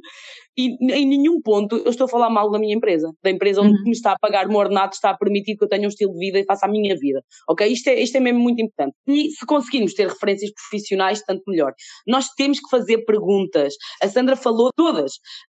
e 0.56 0.76
em 0.92 1.06
nenhum 1.06 1.40
ponto 1.40 1.76
eu 1.76 1.90
estou 1.90 2.06
a 2.06 2.08
falar 2.08 2.30
mal 2.30 2.50
da 2.50 2.58
minha 2.58 2.74
empresa, 2.74 3.12
da 3.22 3.30
empresa 3.30 3.60
onde 3.60 3.76
uhum. 3.76 3.84
me 3.84 3.92
está 3.92 4.12
a 4.12 4.18
pagar 4.18 4.46
o 4.46 4.48
meu 4.48 4.58
ordenado, 4.58 4.92
está 4.92 5.10
a 5.10 5.16
permitir 5.16 5.56
que 5.56 5.64
eu 5.64 5.68
tenha 5.68 5.84
um 5.84 5.88
estilo 5.88 6.12
de 6.12 6.18
vida 6.18 6.38
e 6.38 6.44
faça 6.44 6.66
a 6.66 6.68
minha 6.68 6.96
vida, 6.96 7.22
ok? 7.48 7.66
Isto 7.66 7.88
é, 7.88 8.00
isto 8.00 8.16
é 8.16 8.20
mesmo 8.20 8.40
muito 8.40 8.62
importante. 8.62 8.94
E 9.06 9.30
se 9.30 9.44
conseguirmos 9.44 9.94
ter 9.94 10.08
referências 10.08 10.50
profissionais, 10.52 11.22
tanto 11.22 11.42
melhor. 11.46 11.72
Nós 12.06 12.28
temos 12.30 12.60
que 12.60 12.68
fazer 12.70 13.04
perguntas. 13.04 13.74
A 14.02 14.08
Sandra 14.08 14.36
falou 14.36 14.70
todas. 14.74 15.12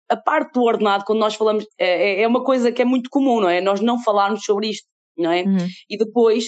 A 0.09 0.15
parte 0.15 0.53
do 0.53 0.63
ordenado, 0.63 1.03
quando 1.05 1.19
nós 1.19 1.35
falamos, 1.35 1.65
é, 1.77 2.19
é, 2.19 2.21
é 2.21 2.27
uma 2.27 2.43
coisa 2.43 2.71
que 2.71 2.81
é 2.81 2.85
muito 2.85 3.09
comum, 3.09 3.41
não 3.41 3.49
é? 3.49 3.59
Nós 3.59 3.81
não 3.81 4.01
falarmos 4.01 4.43
sobre 4.43 4.69
isto, 4.69 4.87
não 5.17 5.31
é? 5.31 5.43
Uhum. 5.43 5.67
E 5.89 5.97
depois 5.97 6.45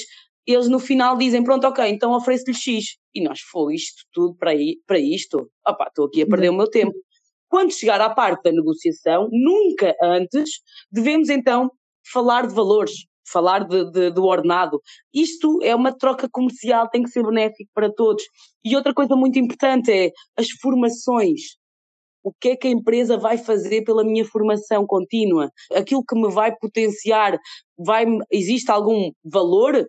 eles 0.48 0.68
no 0.68 0.80
final 0.80 1.16
dizem, 1.18 1.44
pronto, 1.44 1.68
ok, 1.68 1.86
então 1.88 2.12
ofereço-lhe 2.12 2.56
X. 2.56 2.98
E 3.14 3.22
nós, 3.22 3.40
foi 3.40 3.76
isto 3.76 4.04
tudo 4.12 4.36
para, 4.36 4.52
para 4.88 4.98
isto? 4.98 5.50
Opá, 5.68 5.88
estou 5.88 6.06
aqui 6.06 6.24
a 6.24 6.28
perder 6.28 6.50
uhum. 6.50 6.56
o 6.56 6.58
meu 6.58 6.70
tempo. 6.70 6.94
Quando 7.50 7.74
chegar 7.74 8.00
à 8.00 8.10
parte 8.10 8.44
da 8.44 8.52
negociação, 8.52 9.28
nunca 9.32 9.96
antes 10.04 10.62
devemos 10.92 11.30
então 11.30 11.70
falar 12.14 12.48
de 12.48 12.54
valores, 12.54 12.92
falar 13.32 13.68
de, 13.68 13.92
de, 13.92 14.12
do 14.12 14.24
ordenado. 14.26 14.80
Isto 15.14 15.60
é 15.64 15.76
uma 15.76 15.96
troca 15.96 16.28
comercial, 16.32 16.90
tem 16.90 17.04
que 17.04 17.10
ser 17.10 17.24
benéfico 17.24 17.70
para 17.74 17.92
todos. 17.92 18.24
E 18.64 18.76
outra 18.76 18.94
coisa 18.94 19.16
muito 19.16 19.40
importante 19.40 19.92
é 19.92 20.12
as 20.38 20.50
formações. 20.62 21.42
o 22.24 22.34
que 22.40 22.50
é 22.50 22.56
que 22.56 22.68
a 22.68 22.72
empresa 22.72 23.18
vai 23.18 23.38
fazer 23.38 23.84
pela 23.84 24.04
minha 24.04 24.26
formação 24.26 24.86
contínua, 24.86 25.50
aquilo 25.74 26.04
que 26.08 26.16
me 26.16 26.30
vai 26.32 26.56
potenciar, 26.56 27.38
vai, 27.78 28.06
existe 28.32 28.70
algum 28.72 29.12
valor 29.24 29.88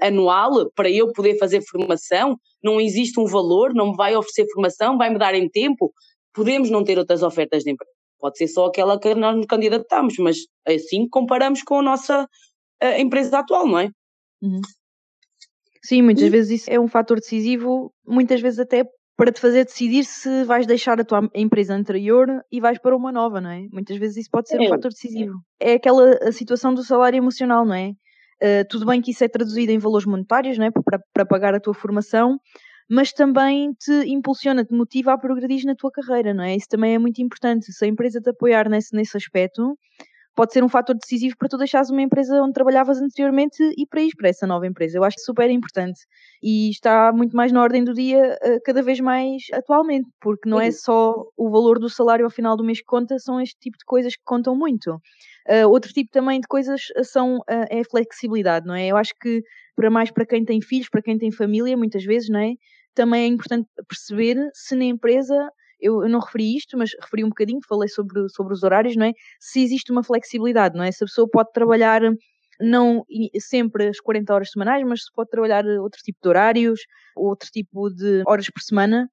anual 0.00 0.70
para 0.74 0.90
eu 0.90 1.12
poder 1.12 1.38
fazer 1.38 1.62
formação? 1.62 2.36
Não 2.62 2.80
existe 2.80 3.18
um 3.18 3.26
valor, 3.26 3.72
não 3.74 3.90
me 3.90 3.96
vai 3.96 4.14
oferecer 4.14 4.46
formação, 4.52 4.98
vai 4.98 5.10
me 5.10 5.18
dar 5.18 5.34
em 5.34 5.48
tempo? 5.48 5.92
Podemos 6.34 6.70
não 6.70 6.84
ter 6.84 6.98
outras 6.98 7.22
ofertas 7.22 7.62
de 7.62 7.70
emprego. 7.70 7.92
Pode 8.18 8.38
ser 8.38 8.48
só 8.48 8.66
aquela 8.66 8.98
que 8.98 9.14
nós 9.14 9.36
nos 9.36 9.46
candidatamos, 9.46 10.14
mas 10.18 10.36
assim 10.66 11.08
comparamos 11.08 11.62
com 11.62 11.80
a 11.80 11.82
nossa 11.82 12.28
a 12.80 12.98
empresa 12.98 13.38
atual, 13.38 13.66
não 13.66 13.78
é? 13.78 13.90
Uhum. 14.42 14.60
Sim, 15.84 16.02
muitas 16.02 16.24
e... 16.24 16.30
vezes 16.30 16.62
isso 16.62 16.70
é 16.70 16.78
um 16.78 16.88
fator 16.88 17.18
decisivo, 17.18 17.92
muitas 18.06 18.40
vezes 18.40 18.58
até 18.58 18.84
para 19.16 19.30
te 19.30 19.40
fazer 19.40 19.64
decidir 19.64 20.04
se 20.04 20.44
vais 20.44 20.66
deixar 20.66 21.00
a 21.00 21.04
tua 21.04 21.28
empresa 21.34 21.74
anterior 21.74 22.26
e 22.50 22.60
vais 22.60 22.78
para 22.78 22.96
uma 22.96 23.12
nova, 23.12 23.40
não 23.40 23.50
é? 23.50 23.66
Muitas 23.70 23.96
vezes 23.96 24.16
isso 24.18 24.30
pode 24.30 24.48
ser 24.48 24.60
é. 24.60 24.66
um 24.66 24.68
fator 24.68 24.90
decisivo. 24.90 25.34
É 25.60 25.74
aquela 25.74 26.18
a 26.22 26.32
situação 26.32 26.72
do 26.74 26.82
salário 26.82 27.18
emocional, 27.18 27.64
não 27.64 27.74
é? 27.74 27.90
Uh, 28.42 28.66
tudo 28.68 28.86
bem 28.86 29.00
que 29.00 29.12
isso 29.12 29.22
é 29.22 29.28
traduzido 29.28 29.70
em 29.70 29.78
valores 29.78 30.06
monetários, 30.06 30.58
não 30.58 30.66
é? 30.66 30.70
Para, 30.70 31.00
para 31.12 31.26
pagar 31.26 31.54
a 31.54 31.60
tua 31.60 31.74
formação, 31.74 32.38
mas 32.90 33.12
também 33.12 33.72
te 33.74 33.92
impulsiona, 34.06 34.64
te 34.64 34.74
motiva 34.74 35.12
a 35.12 35.18
progredir 35.18 35.64
na 35.64 35.74
tua 35.74 35.90
carreira, 35.90 36.34
não 36.34 36.44
é? 36.44 36.56
Isso 36.56 36.68
também 36.68 36.94
é 36.94 36.98
muito 36.98 37.20
importante. 37.22 37.72
Se 37.72 37.84
a 37.84 37.88
empresa 37.88 38.20
te 38.20 38.30
apoiar 38.30 38.68
nesse, 38.68 38.94
nesse 38.94 39.16
aspecto, 39.16 39.76
pode 40.34 40.52
ser 40.52 40.64
um 40.64 40.68
fator 40.68 40.94
decisivo 40.96 41.36
para 41.36 41.48
tu 41.48 41.58
deixares 41.58 41.90
uma 41.90 42.02
empresa 42.02 42.42
onde 42.42 42.52
trabalhavas 42.52 43.00
anteriormente 43.00 43.62
e 43.76 43.86
para 43.86 44.00
ir 44.00 44.12
para 44.16 44.28
essa 44.28 44.46
nova 44.46 44.66
empresa. 44.66 44.98
Eu 44.98 45.04
acho 45.04 45.16
que 45.16 45.22
super 45.22 45.50
importante 45.50 46.00
e 46.42 46.70
está 46.70 47.12
muito 47.12 47.36
mais 47.36 47.52
na 47.52 47.62
ordem 47.62 47.84
do 47.84 47.92
dia 47.94 48.38
eh, 48.42 48.58
cada 48.64 48.82
vez 48.82 49.00
mais 49.00 49.42
atualmente, 49.52 50.08
porque 50.20 50.48
não 50.48 50.60
é 50.60 50.70
só 50.70 51.14
o 51.36 51.50
valor 51.50 51.78
do 51.78 51.88
salário 51.88 52.24
ao 52.24 52.30
final 52.30 52.56
do 52.56 52.64
mês 52.64 52.78
que 52.78 52.86
conta, 52.86 53.18
são 53.18 53.40
este 53.40 53.58
tipo 53.60 53.76
de 53.78 53.84
coisas 53.84 54.16
que 54.16 54.22
contam 54.24 54.56
muito. 54.56 54.98
Uh, 55.48 55.68
outro 55.68 55.92
tipo 55.92 56.10
também 56.10 56.40
de 56.40 56.46
coisas 56.46 56.82
são 57.02 57.38
uh, 57.38 57.66
é 57.70 57.80
a 57.80 57.84
flexibilidade, 57.84 58.66
não 58.66 58.74
é? 58.74 58.86
Eu 58.86 58.96
acho 58.96 59.12
que 59.20 59.42
para 59.74 59.90
mais 59.90 60.10
para 60.10 60.26
quem 60.26 60.44
tem 60.44 60.60
filhos, 60.60 60.88
para 60.88 61.02
quem 61.02 61.18
tem 61.18 61.32
família, 61.32 61.76
muitas 61.76 62.04
vezes, 62.04 62.28
não 62.28 62.40
é? 62.40 62.52
Também 62.94 63.24
é 63.24 63.26
importante 63.26 63.68
perceber 63.88 64.36
se 64.54 64.76
na 64.76 64.84
empresa 64.84 65.34
eu, 65.80 66.02
eu, 66.02 66.08
não 66.08 66.20
referi 66.20 66.56
isto, 66.56 66.78
mas 66.78 66.90
referi 67.00 67.24
um 67.24 67.28
bocadinho, 67.28 67.60
falei 67.68 67.88
sobre, 67.88 68.28
sobre 68.28 68.52
os 68.54 68.62
horários, 68.62 68.94
não 68.96 69.06
é? 69.06 69.12
Se 69.40 69.62
existe 69.62 69.90
uma 69.90 70.04
flexibilidade, 70.04 70.76
não 70.76 70.84
é? 70.84 70.92
Se 70.92 71.02
a 71.02 71.06
pessoa 71.06 71.28
pode 71.28 71.50
trabalhar 71.52 72.02
não 72.60 73.04
sempre 73.40 73.88
as 73.88 73.98
40 73.98 74.32
horas 74.32 74.50
semanais, 74.50 74.84
mas 74.86 75.04
se 75.04 75.12
pode 75.12 75.30
trabalhar 75.30 75.64
outro 75.80 76.00
tipo 76.02 76.18
de 76.22 76.28
horários, 76.28 76.80
outro 77.16 77.50
tipo 77.50 77.90
de 77.90 78.22
horas 78.26 78.48
por 78.48 78.62
semana, 78.62 79.08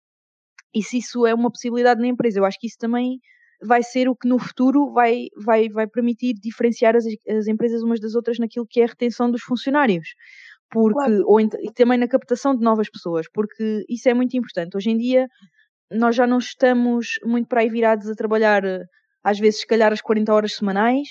e 0.74 0.84
se 0.84 1.00
isso 1.00 1.26
é 1.26 1.34
uma 1.34 1.50
possibilidade 1.50 2.00
na 2.00 2.08
empresa, 2.08 2.40
eu 2.40 2.46
acho 2.46 2.60
que 2.60 2.68
isso 2.68 2.78
também 2.78 3.20
vai 3.62 3.84
ser 3.84 4.08
o 4.08 4.16
que 4.16 4.28
no 4.28 4.40
futuro 4.40 4.92
vai, 4.92 5.28
vai, 5.36 5.70
vai 5.70 5.88
permitir 5.88 6.34
diferenciar 6.34 6.96
as, 6.96 7.06
as 7.06 7.48
empresas 7.48 7.84
umas 7.84 8.00
das 8.00 8.16
outras 8.16 8.40
naquilo 8.40 8.68
que 8.68 8.82
é 8.82 8.86
a 8.86 8.88
retenção 8.88 9.30
dos 9.30 9.42
funcionários 9.42 10.10
porque 10.72 10.94
claro. 10.94 11.24
ou 11.26 11.40
e 11.42 11.48
também 11.74 11.98
na 11.98 12.08
captação 12.08 12.56
de 12.56 12.64
novas 12.64 12.90
pessoas, 12.90 13.26
porque 13.34 13.84
isso 13.90 14.08
é 14.08 14.14
muito 14.14 14.38
importante. 14.38 14.78
Hoje 14.78 14.92
em 14.92 14.98
dia 14.98 15.28
nós 15.92 16.16
já 16.16 16.28
não 16.28 16.38
estamos 16.38 17.16
muito 17.24 17.48
para 17.48 17.62
aí 17.62 17.70
virados 17.70 18.08
a 18.08 18.16
trabalhar, 18.16 18.64
às 19.24 19.40
vezes, 19.40 19.62
se 19.62 19.68
calhar, 19.68 19.92
as 19.92 20.02
40 20.02 20.32
horas 20.34 20.54
semanais, 20.54 21.08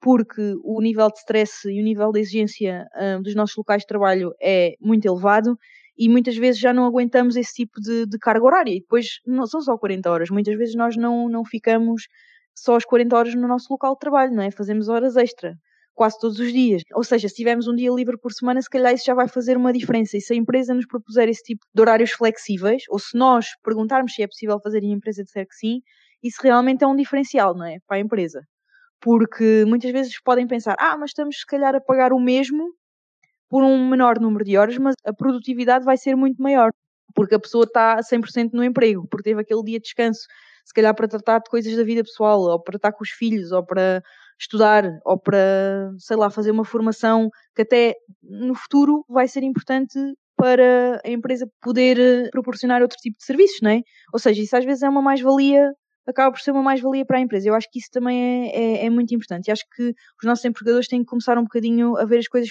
porque 0.00 0.54
o 0.64 0.80
nível 0.80 1.08
de 1.08 1.18
stress 1.18 1.68
e 1.68 1.80
o 1.80 1.84
nível 1.84 2.10
de 2.10 2.20
exigência 2.20 2.86
uh, 2.96 3.22
dos 3.22 3.34
nossos 3.34 3.56
locais 3.56 3.82
de 3.82 3.86
trabalho 3.86 4.32
é 4.40 4.74
muito 4.80 5.06
elevado 5.06 5.56
e 5.96 6.08
muitas 6.08 6.36
vezes 6.36 6.60
já 6.60 6.72
não 6.72 6.84
aguentamos 6.84 7.36
esse 7.36 7.54
tipo 7.54 7.80
de, 7.80 8.06
de 8.06 8.18
carga 8.18 8.44
horária. 8.44 8.72
E 8.72 8.80
depois 8.80 9.20
não 9.26 9.46
são 9.46 9.60
só 9.60 9.76
40 9.76 10.10
horas, 10.10 10.30
muitas 10.30 10.56
vezes 10.56 10.74
nós 10.74 10.96
não, 10.96 11.28
não 11.28 11.44
ficamos 11.44 12.04
só 12.54 12.76
as 12.76 12.84
40 12.84 13.16
horas 13.16 13.34
no 13.34 13.48
nosso 13.48 13.66
local 13.70 13.94
de 13.94 14.00
trabalho, 14.00 14.34
não 14.34 14.42
é? 14.42 14.50
Fazemos 14.50 14.88
horas 14.88 15.16
extra 15.16 15.56
quase 15.94 16.18
todos 16.18 16.38
os 16.38 16.52
dias. 16.52 16.82
Ou 16.94 17.04
seja, 17.04 17.28
se 17.28 17.34
tivermos 17.34 17.68
um 17.68 17.74
dia 17.74 17.90
livre 17.90 18.18
por 18.18 18.32
semana, 18.32 18.60
se 18.60 18.68
calhar 18.68 18.92
isso 18.94 19.04
já 19.04 19.14
vai 19.14 19.28
fazer 19.28 19.56
uma 19.56 19.72
diferença. 19.72 20.16
E 20.16 20.20
se 20.20 20.32
a 20.32 20.36
empresa 20.36 20.74
nos 20.74 20.86
propuser 20.86 21.28
esse 21.28 21.42
tipo 21.42 21.64
de 21.74 21.80
horários 21.80 22.12
flexíveis, 22.12 22.82
ou 22.88 22.98
se 22.98 23.16
nós 23.16 23.48
perguntarmos 23.62 24.14
se 24.14 24.22
é 24.22 24.26
possível 24.26 24.58
fazer 24.60 24.82
e 24.82 24.86
a 24.86 24.94
empresa 24.94 25.22
disser 25.22 25.46
que 25.46 25.54
sim, 25.54 25.80
isso 26.22 26.38
realmente 26.42 26.84
é 26.84 26.86
um 26.86 26.96
diferencial, 26.96 27.54
não 27.54 27.66
é? 27.66 27.78
Para 27.86 27.96
a 27.98 28.00
empresa. 28.00 28.42
Porque 29.00 29.64
muitas 29.66 29.90
vezes 29.90 30.20
podem 30.22 30.46
pensar, 30.46 30.76
ah, 30.78 30.96
mas 30.96 31.10
estamos 31.10 31.40
se 31.40 31.46
calhar 31.46 31.74
a 31.74 31.80
pagar 31.80 32.12
o 32.12 32.20
mesmo 32.20 32.72
por 33.52 33.62
um 33.62 33.86
menor 33.86 34.18
número 34.18 34.46
de 34.46 34.56
horas, 34.56 34.78
mas 34.78 34.94
a 35.04 35.12
produtividade 35.12 35.84
vai 35.84 35.98
ser 35.98 36.16
muito 36.16 36.42
maior. 36.42 36.70
Porque 37.14 37.34
a 37.34 37.38
pessoa 37.38 37.64
está 37.64 37.98
100% 38.02 38.54
no 38.54 38.64
emprego, 38.64 39.06
porque 39.10 39.28
teve 39.28 39.42
aquele 39.42 39.62
dia 39.62 39.78
de 39.78 39.82
descanso, 39.82 40.20
se 40.64 40.72
calhar 40.72 40.94
para 40.94 41.06
tratar 41.06 41.38
de 41.40 41.50
coisas 41.50 41.76
da 41.76 41.84
vida 41.84 42.02
pessoal, 42.02 42.40
ou 42.40 42.62
para 42.62 42.76
estar 42.76 42.92
com 42.92 43.04
os 43.04 43.10
filhos, 43.10 43.52
ou 43.52 43.62
para 43.62 44.02
estudar 44.40 44.84
ou 45.04 45.20
para, 45.20 45.90
sei 45.98 46.16
lá, 46.16 46.30
fazer 46.30 46.50
uma 46.50 46.64
formação 46.64 47.28
que 47.54 47.60
até 47.60 47.94
no 48.22 48.54
futuro 48.54 49.04
vai 49.06 49.28
ser 49.28 49.42
importante 49.42 49.98
para 50.34 50.98
a 51.04 51.10
empresa 51.10 51.46
poder 51.60 51.98
eh, 52.00 52.30
proporcionar 52.30 52.80
outro 52.80 52.96
tipo 53.02 53.18
de 53.18 53.24
serviços, 53.24 53.60
não 53.62 53.70
é? 53.70 53.82
Ou 54.14 54.18
seja, 54.18 54.40
isso 54.40 54.56
às 54.56 54.64
vezes 54.64 54.82
é 54.82 54.88
uma 54.88 55.02
mais-valia, 55.02 55.70
acaba 56.06 56.32
por 56.32 56.40
ser 56.40 56.52
uma 56.52 56.62
mais-valia 56.62 57.04
para 57.04 57.18
a 57.18 57.20
empresa. 57.20 57.48
Eu 57.50 57.54
acho 57.54 57.68
que 57.70 57.78
isso 57.78 57.90
também 57.92 58.48
é, 58.48 58.84
é, 58.84 58.86
é 58.86 58.90
muito 58.90 59.14
importante. 59.14 59.48
E 59.48 59.52
acho 59.52 59.64
que 59.76 59.90
os 59.90 60.24
nossos 60.24 60.44
empregadores 60.46 60.88
têm 60.88 61.00
que 61.00 61.06
começar 61.06 61.36
um 61.36 61.42
bocadinho 61.42 61.98
a 61.98 62.06
ver 62.06 62.18
as 62.18 62.28
coisas 62.28 62.48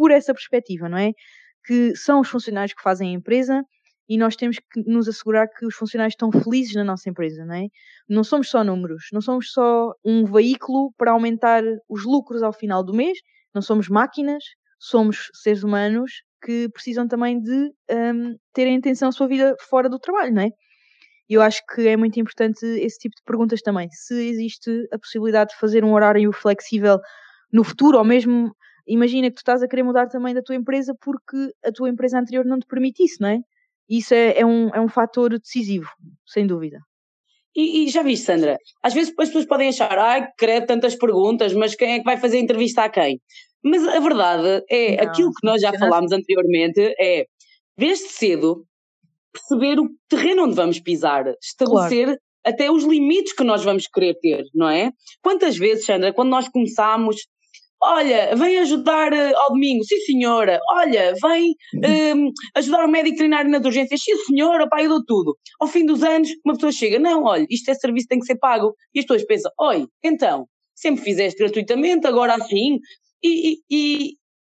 por 0.00 0.10
essa 0.10 0.32
perspectiva, 0.32 0.88
não 0.88 0.96
é? 0.96 1.12
Que 1.62 1.94
são 1.94 2.20
os 2.20 2.28
funcionários 2.30 2.72
que 2.72 2.82
fazem 2.82 3.10
a 3.10 3.18
empresa 3.18 3.62
e 4.08 4.16
nós 4.16 4.34
temos 4.34 4.56
que 4.58 4.82
nos 4.86 5.06
assegurar 5.06 5.46
que 5.46 5.66
os 5.66 5.74
funcionários 5.74 6.14
estão 6.14 6.32
felizes 6.32 6.74
na 6.74 6.82
nossa 6.82 7.10
empresa, 7.10 7.44
não 7.44 7.54
é? 7.54 7.66
Não 8.08 8.24
somos 8.24 8.48
só 8.48 8.64
números, 8.64 9.08
não 9.12 9.20
somos 9.20 9.52
só 9.52 9.92
um 10.02 10.24
veículo 10.24 10.90
para 10.96 11.10
aumentar 11.10 11.62
os 11.86 12.06
lucros 12.06 12.42
ao 12.42 12.50
final 12.50 12.82
do 12.82 12.94
mês, 12.94 13.18
não 13.54 13.60
somos 13.60 13.90
máquinas, 13.90 14.42
somos 14.78 15.28
seres 15.34 15.62
humanos 15.62 16.22
que 16.42 16.70
precisam 16.70 17.06
também 17.06 17.38
de 17.38 17.70
um, 17.90 18.36
terem 18.54 18.78
atenção 18.78 19.10
à 19.10 19.12
sua 19.12 19.28
vida 19.28 19.54
fora 19.68 19.86
do 19.86 19.98
trabalho, 19.98 20.32
não 20.32 20.44
é? 20.44 20.48
E 21.28 21.34
eu 21.34 21.42
acho 21.42 21.60
que 21.74 21.86
é 21.86 21.94
muito 21.94 22.18
importante 22.18 22.64
esse 22.64 22.98
tipo 22.98 23.14
de 23.16 23.22
perguntas 23.22 23.60
também. 23.60 23.86
Se 23.90 24.14
existe 24.14 24.88
a 24.90 24.98
possibilidade 24.98 25.50
de 25.50 25.58
fazer 25.58 25.84
um 25.84 25.92
horário 25.92 26.32
flexível 26.32 26.98
no 27.52 27.62
futuro, 27.62 27.98
ou 27.98 28.04
mesmo 28.04 28.56
imagina 28.92 29.28
que 29.28 29.36
tu 29.36 29.38
estás 29.38 29.62
a 29.62 29.68
querer 29.68 29.82
mudar 29.82 30.08
também 30.08 30.34
da 30.34 30.42
tua 30.42 30.54
empresa 30.54 30.94
porque 31.00 31.52
a 31.64 31.70
tua 31.70 31.88
empresa 31.88 32.18
anterior 32.18 32.44
não 32.44 32.58
te 32.58 32.66
permite 32.66 33.04
isso, 33.04 33.16
não 33.20 33.28
é? 33.28 33.38
Isso 33.88 34.14
é, 34.14 34.38
é, 34.38 34.46
um, 34.46 34.68
é 34.74 34.80
um 34.80 34.88
fator 34.88 35.30
decisivo, 35.38 35.88
sem 36.26 36.46
dúvida. 36.46 36.78
E, 37.56 37.84
e, 37.84 37.88
já 37.88 38.02
viste, 38.02 38.26
Sandra? 38.26 38.56
Às 38.82 38.94
vezes 38.94 39.12
as 39.18 39.26
pessoas 39.26 39.46
podem 39.46 39.68
achar, 39.68 39.98
ai, 39.98 40.28
creio 40.38 40.64
tantas 40.64 40.94
perguntas, 40.94 41.52
mas 41.52 41.74
quem 41.74 41.94
é 41.94 41.98
que 41.98 42.04
vai 42.04 42.16
fazer 42.16 42.36
a 42.36 42.40
entrevista 42.40 42.84
a 42.84 42.88
quem? 42.88 43.20
Mas 43.62 43.86
a 43.86 43.98
verdade 43.98 44.64
é, 44.70 44.96
não, 44.96 45.10
aquilo 45.10 45.30
que 45.32 45.46
nós 45.46 45.60
já 45.60 45.76
falámos 45.76 46.12
anteriormente 46.12 46.94
é, 46.98 47.26
desde 47.76 48.08
cedo, 48.08 48.64
perceber 49.32 49.80
o 49.80 49.88
terreno 50.08 50.44
onde 50.44 50.54
vamos 50.54 50.80
pisar, 50.80 51.24
estabelecer 51.42 52.04
claro. 52.04 52.20
até 52.44 52.70
os 52.70 52.84
limites 52.84 53.32
que 53.32 53.44
nós 53.44 53.64
vamos 53.64 53.86
querer 53.86 54.14
ter, 54.20 54.44
não 54.54 54.68
é? 54.68 54.92
Quantas 55.20 55.56
vezes, 55.56 55.84
Sandra, 55.84 56.12
quando 56.12 56.30
nós 56.30 56.48
começámos 56.48 57.26
Olha, 57.82 58.36
vem 58.36 58.58
ajudar 58.58 59.10
uh, 59.12 59.36
ao 59.36 59.50
domingo, 59.52 59.82
sim 59.84 59.98
senhora. 60.00 60.60
Olha, 60.72 61.14
vem 61.22 61.52
uh, 61.52 62.32
ajudar 62.56 62.84
o 62.84 62.88
médico 62.88 63.16
veterinário 63.16 63.50
nas 63.50 63.64
urgências, 63.64 64.02
sim 64.02 64.14
senhora, 64.26 64.68
pai, 64.68 64.84
eu 64.84 64.90
dou 64.90 65.04
tudo. 65.04 65.36
Ao 65.58 65.66
fim 65.66 65.86
dos 65.86 66.02
anos, 66.02 66.28
uma 66.44 66.54
pessoa 66.54 66.72
chega, 66.72 66.98
não, 66.98 67.24
olha, 67.24 67.46
isto 67.48 67.70
é 67.70 67.74
serviço, 67.74 68.06
tem 68.06 68.18
que 68.18 68.26
ser 68.26 68.36
pago. 68.36 68.74
E 68.94 68.98
as 68.98 69.06
pessoas 69.06 69.24
pensam, 69.24 69.50
oi, 69.58 69.86
então, 70.04 70.46
sempre 70.74 71.02
fizeste 71.02 71.38
gratuitamente, 71.38 72.06
agora 72.06 72.34
assim. 72.34 72.78
E, 73.22 73.58
e, 73.70 74.12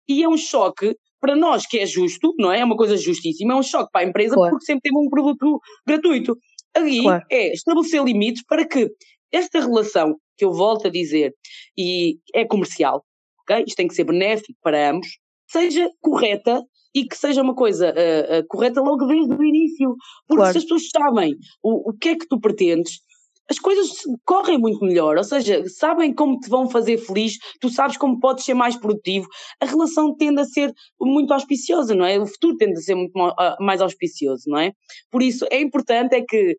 e, 0.08 0.22
é 0.22 0.28
um 0.28 0.36
choque 0.36 0.94
para 1.20 1.34
nós 1.34 1.66
que 1.66 1.78
é 1.78 1.86
justo, 1.86 2.32
não 2.38 2.52
é? 2.52 2.60
É 2.60 2.64
uma 2.64 2.76
coisa 2.76 2.96
justíssima, 2.96 3.54
é 3.54 3.56
um 3.56 3.62
choque 3.62 3.90
para 3.90 4.04
a 4.04 4.08
empresa 4.08 4.34
claro. 4.34 4.50
porque 4.50 4.66
sempre 4.66 4.82
teve 4.82 4.96
um 4.96 5.08
produto 5.08 5.60
gratuito. 5.86 6.36
Ali 6.76 7.02
claro. 7.02 7.24
é 7.30 7.52
estabelecer 7.52 8.04
limites 8.04 8.44
para 8.46 8.66
que 8.66 8.88
esta 9.32 9.60
relação, 9.60 10.16
que 10.36 10.44
eu 10.44 10.52
volto 10.52 10.86
a 10.86 10.90
dizer, 10.90 11.32
e 11.76 12.18
é 12.34 12.44
comercial, 12.44 13.04
ok? 13.48 13.64
Isto 13.66 13.76
tem 13.76 13.88
que 13.88 13.94
ser 13.94 14.04
benéfico 14.04 14.58
para 14.62 14.90
ambos, 14.90 15.08
seja 15.48 15.90
correta 16.00 16.62
e 16.94 17.06
que 17.06 17.16
seja 17.16 17.42
uma 17.42 17.54
coisa 17.54 17.90
uh, 17.90 18.40
uh, 18.40 18.46
correta 18.48 18.80
logo 18.80 19.06
desde 19.06 19.34
o 19.34 19.44
início. 19.44 19.94
Porque 20.26 20.40
claro. 20.40 20.52
se 20.52 20.58
as 20.58 20.64
pessoas 20.64 20.88
sabem 20.88 21.36
o, 21.62 21.90
o 21.90 21.92
que 21.92 22.10
é 22.10 22.16
que 22.16 22.26
tu 22.26 22.40
pretendes, 22.40 23.00
as 23.48 23.58
coisas 23.58 23.90
correm 24.24 24.58
muito 24.58 24.84
melhor, 24.84 25.16
ou 25.16 25.24
seja, 25.24 25.62
sabem 25.68 26.12
como 26.12 26.38
te 26.38 26.48
vão 26.48 26.68
fazer 26.68 26.98
feliz, 26.98 27.34
tu 27.60 27.68
sabes 27.68 27.96
como 27.96 28.18
podes 28.18 28.44
ser 28.44 28.54
mais 28.54 28.76
produtivo, 28.76 29.28
a 29.60 29.66
relação 29.66 30.16
tende 30.16 30.40
a 30.40 30.44
ser 30.44 30.72
muito 31.00 31.32
auspiciosa, 31.32 31.94
não 31.94 32.04
é? 32.04 32.18
O 32.18 32.26
futuro 32.26 32.56
tende 32.56 32.78
a 32.78 32.82
ser 32.82 32.94
muito 32.94 33.12
mais 33.60 33.80
auspicioso, 33.80 34.44
não 34.48 34.58
é? 34.58 34.72
Por 35.10 35.22
isso 35.22 35.46
é 35.50 35.60
importante 35.60 36.16
é 36.16 36.24
que 36.26 36.56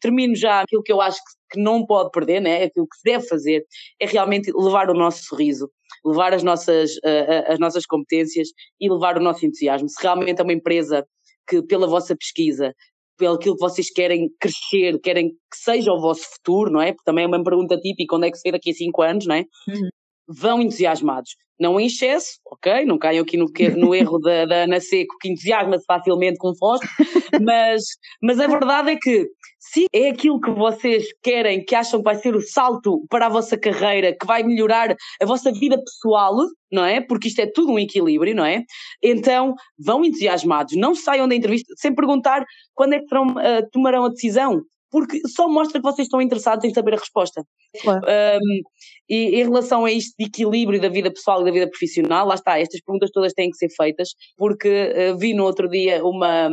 termino 0.00 0.34
já 0.34 0.62
aquilo 0.62 0.82
que 0.82 0.92
eu 0.92 1.00
acho 1.00 1.18
que 1.18 1.39
não 1.58 1.84
pode 1.84 2.10
perder, 2.10 2.40
né? 2.40 2.64
aquilo 2.64 2.86
que 2.86 3.10
deve 3.10 3.26
fazer, 3.26 3.64
é 4.00 4.06
realmente 4.06 4.52
levar 4.54 4.90
o 4.90 4.94
nosso 4.94 5.24
sorriso, 5.24 5.70
levar 6.04 6.32
as 6.34 6.42
nossas, 6.42 6.92
uh, 6.98 7.52
as 7.52 7.58
nossas 7.58 7.86
competências 7.86 8.48
e 8.80 8.90
levar 8.90 9.16
o 9.16 9.22
nosso 9.22 9.44
entusiasmo. 9.44 9.88
Se 9.88 10.02
realmente 10.02 10.40
é 10.40 10.44
uma 10.44 10.52
empresa 10.52 11.06
que, 11.48 11.62
pela 11.62 11.86
vossa 11.86 12.16
pesquisa, 12.16 12.74
pelo 13.18 13.34
aquilo 13.34 13.54
que 13.54 13.60
vocês 13.60 13.90
querem 13.90 14.30
crescer, 14.40 14.98
querem 15.00 15.30
que 15.30 15.56
seja 15.56 15.92
o 15.92 16.00
vosso 16.00 16.22
futuro, 16.36 16.70
não 16.70 16.80
é? 16.80 16.92
Porque 16.92 17.04
também 17.04 17.24
é 17.24 17.26
uma 17.26 17.44
pergunta 17.44 17.76
típica, 17.78 18.16
onde 18.16 18.28
é 18.28 18.30
que 18.30 18.38
se 18.38 18.42
vê 18.42 18.52
daqui 18.52 18.70
a 18.70 18.74
cinco 18.74 19.02
anos, 19.02 19.26
não 19.26 19.34
é? 19.34 19.44
Uhum. 19.68 19.88
Vão 20.32 20.62
entusiasmados. 20.62 21.34
Não 21.58 21.78
em 21.78 21.86
excesso, 21.86 22.38
ok? 22.46 22.86
Não 22.86 22.98
caiam 22.98 23.22
aqui 23.22 23.36
no, 23.36 23.46
no 23.76 23.94
erro 23.94 24.18
da, 24.18 24.46
da 24.46 24.56
Ana 24.64 24.80
Seco, 24.80 25.16
que 25.20 25.28
entusiasma-se 25.30 25.84
facilmente 25.84 26.38
com 26.38 26.54
fósforo, 26.54 26.90
mas, 27.42 27.82
mas 28.22 28.40
a 28.40 28.46
verdade 28.46 28.92
é 28.92 28.96
que 28.96 29.28
se 29.60 29.84
é 29.92 30.08
aquilo 30.08 30.40
que 30.40 30.50
vocês 30.50 31.06
querem, 31.22 31.62
que 31.62 31.74
acham 31.74 32.00
que 32.00 32.04
vai 32.04 32.16
ser 32.16 32.34
o 32.34 32.40
salto 32.40 33.04
para 33.10 33.26
a 33.26 33.28
vossa 33.28 33.58
carreira, 33.58 34.16
que 34.18 34.26
vai 34.26 34.42
melhorar 34.42 34.96
a 35.20 35.26
vossa 35.26 35.52
vida 35.52 35.76
pessoal, 35.78 36.34
não 36.72 36.84
é? 36.84 37.00
Porque 37.00 37.28
isto 37.28 37.40
é 37.40 37.46
tudo 37.46 37.72
um 37.72 37.78
equilíbrio, 37.78 38.34
não 38.34 38.44
é? 38.44 38.64
Então 39.02 39.54
vão 39.78 40.02
entusiasmados, 40.02 40.76
não 40.76 40.94
saiam 40.94 41.28
da 41.28 41.34
entrevista 41.34 41.74
sem 41.76 41.94
perguntar 41.94 42.42
quando 42.74 42.94
é 42.94 43.00
que 43.00 43.06
terão, 43.06 43.26
uh, 43.28 43.68
tomarão 43.70 44.06
a 44.06 44.08
decisão, 44.08 44.62
porque 44.90 45.20
só 45.28 45.48
mostra 45.48 45.80
que 45.80 45.84
vocês 45.84 46.06
estão 46.06 46.20
interessados 46.20 46.64
em 46.64 46.74
saber 46.74 46.94
a 46.94 46.98
resposta. 46.98 47.44
Claro. 47.80 48.00
Um, 48.04 48.60
e 49.08 49.40
em 49.40 49.44
relação 49.44 49.84
a 49.84 49.92
isto 49.92 50.14
de 50.18 50.26
equilíbrio 50.26 50.80
da 50.80 50.88
vida 50.88 51.10
pessoal 51.10 51.42
e 51.42 51.44
da 51.44 51.50
vida 51.50 51.68
profissional, 51.68 52.26
lá 52.26 52.34
está, 52.34 52.58
estas 52.58 52.80
perguntas 52.80 53.10
todas 53.12 53.32
têm 53.32 53.50
que 53.50 53.56
ser 53.56 53.68
feitas, 53.70 54.10
porque 54.36 54.92
uh, 54.92 55.16
vi 55.16 55.34
no 55.34 55.44
outro 55.44 55.68
dia 55.68 56.04
uma 56.04 56.50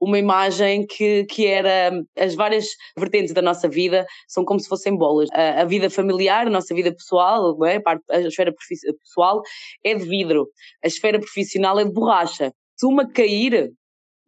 uma 0.00 0.18
imagem 0.18 0.86
que, 0.86 1.24
que 1.24 1.46
era 1.46 1.90
as 2.16 2.34
várias 2.34 2.68
vertentes 2.96 3.34
da 3.34 3.42
nossa 3.42 3.68
vida 3.68 4.06
são 4.28 4.44
como 4.44 4.60
se 4.60 4.68
fossem 4.68 4.96
bolas. 4.96 5.28
A, 5.32 5.62
a 5.62 5.64
vida 5.64 5.90
familiar, 5.90 6.46
a 6.46 6.50
nossa 6.50 6.74
vida 6.74 6.92
pessoal, 6.92 7.64
é? 7.66 7.76
a, 7.76 7.82
parte, 7.82 8.04
a 8.10 8.20
esfera 8.20 8.54
pessoal 9.02 9.42
é 9.84 9.94
de 9.94 10.04
vidro, 10.04 10.48
a 10.84 10.86
esfera 10.86 11.18
profissional 11.18 11.78
é 11.80 11.84
de 11.84 11.92
borracha. 11.92 12.52
Se 12.76 12.86
uma 12.86 13.10
cair, 13.10 13.72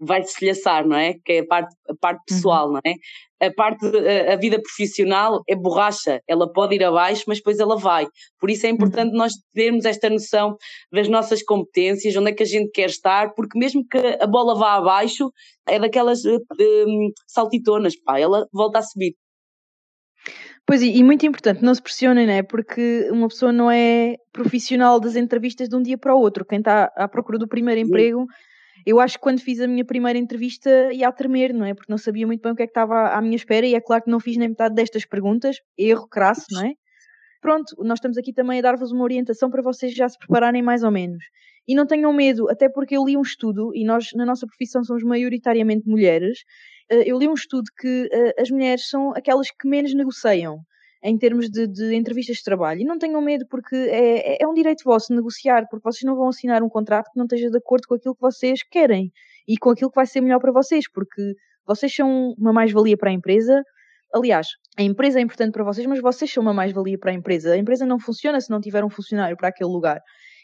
vai 0.01 0.23
se 0.23 0.31
estilhaçar, 0.31 0.87
não 0.87 0.97
é? 0.97 1.15
Que 1.25 1.35
é 1.35 1.39
a 1.41 1.47
parte, 1.47 1.77
a 1.89 1.95
parte 1.95 2.19
uhum. 2.19 2.25
pessoal, 2.27 2.67
uhum. 2.67 2.73
não 2.73 2.81
é? 2.85 2.95
A 3.47 3.53
parte, 3.53 3.85
a, 3.87 4.35
a, 4.35 4.37
vida 4.37 4.61
profissional 4.61 5.43
é 5.49 5.55
borracha, 5.55 6.21
ela 6.27 6.51
pode 6.51 6.75
ir 6.75 6.85
abaixo, 6.85 7.25
mas 7.27 7.39
depois 7.39 7.59
ela 7.59 7.77
vai. 7.77 8.07
Por 8.39 8.51
isso 8.51 8.67
é 8.67 8.71
importante 8.71 9.11
uhum. 9.11 9.19
nós 9.19 9.33
termos 9.55 9.85
esta 9.85 10.09
noção 10.09 10.57
das 10.91 11.09
nossas 11.09 11.43
competências, 11.43 12.17
onde 12.17 12.31
é 12.31 12.35
que 12.35 12.43
a 12.43 12.47
gente 12.47 12.71
quer 12.71 12.89
estar, 12.89 13.33
porque 13.35 13.59
mesmo 13.59 13.87
que 13.87 13.99
a 13.99 14.27
bola 14.27 14.55
vá 14.55 14.75
abaixo, 14.75 15.31
é 15.69 15.79
daquelas 15.79 16.25
um, 16.25 17.11
saltitonas, 17.27 17.95
pá, 18.03 18.19
ela 18.19 18.47
volta 18.53 18.79
a 18.79 18.83
subir. 18.83 19.15
Pois, 20.67 20.83
e, 20.83 20.99
e 20.99 21.03
muito 21.03 21.27
importante, 21.27 21.63
não 21.63 21.75
se 21.75 21.83
pressionem, 21.83 22.27
né? 22.27 22.43
Porque 22.43 23.09
uma 23.11 23.29
pessoa 23.29 23.53
não 23.53 23.71
é 23.71 24.15
profissional 24.33 25.01
das 25.01 25.17
entrevistas 25.17 25.69
de 25.69 25.77
um 25.77 25.83
dia 25.83 25.99
para 25.99 26.15
o 26.15 26.21
outro. 26.21 26.45
Quem 26.45 26.59
está 26.59 26.91
à 26.95 27.09
procura 27.09 27.39
do 27.39 27.49
primeiro 27.49 27.81
emprego 27.81 28.27
eu 28.87 29.01
acho 29.01 29.15
que 29.17 29.23
quando 29.23 29.41
fiz 29.41 29.61
a 29.61 29.67
minha 29.67 29.85
primeira 29.85 30.19
entrevista 30.19 30.93
ia 30.93 31.09
a 31.09 31.13
tremer, 31.13 31.53
não 31.53 31.65
é? 31.65 31.75
Porque 31.75 31.91
não 31.91 31.99
sabia 31.99 32.27
muito 32.27 32.43
bem 32.43 32.53
o 32.53 32.57
que 32.57 32.63
é 32.63 32.67
que 32.67 32.71
estava 32.71 33.11
à 33.11 33.21
minha 33.21 33.37
espera 33.37 33.67
e 33.67 33.75
é 33.75 33.81
claro 33.81 34.05
que 34.05 34.11
não 34.11 34.21
fiz 34.21 34.37
nem 34.37 34.49
metade 34.49 34.75
destas 34.75 35.05
perguntas, 35.05 35.57
erro 35.77 36.09
crasso, 36.09 36.47
não 36.51 36.65
é? 36.65 36.73
Pronto, 37.41 37.75
nós 37.79 37.99
estamos 37.99 38.19
aqui 38.19 38.33
também 38.33 38.59
a 38.59 38.63
dar-vos 38.63 38.93
uma 38.93 39.03
orientação 39.03 39.51
para 39.51 39.63
vocês 39.63 39.95
já 39.95 40.09
se 40.09 40.19
prepararem 40.19 40.63
mais 40.63 40.83
ou 40.83 40.91
menos. 40.91 41.25
E 41.67 41.75
não 41.75 41.87
tenham 41.87 42.13
medo, 42.13 42.51
até 42.51 42.69
porque 42.69 42.97
eu 42.97 43.05
li 43.05 43.17
um 43.17 43.23
estudo, 43.23 43.71
e 43.75 43.85
nós 43.85 44.09
na 44.15 44.27
nossa 44.27 44.47
profissão 44.47 44.85
somos 44.85 45.03
maioritariamente 45.03 45.89
mulheres, 45.89 46.41
eh, 46.91 47.05
eu 47.07 47.19
li 47.19 47.29
um 47.29 47.35
estudo 47.35 47.65
que 47.79 48.09
eh, 48.13 48.35
as 48.39 48.51
mulheres 48.51 48.89
são 48.89 49.13
aquelas 49.13 49.51
que 49.51 49.69
menos 49.69 49.95
negociam 49.95 50.61
em 51.03 51.17
termos 51.17 51.49
de, 51.49 51.67
de, 51.67 51.95
entrevistas 51.95 52.37
de 52.37 52.45
trabalho. 52.45 52.81
E 52.81 52.85
não 52.85 52.99
tenham 52.99 53.21
medo, 53.23 53.47
porque 53.49 53.75
é, 53.75 54.35
é, 54.35 54.39
é 54.43 54.49
um 54.49 54.53
direito 54.53 54.83
vosso 54.85 55.15
negociar, 55.15 55.67
porque 55.71 55.83
vocês 55.83 56.03
não 56.05 56.17
vão 56.17 56.29
assinar 56.29 56.63
um 56.63 56.69
contrato 56.69 57.11
que 57.11 57.19
não 57.19 57.25
esteja 57.25 57.51
de 57.51 57.59
acordo 57.59 57.87
com 57.89 57.95
aquilo 57.95 58.15
que 58.15 58.21
vocês 58.21 58.63
querem 58.63 59.11
e 59.49 59.57
com 59.57 59.71
aquilo 59.71 59.91
que 59.91 59.97
vai 59.97 60.07
ser 60.07 60.21
melhor 60.21 60.39
para 60.41 60.53
vocês, 60.53 60.91
porque 60.91 61.35
vocês 61.67 61.95
são 61.95 62.35
uma 62.39 62.53
mais-valia 62.53 62.97
para 62.97 63.11
a 63.11 63.13
empresa. 63.13 63.63
Aliás, 64.13 64.49
a 64.77 64.83
empresa 64.83 65.21
é 65.21 65.23
importante 65.23 65.53
para 65.53 65.65
vocês, 65.65 65.87
mas 65.87 66.01
vocês 66.01 66.31
são 66.31 66.43
uma 66.43 66.53
mais-valia 66.53 66.99
para 66.99 67.13
a 67.13 67.15
empresa. 67.15 67.53
A 67.53 67.57
empresa 67.57 67.87
não 67.87 67.99
funciona 67.99 68.41
se 68.41 68.51
não 68.51 68.61
tiver 68.61 68.85
um 68.85 68.91
funcionário 68.91 69.37
para 69.37 69.49
aquele 69.49 69.71
lugar. 69.71 70.01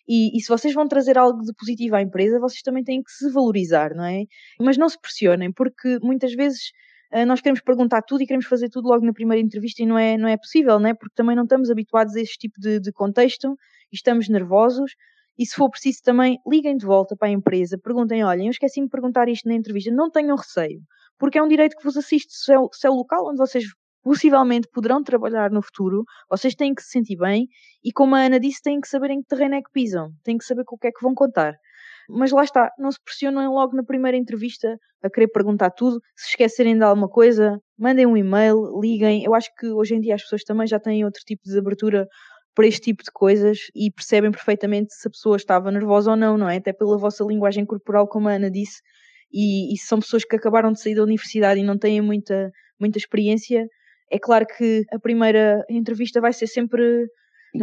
E, 0.09 0.37
e, 0.37 0.41
se 0.41 0.49
vocês 0.49 0.73
vão 0.73 0.87
trazer 0.87 1.19
algo 1.19 1.43
de 1.43 1.53
positivo 1.53 1.97
à 1.97 2.01
empresa, 2.01 2.39
vocês 2.39 2.63
também 2.63 2.85
têm 2.85 3.03
que 3.03 3.11
se 3.11 3.29
valorizar, 3.31 3.93
não 3.93 4.05
é? 4.05 4.23
Mas 4.61 4.79
não 4.79 4.89
se 4.89 5.01
pressionem, 5.01 5.53
porque 5.53 5.99
muitas 6.01 6.33
vezes 6.33 6.71
nós 7.25 7.41
queremos 7.41 7.61
perguntar 7.61 8.03
tudo 8.03 8.23
e 8.23 8.27
queremos 8.27 8.47
fazer 8.47 8.69
tudo 8.69 8.89
logo 8.89 9.05
na 9.05 9.13
primeira 9.13 9.43
entrevista 9.43 9.83
e 9.83 9.87
não 9.87 9.97
é, 9.97 10.19
não 10.19 10.29
é 10.29 10.37
possível, 10.37 10.79
né? 10.79 10.93
porque 10.93 11.15
também 11.15 11.37
não 11.37 11.45
estamos 11.45 11.71
habituados 11.71 12.15
a 12.17 12.21
este 12.21 12.37
tipo 12.37 12.61
de, 12.61 12.81
de 12.81 12.93
contexto 12.93 13.57
e 13.93 13.97
estamos 13.97 14.29
nervosos. 14.29 14.93
E 15.39 15.47
se 15.47 15.55
for 15.55 15.71
preciso 15.71 16.01
também, 16.03 16.39
liguem 16.47 16.77
de 16.77 16.87
volta 16.87 17.15
para 17.17 17.29
a 17.29 17.31
empresa, 17.31 17.79
perguntem: 17.79 18.25
olhem, 18.25 18.47
eu 18.47 18.51
esqueci-me 18.51 18.87
de 18.87 18.91
perguntar 18.91 19.29
isto 19.29 19.49
na 19.49 19.55
entrevista, 19.55 19.91
não 19.91 20.11
tenham 20.11 20.37
receio, 20.37 20.81
porque 21.19 21.39
é 21.39 21.43
um 21.43 21.49
direito 21.49 21.77
que 21.77 21.85
vos 21.85 21.97
assiste, 21.97 22.33
se 22.33 22.53
é, 22.53 22.57
se 22.73 22.87
é 22.87 22.91
o 22.91 22.95
local 22.95 23.29
onde 23.29 23.39
vocês 23.39 23.65
possivelmente 24.03 24.69
poderão 24.73 25.03
trabalhar 25.03 25.51
no 25.51 25.61
futuro, 25.61 26.05
vocês 26.31 26.55
têm 26.55 26.73
que 26.73 26.81
se 26.81 26.91
sentir 26.91 27.17
bem 27.17 27.49
e, 27.85 27.91
como 27.93 28.15
a 28.15 28.21
Ana 28.21 28.39
disse, 28.39 28.63
têm 28.63 28.81
que 28.81 28.87
saber 28.89 29.11
em 29.11 29.21
que 29.21 29.27
terreno 29.27 29.57
é 29.57 29.61
que 29.61 29.71
pisam, 29.73 30.13
têm 30.23 30.39
que 30.39 30.45
saber 30.45 30.65
com 30.65 30.77
o 30.77 30.79
que 30.79 30.87
é 30.87 30.93
que 30.93 31.03
vão 31.03 31.13
contar. 31.13 31.55
Mas 32.09 32.31
lá 32.31 32.45
está, 32.45 32.71
não 32.79 32.91
se 32.91 32.99
pressionem 33.03 33.49
logo 33.49 33.77
na 33.77 33.83
primeira 33.83 34.17
entrevista 34.17 34.79
a 35.03 35.11
querer 35.11 35.29
perguntar 35.29 35.71
tudo. 35.71 36.01
Se 36.17 36.31
esquecerem 36.31 36.77
de 36.77 36.83
alguma 36.83 37.09
coisa, 37.09 37.59
mandem 37.79 38.07
um 38.07 38.17
e-mail, 38.17 38.81
liguem. 38.81 39.25
Eu 39.25 39.35
acho 39.35 39.51
que 39.59 39.67
hoje 39.69 39.95
em 39.95 40.01
dia 40.01 40.15
as 40.15 40.23
pessoas 40.23 40.43
também 40.45 40.67
já 40.67 40.79
têm 40.79 41.05
outro 41.05 41.23
tipo 41.25 41.43
de 41.45 41.59
abertura 41.59 42.07
para 42.55 42.67
este 42.67 42.81
tipo 42.81 43.05
de 43.05 43.11
coisas 43.13 43.59
e 43.75 43.91
percebem 43.91 44.31
perfeitamente 44.31 44.95
se 44.95 45.07
a 45.07 45.11
pessoa 45.11 45.37
estava 45.37 45.71
nervosa 45.71 46.13
ou 46.13 46.17
não, 46.17 46.39
não 46.39 46.49
é? 46.49 46.57
Até 46.57 46.73
pela 46.73 46.97
vossa 46.97 47.23
linguagem 47.23 47.67
corporal, 47.67 48.09
como 48.09 48.29
a 48.29 48.33
Ana 48.33 48.51
disse. 48.51 48.81
E, 49.31 49.75
e 49.75 49.79
são 49.79 50.01
pessoas 50.01 50.25
que 50.25 50.37
acabaram 50.37 50.73
de 50.73 50.81
sair 50.81 50.95
da 50.95 51.03
universidade 51.03 51.61
e 51.61 51.65
não 51.65 51.77
têm 51.79 52.01
muita, 52.01 52.51
muita 52.81 52.97
experiência. 52.97 53.67
É 54.11 54.19
claro 54.19 54.47
que 54.47 54.85
a 54.91 54.99
primeira 54.99 55.65
entrevista 55.69 56.21
vai 56.21 56.33
ser 56.33 56.47
sempre 56.47 57.07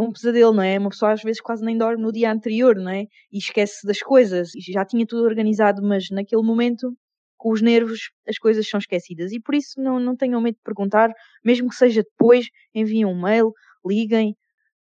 um 0.02 0.12
pesadelo, 0.12 0.54
não 0.54 0.64
é? 0.64 0.78
Uma 0.78 0.90
pessoa 0.90 1.12
às 1.12 1.22
vezes 1.22 1.42
quase 1.42 1.64
nem 1.64 1.78
dorme 1.78 2.02
no 2.02 2.12
dia 2.12 2.32
anterior, 2.32 2.76
não 2.76 2.92
é? 2.92 3.04
E 3.32 3.38
esquece 3.38 3.86
das 3.86 4.02
coisas. 4.02 4.52
Já 4.70 4.86
tinha 4.86 5.06
tudo 5.06 5.24
organizado, 5.24 5.82
mas 5.82 6.10
naquele 6.10 6.44
momento, 6.44 6.94
com 7.38 7.52
os 7.52 7.62
nervos, 7.62 8.12
as 8.28 8.38
coisas 8.38 8.68
são 8.68 8.78
esquecidas. 8.80 9.32
E 9.32 9.40
por 9.40 9.56
isso 9.56 9.82
não, 9.82 10.00
não 10.00 10.16
tenham 10.16 10.42
medo 10.42 10.56
de 10.56 10.64
perguntar, 10.64 11.12
mesmo 11.44 11.70
que 11.70 11.76
seja 11.76 12.04
depois, 12.04 12.48
enviem 12.74 13.06
um 13.06 13.20
mail, 13.20 13.52
liguem, 13.86 14.36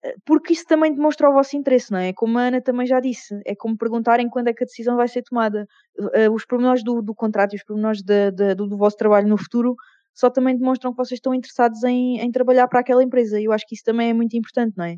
eh, 0.05 0.15
porque 0.25 0.53
isso 0.53 0.65
também 0.67 0.95
demonstra 0.95 1.29
o 1.29 1.33
vosso 1.33 1.57
interesse, 1.57 1.91
não 1.93 1.99
é? 1.99 2.13
Como 2.13 2.39
a 2.39 2.43
Ana 2.43 2.61
também 2.61 2.87
já 2.87 3.01
disse, 3.01 3.41
é 3.47 3.55
como 3.57 3.77
perguntarem 3.77 4.29
quando 4.29 4.49
é 4.49 4.55
que 4.55 4.65
a 4.65 4.67
decisão 4.67 4.97
vai 4.97 5.09
ser 5.09 5.23
tomada. 5.23 5.67
Eh, 6.15 6.31
os 6.31 6.45
pormenores 6.47 6.83
do, 6.85 7.03
do 7.03 7.15
contrato 7.15 7.55
e 7.55 7.57
os 7.57 7.65
pormenores 7.65 8.03
de, 8.03 8.31
de, 8.33 8.55
do, 8.55 8.67
do 8.69 8.77
vosso 8.77 8.97
trabalho 8.97 9.29
no 9.29 9.37
futuro 9.39 9.75
só 10.19 10.29
também 10.29 10.57
demonstram 10.57 10.91
que 10.91 10.97
vocês 10.97 11.19
estão 11.19 11.33
interessados 11.33 11.85
em, 11.85 12.19
em 12.19 12.33
trabalhar 12.33 12.67
para 12.67 12.81
aquela 12.81 13.05
empresa. 13.05 13.41
E 13.41 13.45
eu 13.45 13.53
acho 13.53 13.65
que 13.65 13.77
isso 13.77 13.85
também 13.85 14.11
é 14.11 14.13
muito 14.13 14.37
importante, 14.37 14.77
não 14.77 14.85
é? 14.85 14.97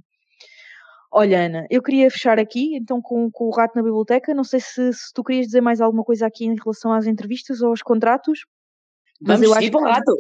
Olha, 1.13 1.45
Ana, 1.45 1.67
eu 1.69 1.83
queria 1.83 2.11
fechar 2.11 2.39
aqui 2.39 2.75
então 2.75 3.03
com, 3.03 3.31
com 3.31 3.45
o 3.45 3.51
rato 3.51 3.77
na 3.77 3.83
biblioteca. 3.83 4.33
Não 4.33 4.45
sei 4.45 4.61
se, 4.61 4.93
se, 4.95 5.13
tu 5.13 5.23
querias 5.23 5.47
dizer 5.47 5.61
mais 5.61 5.81
alguma 5.83 6.03
coisa 6.03 6.27
aqui 6.27 6.47
em 6.47 6.55
relação 6.55 6.91
às 6.91 7.07
entrevistas 7.07 7.61
ou 7.61 7.69
aos 7.69 7.83
contratos. 7.83 8.47
Vamos 9.21 9.43
eu 9.43 9.53
acho 9.53 9.71
que, 9.71 9.79
rato. 9.79 10.17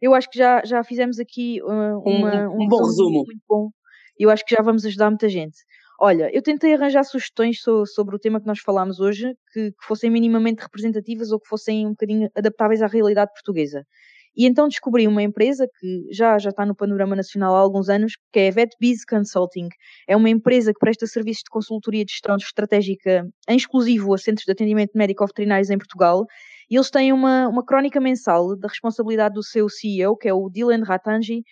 Eu 0.00 0.12
acho 0.12 0.28
que 0.28 0.38
já, 0.38 0.64
já 0.64 0.82
fizemos 0.82 1.20
aqui 1.20 1.62
uh, 1.62 2.00
uma, 2.04 2.48
um, 2.48 2.56
um, 2.56 2.62
um 2.64 2.68
bom 2.68 2.84
resumo. 2.84 3.24
Muito 3.24 3.42
bom. 3.48 3.70
E 4.18 4.24
eu 4.24 4.30
acho 4.30 4.44
que 4.44 4.56
já 4.56 4.62
vamos 4.62 4.84
ajudar 4.84 5.08
muita 5.08 5.28
gente. 5.28 5.56
Olha, 6.00 6.28
eu 6.34 6.42
tentei 6.42 6.74
arranjar 6.74 7.04
sugestões 7.04 7.60
so, 7.60 7.86
sobre 7.86 8.16
o 8.16 8.18
tema 8.18 8.40
que 8.40 8.46
nós 8.46 8.58
falámos 8.58 8.98
hoje, 8.98 9.36
que, 9.52 9.70
que, 9.70 9.86
fossem 9.86 10.10
minimamente 10.10 10.62
representativas 10.62 11.30
ou 11.30 11.38
que 11.38 11.46
fossem 11.46 11.86
um 11.86 11.90
bocadinho 11.90 12.28
adaptáveis 12.34 12.82
à 12.82 12.88
realidade 12.88 13.32
portuguesa. 13.32 13.86
E 14.34 14.46
então 14.46 14.66
descobri 14.66 15.06
uma 15.06 15.22
empresa 15.22 15.68
que 15.78 16.06
já, 16.10 16.38
já 16.38 16.50
está 16.50 16.64
no 16.64 16.74
panorama 16.74 17.14
nacional 17.14 17.54
há 17.54 17.58
alguns 17.58 17.88
anos, 17.88 18.14
que 18.32 18.40
é 18.40 18.48
a 18.48 18.50
VetBiz 18.50 19.04
Consulting. 19.04 19.68
É 20.08 20.16
uma 20.16 20.30
empresa 20.30 20.72
que 20.72 20.78
presta 20.78 21.06
serviços 21.06 21.42
de 21.44 21.50
consultoria 21.50 22.04
de 22.04 22.12
gestão 22.12 22.36
estratégica 22.36 23.26
em 23.48 23.56
exclusivo 23.56 24.14
a 24.14 24.18
centros 24.18 24.46
de 24.46 24.52
atendimento 24.52 24.92
médico-veterinários 24.94 25.68
em 25.68 25.76
Portugal. 25.76 26.24
E 26.70 26.76
eles 26.76 26.90
têm 26.90 27.12
uma, 27.12 27.46
uma 27.48 27.64
crónica 27.64 28.00
mensal 28.00 28.56
da 28.56 28.68
responsabilidade 28.68 29.34
do 29.34 29.42
seu 29.42 29.68
CEO, 29.68 30.16
que 30.16 30.28
é 30.28 30.32
o 30.32 30.48
Dylan 30.48 30.82
Ratanji, 30.82 31.42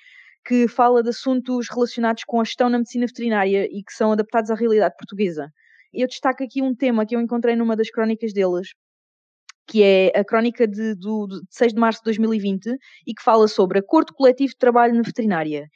que 0.46 0.66
fala 0.66 1.02
de 1.02 1.10
assuntos 1.10 1.68
relacionados 1.68 2.24
com 2.24 2.40
a 2.40 2.44
gestão 2.44 2.70
na 2.70 2.78
medicina 2.78 3.06
veterinária 3.06 3.66
e 3.70 3.82
que 3.82 3.92
são 3.92 4.12
adaptados 4.12 4.50
à 4.50 4.54
realidade 4.54 4.94
portuguesa. 4.96 5.50
Eu 5.92 6.06
destaco 6.06 6.42
aqui 6.42 6.62
um 6.62 6.74
tema 6.74 7.04
que 7.04 7.14
eu 7.14 7.20
encontrei 7.20 7.56
numa 7.56 7.76
das 7.76 7.90
crónicas 7.90 8.32
deles, 8.32 8.68
que 9.70 9.84
é 9.84 10.10
a 10.18 10.24
crónica 10.24 10.66
de, 10.66 10.96
do, 10.96 11.28
de 11.28 11.40
6 11.48 11.74
de 11.74 11.80
março 11.80 12.00
de 12.00 12.06
2020 12.06 12.76
e 13.06 13.14
que 13.14 13.22
fala 13.22 13.46
sobre 13.46 13.78
acordo 13.78 14.12
coletivo 14.12 14.50
de 14.50 14.58
trabalho 14.58 14.94
na 14.94 15.02
veterinária 15.02 15.68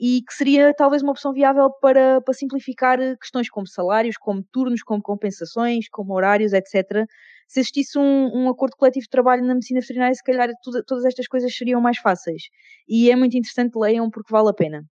e 0.00 0.22
que 0.26 0.32
seria 0.32 0.72
talvez 0.74 1.02
uma 1.02 1.12
opção 1.12 1.34
viável 1.34 1.70
para, 1.80 2.22
para 2.22 2.34
simplificar 2.34 2.98
questões 3.18 3.50
como 3.50 3.66
salários, 3.66 4.16
como 4.16 4.42
turnos, 4.50 4.82
como 4.82 5.02
compensações, 5.02 5.86
como 5.90 6.14
horários, 6.14 6.54
etc. 6.54 7.06
Se 7.46 7.60
existisse 7.60 7.98
um, 7.98 8.30
um 8.34 8.48
acordo 8.48 8.74
coletivo 8.76 9.04
de 9.04 9.10
trabalho 9.10 9.44
na 9.44 9.54
medicina 9.54 9.80
veterinária, 9.80 10.14
se 10.14 10.24
calhar 10.24 10.48
tudo, 10.62 10.82
todas 10.84 11.04
estas 11.04 11.28
coisas 11.28 11.54
seriam 11.54 11.80
mais 11.80 11.98
fáceis. 11.98 12.44
E 12.88 13.10
é 13.10 13.16
muito 13.16 13.36
interessante, 13.36 13.78
leiam 13.78 14.10
porque 14.10 14.32
vale 14.32 14.48
a 14.48 14.54
pena. 14.54 14.82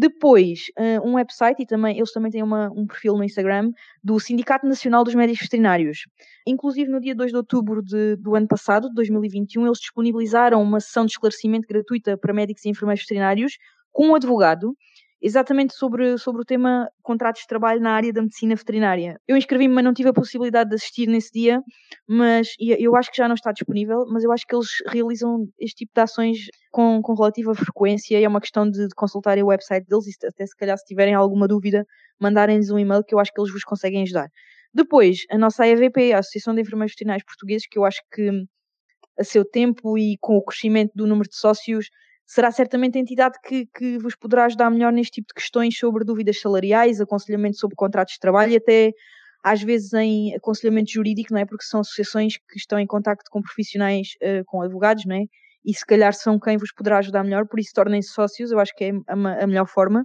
Depois, 0.00 0.66
uh, 0.78 1.04
um 1.04 1.14
website 1.14 1.60
e 1.60 1.66
também 1.66 1.96
eles 1.96 2.12
também 2.12 2.30
têm 2.30 2.40
uma, 2.40 2.70
um 2.70 2.86
perfil 2.86 3.16
no 3.16 3.24
Instagram 3.24 3.72
do 4.02 4.20
Sindicato 4.20 4.64
Nacional 4.64 5.02
dos 5.02 5.12
Médicos 5.12 5.42
Veterinários. 5.42 6.06
Inclusive, 6.46 6.88
no 6.88 7.00
dia 7.00 7.16
2 7.16 7.32
de 7.32 7.36
outubro 7.36 7.82
de, 7.82 8.14
do 8.14 8.36
ano 8.36 8.46
passado, 8.46 8.88
de 8.88 8.94
2021, 8.94 9.66
eles 9.66 9.80
disponibilizaram 9.80 10.62
uma 10.62 10.78
sessão 10.78 11.04
de 11.04 11.10
esclarecimento 11.10 11.66
gratuita 11.66 12.16
para 12.16 12.32
médicos 12.32 12.64
e 12.64 12.68
enfermeiros 12.68 13.02
veterinários 13.02 13.58
com 13.90 14.10
um 14.10 14.14
advogado 14.14 14.76
exatamente 15.20 15.74
sobre, 15.74 16.16
sobre 16.18 16.42
o 16.42 16.44
tema 16.44 16.88
contratos 17.02 17.42
de 17.42 17.48
trabalho 17.48 17.80
na 17.80 17.92
área 17.92 18.12
da 18.12 18.22
medicina 18.22 18.54
veterinária. 18.54 19.20
Eu 19.26 19.36
inscrevi-me, 19.36 19.74
mas 19.74 19.84
não 19.84 19.92
tive 19.92 20.08
a 20.10 20.12
possibilidade 20.12 20.70
de 20.70 20.76
assistir 20.76 21.08
nesse 21.08 21.32
dia, 21.32 21.60
mas 22.06 22.54
eu 22.58 22.94
acho 22.94 23.10
que 23.10 23.16
já 23.16 23.26
não 23.26 23.34
está 23.34 23.50
disponível, 23.50 24.04
mas 24.10 24.22
eu 24.22 24.32
acho 24.32 24.46
que 24.46 24.54
eles 24.54 24.68
realizam 24.86 25.48
este 25.58 25.84
tipo 25.84 25.92
de 25.94 26.00
ações 26.00 26.38
com, 26.70 27.02
com 27.02 27.14
relativa 27.14 27.54
frequência 27.54 28.18
e 28.18 28.24
é 28.24 28.28
uma 28.28 28.40
questão 28.40 28.68
de, 28.70 28.86
de 28.86 28.94
consultarem 28.94 29.42
o 29.42 29.48
website 29.48 29.86
deles 29.86 30.06
e 30.06 30.26
até 30.26 30.46
se 30.46 30.56
calhar 30.56 30.78
se 30.78 30.84
tiverem 30.84 31.14
alguma 31.14 31.48
dúvida, 31.48 31.84
mandarem-lhes 32.20 32.70
um 32.70 32.78
e-mail 32.78 33.02
que 33.02 33.14
eu 33.14 33.18
acho 33.18 33.32
que 33.32 33.40
eles 33.40 33.52
vos 33.52 33.64
conseguem 33.64 34.02
ajudar. 34.02 34.28
Depois, 34.72 35.24
a 35.30 35.38
nossa 35.38 35.64
AEVP, 35.64 36.12
a 36.12 36.18
Associação 36.18 36.54
de 36.54 36.60
Enfermeiros 36.60 36.92
Veterinários 36.92 37.24
Portugueses, 37.24 37.66
que 37.66 37.78
eu 37.78 37.84
acho 37.84 38.00
que 38.12 38.30
a 39.18 39.24
seu 39.24 39.44
tempo 39.44 39.98
e 39.98 40.16
com 40.20 40.36
o 40.36 40.44
crescimento 40.44 40.92
do 40.94 41.06
número 41.06 41.28
de 41.28 41.36
sócios 41.36 41.88
será 42.28 42.50
certamente 42.50 42.98
a 42.98 43.00
entidade 43.00 43.38
que, 43.42 43.66
que 43.74 43.96
vos 43.96 44.14
poderá 44.14 44.44
ajudar 44.44 44.68
melhor 44.68 44.92
neste 44.92 45.12
tipo 45.12 45.28
de 45.28 45.34
questões 45.34 45.78
sobre 45.78 46.04
dúvidas 46.04 46.38
salariais, 46.38 47.00
aconselhamento 47.00 47.56
sobre 47.56 47.74
contratos 47.74 48.14
de 48.14 48.20
trabalho 48.20 48.52
e 48.52 48.56
até 48.56 48.92
às 49.42 49.62
vezes 49.62 49.94
em 49.94 50.34
aconselhamento 50.34 50.92
jurídico, 50.92 51.32
não 51.32 51.40
é? 51.40 51.46
Porque 51.46 51.64
são 51.64 51.80
associações 51.80 52.36
que 52.36 52.58
estão 52.58 52.78
em 52.78 52.86
contacto 52.86 53.30
com 53.30 53.40
profissionais, 53.40 54.08
uh, 54.22 54.44
com 54.44 54.60
advogados, 54.60 55.06
não 55.06 55.16
é? 55.16 55.24
E 55.64 55.72
se 55.72 55.86
calhar 55.86 56.12
são 56.12 56.38
quem 56.38 56.58
vos 56.58 56.70
poderá 56.70 56.98
ajudar 56.98 57.24
melhor, 57.24 57.46
por 57.48 57.58
isso 57.58 57.70
tornem-se 57.74 58.10
sócios, 58.10 58.50
eu 58.50 58.60
acho 58.60 58.74
que 58.76 58.84
é 58.84 58.90
a, 59.08 59.44
a, 59.44 59.46
melhor 59.46 59.66
forma. 59.66 60.04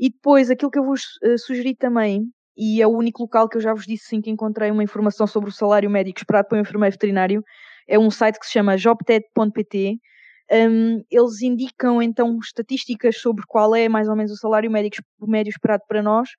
E 0.00 0.08
depois, 0.08 0.50
aquilo 0.50 0.70
que 0.70 0.78
eu 0.78 0.84
vos 0.84 1.02
uh, 1.22 1.38
sugeri 1.38 1.74
também, 1.74 2.22
e 2.56 2.80
é 2.80 2.86
o 2.86 2.96
único 2.96 3.22
local 3.22 3.46
que 3.46 3.58
eu 3.58 3.60
já 3.60 3.74
vos 3.74 3.84
disse 3.84 4.06
sim 4.06 4.22
que 4.22 4.30
encontrei 4.30 4.70
uma 4.70 4.82
informação 4.82 5.26
sobre 5.26 5.50
o 5.50 5.52
salário 5.52 5.90
médico 5.90 6.18
esperado 6.18 6.48
para 6.48 6.56
um 6.56 6.62
enfermeiro 6.62 6.94
veterinário, 6.94 7.44
é 7.86 7.98
um 7.98 8.10
site 8.10 8.40
que 8.40 8.46
se 8.46 8.52
chama 8.52 8.78
jobted.pt, 8.78 9.98
um, 10.50 11.02
eles 11.10 11.42
indicam 11.42 12.00
então 12.00 12.38
estatísticas 12.38 13.18
sobre 13.18 13.44
qual 13.46 13.74
é 13.74 13.88
mais 13.88 14.08
ou 14.08 14.16
menos 14.16 14.32
o 14.32 14.36
salário 14.36 14.70
médio, 14.70 15.02
médio 15.22 15.50
esperado 15.50 15.82
para 15.88 16.02
nós, 16.02 16.30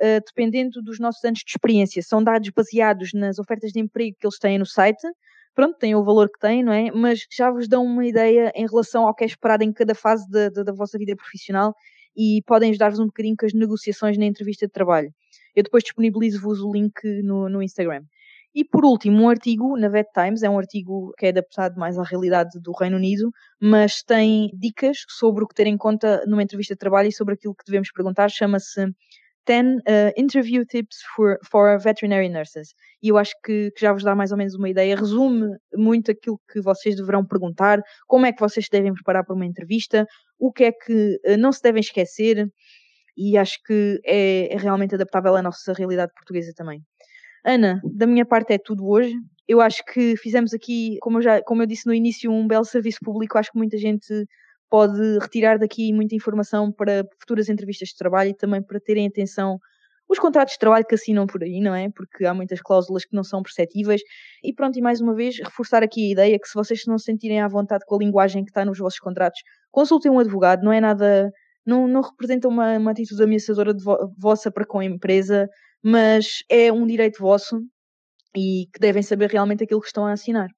uh, 0.00 0.22
dependendo 0.24 0.82
dos 0.82 1.00
nossos 1.00 1.22
anos 1.24 1.40
de 1.40 1.50
experiência. 1.50 2.02
São 2.02 2.22
dados 2.22 2.48
baseados 2.50 3.12
nas 3.12 3.38
ofertas 3.38 3.72
de 3.72 3.80
emprego 3.80 4.16
que 4.18 4.26
eles 4.26 4.38
têm 4.38 4.58
no 4.58 4.66
site. 4.66 5.06
Pronto, 5.54 5.78
têm 5.78 5.94
o 5.94 6.04
valor 6.04 6.28
que 6.30 6.38
têm, 6.38 6.62
não 6.62 6.72
é? 6.72 6.90
Mas 6.90 7.26
já 7.32 7.50
vos 7.50 7.66
dão 7.66 7.84
uma 7.84 8.06
ideia 8.06 8.52
em 8.54 8.66
relação 8.66 9.06
ao 9.06 9.14
que 9.14 9.24
é 9.24 9.26
esperado 9.26 9.64
em 9.64 9.72
cada 9.72 9.94
fase 9.94 10.28
da, 10.30 10.50
da, 10.50 10.72
vossa 10.72 10.98
vida 10.98 11.16
profissional 11.16 11.74
e 12.14 12.42
podem 12.46 12.70
ajudar-vos 12.70 13.00
um 13.00 13.06
bocadinho 13.06 13.36
com 13.36 13.46
as 13.46 13.54
negociações 13.54 14.18
na 14.18 14.26
entrevista 14.26 14.66
de 14.66 14.72
trabalho. 14.72 15.10
Eu 15.54 15.62
depois 15.62 15.82
disponibilizo-vos 15.82 16.60
o 16.60 16.70
link 16.70 16.94
no, 17.22 17.48
no 17.48 17.62
Instagram. 17.62 18.02
E 18.58 18.64
por 18.64 18.86
último, 18.86 19.24
um 19.24 19.28
artigo 19.28 19.76
na 19.76 19.86
Vet 19.86 20.08
Times, 20.14 20.42
é 20.42 20.48
um 20.48 20.58
artigo 20.58 21.12
que 21.18 21.26
é 21.26 21.28
adaptado 21.28 21.78
mais 21.78 21.98
à 21.98 22.02
realidade 22.02 22.58
do 22.58 22.72
Reino 22.72 22.96
Unido, 22.96 23.30
mas 23.60 24.02
tem 24.02 24.48
dicas 24.54 25.04
sobre 25.10 25.44
o 25.44 25.46
que 25.46 25.54
ter 25.54 25.66
em 25.66 25.76
conta 25.76 26.24
numa 26.26 26.42
entrevista 26.42 26.72
de 26.74 26.78
trabalho 26.78 27.10
e 27.10 27.12
sobre 27.12 27.34
aquilo 27.34 27.54
que 27.54 27.66
devemos 27.66 27.92
perguntar. 27.92 28.30
Chama-se 28.30 28.86
10 29.46 29.66
uh, 29.66 29.80
Interview 30.16 30.64
Tips 30.64 30.96
for, 31.14 31.36
for 31.44 31.78
Veterinary 31.78 32.30
Nurses. 32.30 32.70
E 33.02 33.08
eu 33.10 33.18
acho 33.18 33.34
que, 33.44 33.72
que, 33.72 33.80
já 33.82 33.92
vos 33.92 34.02
dá 34.02 34.14
mais 34.14 34.32
ou 34.32 34.38
menos 34.38 34.54
uma 34.54 34.70
ideia. 34.70 34.96
Resume 34.96 35.54
muito 35.74 36.10
aquilo 36.10 36.40
que 36.50 36.62
vocês 36.62 36.96
deverão 36.96 37.26
perguntar, 37.26 37.82
como 38.06 38.24
é 38.24 38.32
que 38.32 38.40
vocês 38.40 38.70
devem 38.72 38.94
preparar 38.94 39.22
para 39.22 39.34
uma 39.34 39.44
entrevista, 39.44 40.06
o 40.38 40.50
que 40.50 40.64
é 40.64 40.72
que 40.72 41.20
uh, 41.26 41.36
não 41.36 41.52
se 41.52 41.60
devem 41.60 41.80
esquecer. 41.80 42.48
E 43.18 43.36
acho 43.36 43.58
que 43.66 44.00
é, 44.06 44.54
é 44.54 44.56
realmente 44.56 44.94
adaptável 44.94 45.36
à 45.36 45.42
nossa 45.42 45.74
realidade 45.74 46.12
portuguesa 46.14 46.52
também. 46.56 46.80
Ana, 47.46 47.80
da 47.84 48.08
minha 48.08 48.26
parte 48.26 48.52
é 48.52 48.58
tudo 48.58 48.88
hoje. 48.88 49.14
Eu 49.46 49.60
acho 49.60 49.84
que 49.84 50.16
fizemos 50.16 50.52
aqui, 50.52 50.98
como 51.00 51.18
eu, 51.18 51.22
já, 51.22 51.40
como 51.42 51.62
eu 51.62 51.66
disse 51.66 51.86
no 51.86 51.94
início, 51.94 52.30
um 52.30 52.48
belo 52.48 52.64
serviço 52.64 52.98
público. 53.04 53.38
Acho 53.38 53.52
que 53.52 53.58
muita 53.58 53.78
gente 53.78 54.26
pode 54.68 55.18
retirar 55.20 55.56
daqui 55.56 55.92
muita 55.92 56.16
informação 56.16 56.72
para 56.72 57.04
futuras 57.20 57.48
entrevistas 57.48 57.90
de 57.90 57.96
trabalho 57.96 58.30
e 58.30 58.34
também 58.34 58.60
para 58.60 58.80
terem 58.80 59.06
atenção 59.06 59.60
os 60.08 60.18
contratos 60.18 60.54
de 60.54 60.58
trabalho 60.58 60.84
que 60.84 60.94
assinam 60.94 61.24
por 61.26 61.42
aí, 61.42 61.60
não 61.60 61.74
é? 61.74 61.88
Porque 61.88 62.24
há 62.24 62.34
muitas 62.34 62.60
cláusulas 62.60 63.04
que 63.04 63.14
não 63.14 63.22
são 63.22 63.42
perceptíveis. 63.42 64.00
E 64.42 64.52
pronto, 64.52 64.76
e 64.76 64.82
mais 64.82 65.00
uma 65.00 65.14
vez, 65.14 65.38
reforçar 65.38 65.84
aqui 65.84 66.08
a 66.08 66.12
ideia 66.12 66.38
que 66.38 66.48
se 66.48 66.54
vocês 66.54 66.82
não 66.86 66.98
se 66.98 67.04
sentirem 67.04 67.40
à 67.40 67.48
vontade 67.48 67.84
com 67.86 67.94
a 67.94 67.98
linguagem 67.98 68.44
que 68.44 68.50
está 68.50 68.64
nos 68.64 68.78
vossos 68.78 68.98
contratos, 68.98 69.40
consultem 69.70 70.10
um 70.10 70.18
advogado, 70.18 70.64
não 70.64 70.72
é 70.72 70.80
nada. 70.80 71.30
Não, 71.64 71.88
não 71.88 72.00
representa 72.00 72.46
uma, 72.46 72.78
uma 72.78 72.92
atitude 72.92 73.20
ameaçadora 73.22 73.74
de 73.74 73.82
vo, 73.82 73.96
vossa 74.16 74.52
para 74.52 74.64
com 74.64 74.78
a 74.78 74.84
empresa 74.84 75.48
mas 75.86 76.42
é 76.50 76.72
um 76.72 76.84
direito 76.84 77.20
vosso 77.20 77.60
e 78.36 78.66
que 78.74 78.80
devem 78.80 79.04
saber 79.04 79.30
realmente 79.30 79.62
aquilo 79.62 79.80
que 79.80 79.86
estão 79.86 80.04
a 80.04 80.12
assinar. 80.12 80.48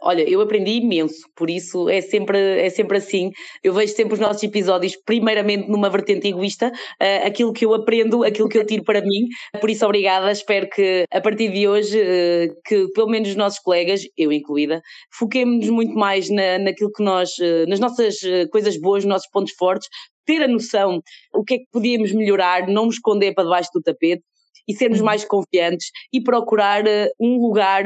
Olha, 0.00 0.22
eu 0.30 0.40
aprendi 0.40 0.74
imenso, 0.74 1.28
por 1.34 1.50
isso 1.50 1.88
é 1.88 2.00
sempre, 2.00 2.38
é 2.38 2.70
sempre 2.70 2.98
assim. 2.98 3.32
Eu 3.64 3.74
vejo 3.74 3.92
sempre 3.94 4.14
os 4.14 4.20
nossos 4.20 4.40
episódios, 4.44 4.94
primeiramente 5.04 5.68
numa 5.68 5.90
vertente 5.90 6.28
egoísta, 6.28 6.68
uh, 6.68 7.26
aquilo 7.26 7.52
que 7.52 7.64
eu 7.64 7.74
aprendo, 7.74 8.22
aquilo 8.22 8.48
que 8.48 8.56
eu 8.56 8.64
tiro 8.64 8.84
para 8.84 9.00
mim. 9.00 9.26
Por 9.60 9.68
isso, 9.68 9.84
obrigada. 9.84 10.30
Espero 10.30 10.68
que 10.70 11.04
a 11.10 11.20
partir 11.20 11.50
de 11.50 11.66
hoje, 11.66 12.00
uh, 12.00 12.54
que 12.64 12.86
pelo 12.94 13.08
menos 13.08 13.30
os 13.30 13.34
nossos 13.34 13.58
colegas, 13.58 14.02
eu 14.16 14.30
incluída, 14.30 14.80
foquemos-nos 15.18 15.68
muito 15.68 15.94
mais 15.94 16.30
na, 16.30 16.60
naquilo 16.60 16.92
que 16.92 17.02
nós, 17.02 17.30
uh, 17.38 17.68
nas 17.68 17.80
nossas 17.80 18.14
coisas 18.52 18.80
boas, 18.80 19.02
nos 19.02 19.14
nossos 19.14 19.28
pontos 19.32 19.52
fortes, 19.58 19.88
ter 20.28 20.42
a 20.42 20.48
noção 20.48 21.00
o 21.34 21.42
que 21.42 21.54
é 21.54 21.58
que 21.58 21.66
podíamos 21.72 22.12
melhorar, 22.12 22.68
não 22.68 22.84
nos 22.84 22.96
esconder 22.96 23.32
para 23.32 23.44
debaixo 23.44 23.70
do 23.72 23.80
tapete 23.80 24.22
e 24.68 24.74
sermos 24.74 24.98
uhum. 24.98 25.06
mais 25.06 25.24
confiantes 25.24 25.90
e 26.12 26.22
procurar 26.22 26.84
uh, 26.84 27.08
um 27.18 27.40
lugar 27.40 27.84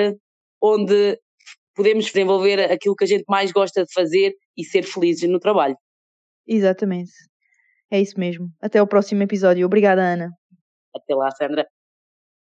onde 0.61 1.17
podemos 1.75 2.07
desenvolver 2.07 2.61
aquilo 2.71 2.97
que 2.97 3.05
a 3.05 3.07
gente 3.07 3.25
mais 3.29 3.53
gosta 3.53 3.85
de 3.85 3.93
fazer 3.95 4.35
e 4.59 4.65
ser 4.65 4.83
felizes 4.83 5.31
no 5.31 5.39
trabalho. 5.39 5.77
Exatamente. 6.47 7.13
É 7.89 8.01
isso 8.01 8.19
mesmo. 8.19 8.49
Até 8.61 8.83
o 8.83 8.87
próximo 8.87 9.23
episódio. 9.23 9.65
Obrigada, 9.65 10.03
Ana. 10.03 10.31
Até 10.95 11.15
lá, 11.15 11.31
Sandra. 11.31 11.67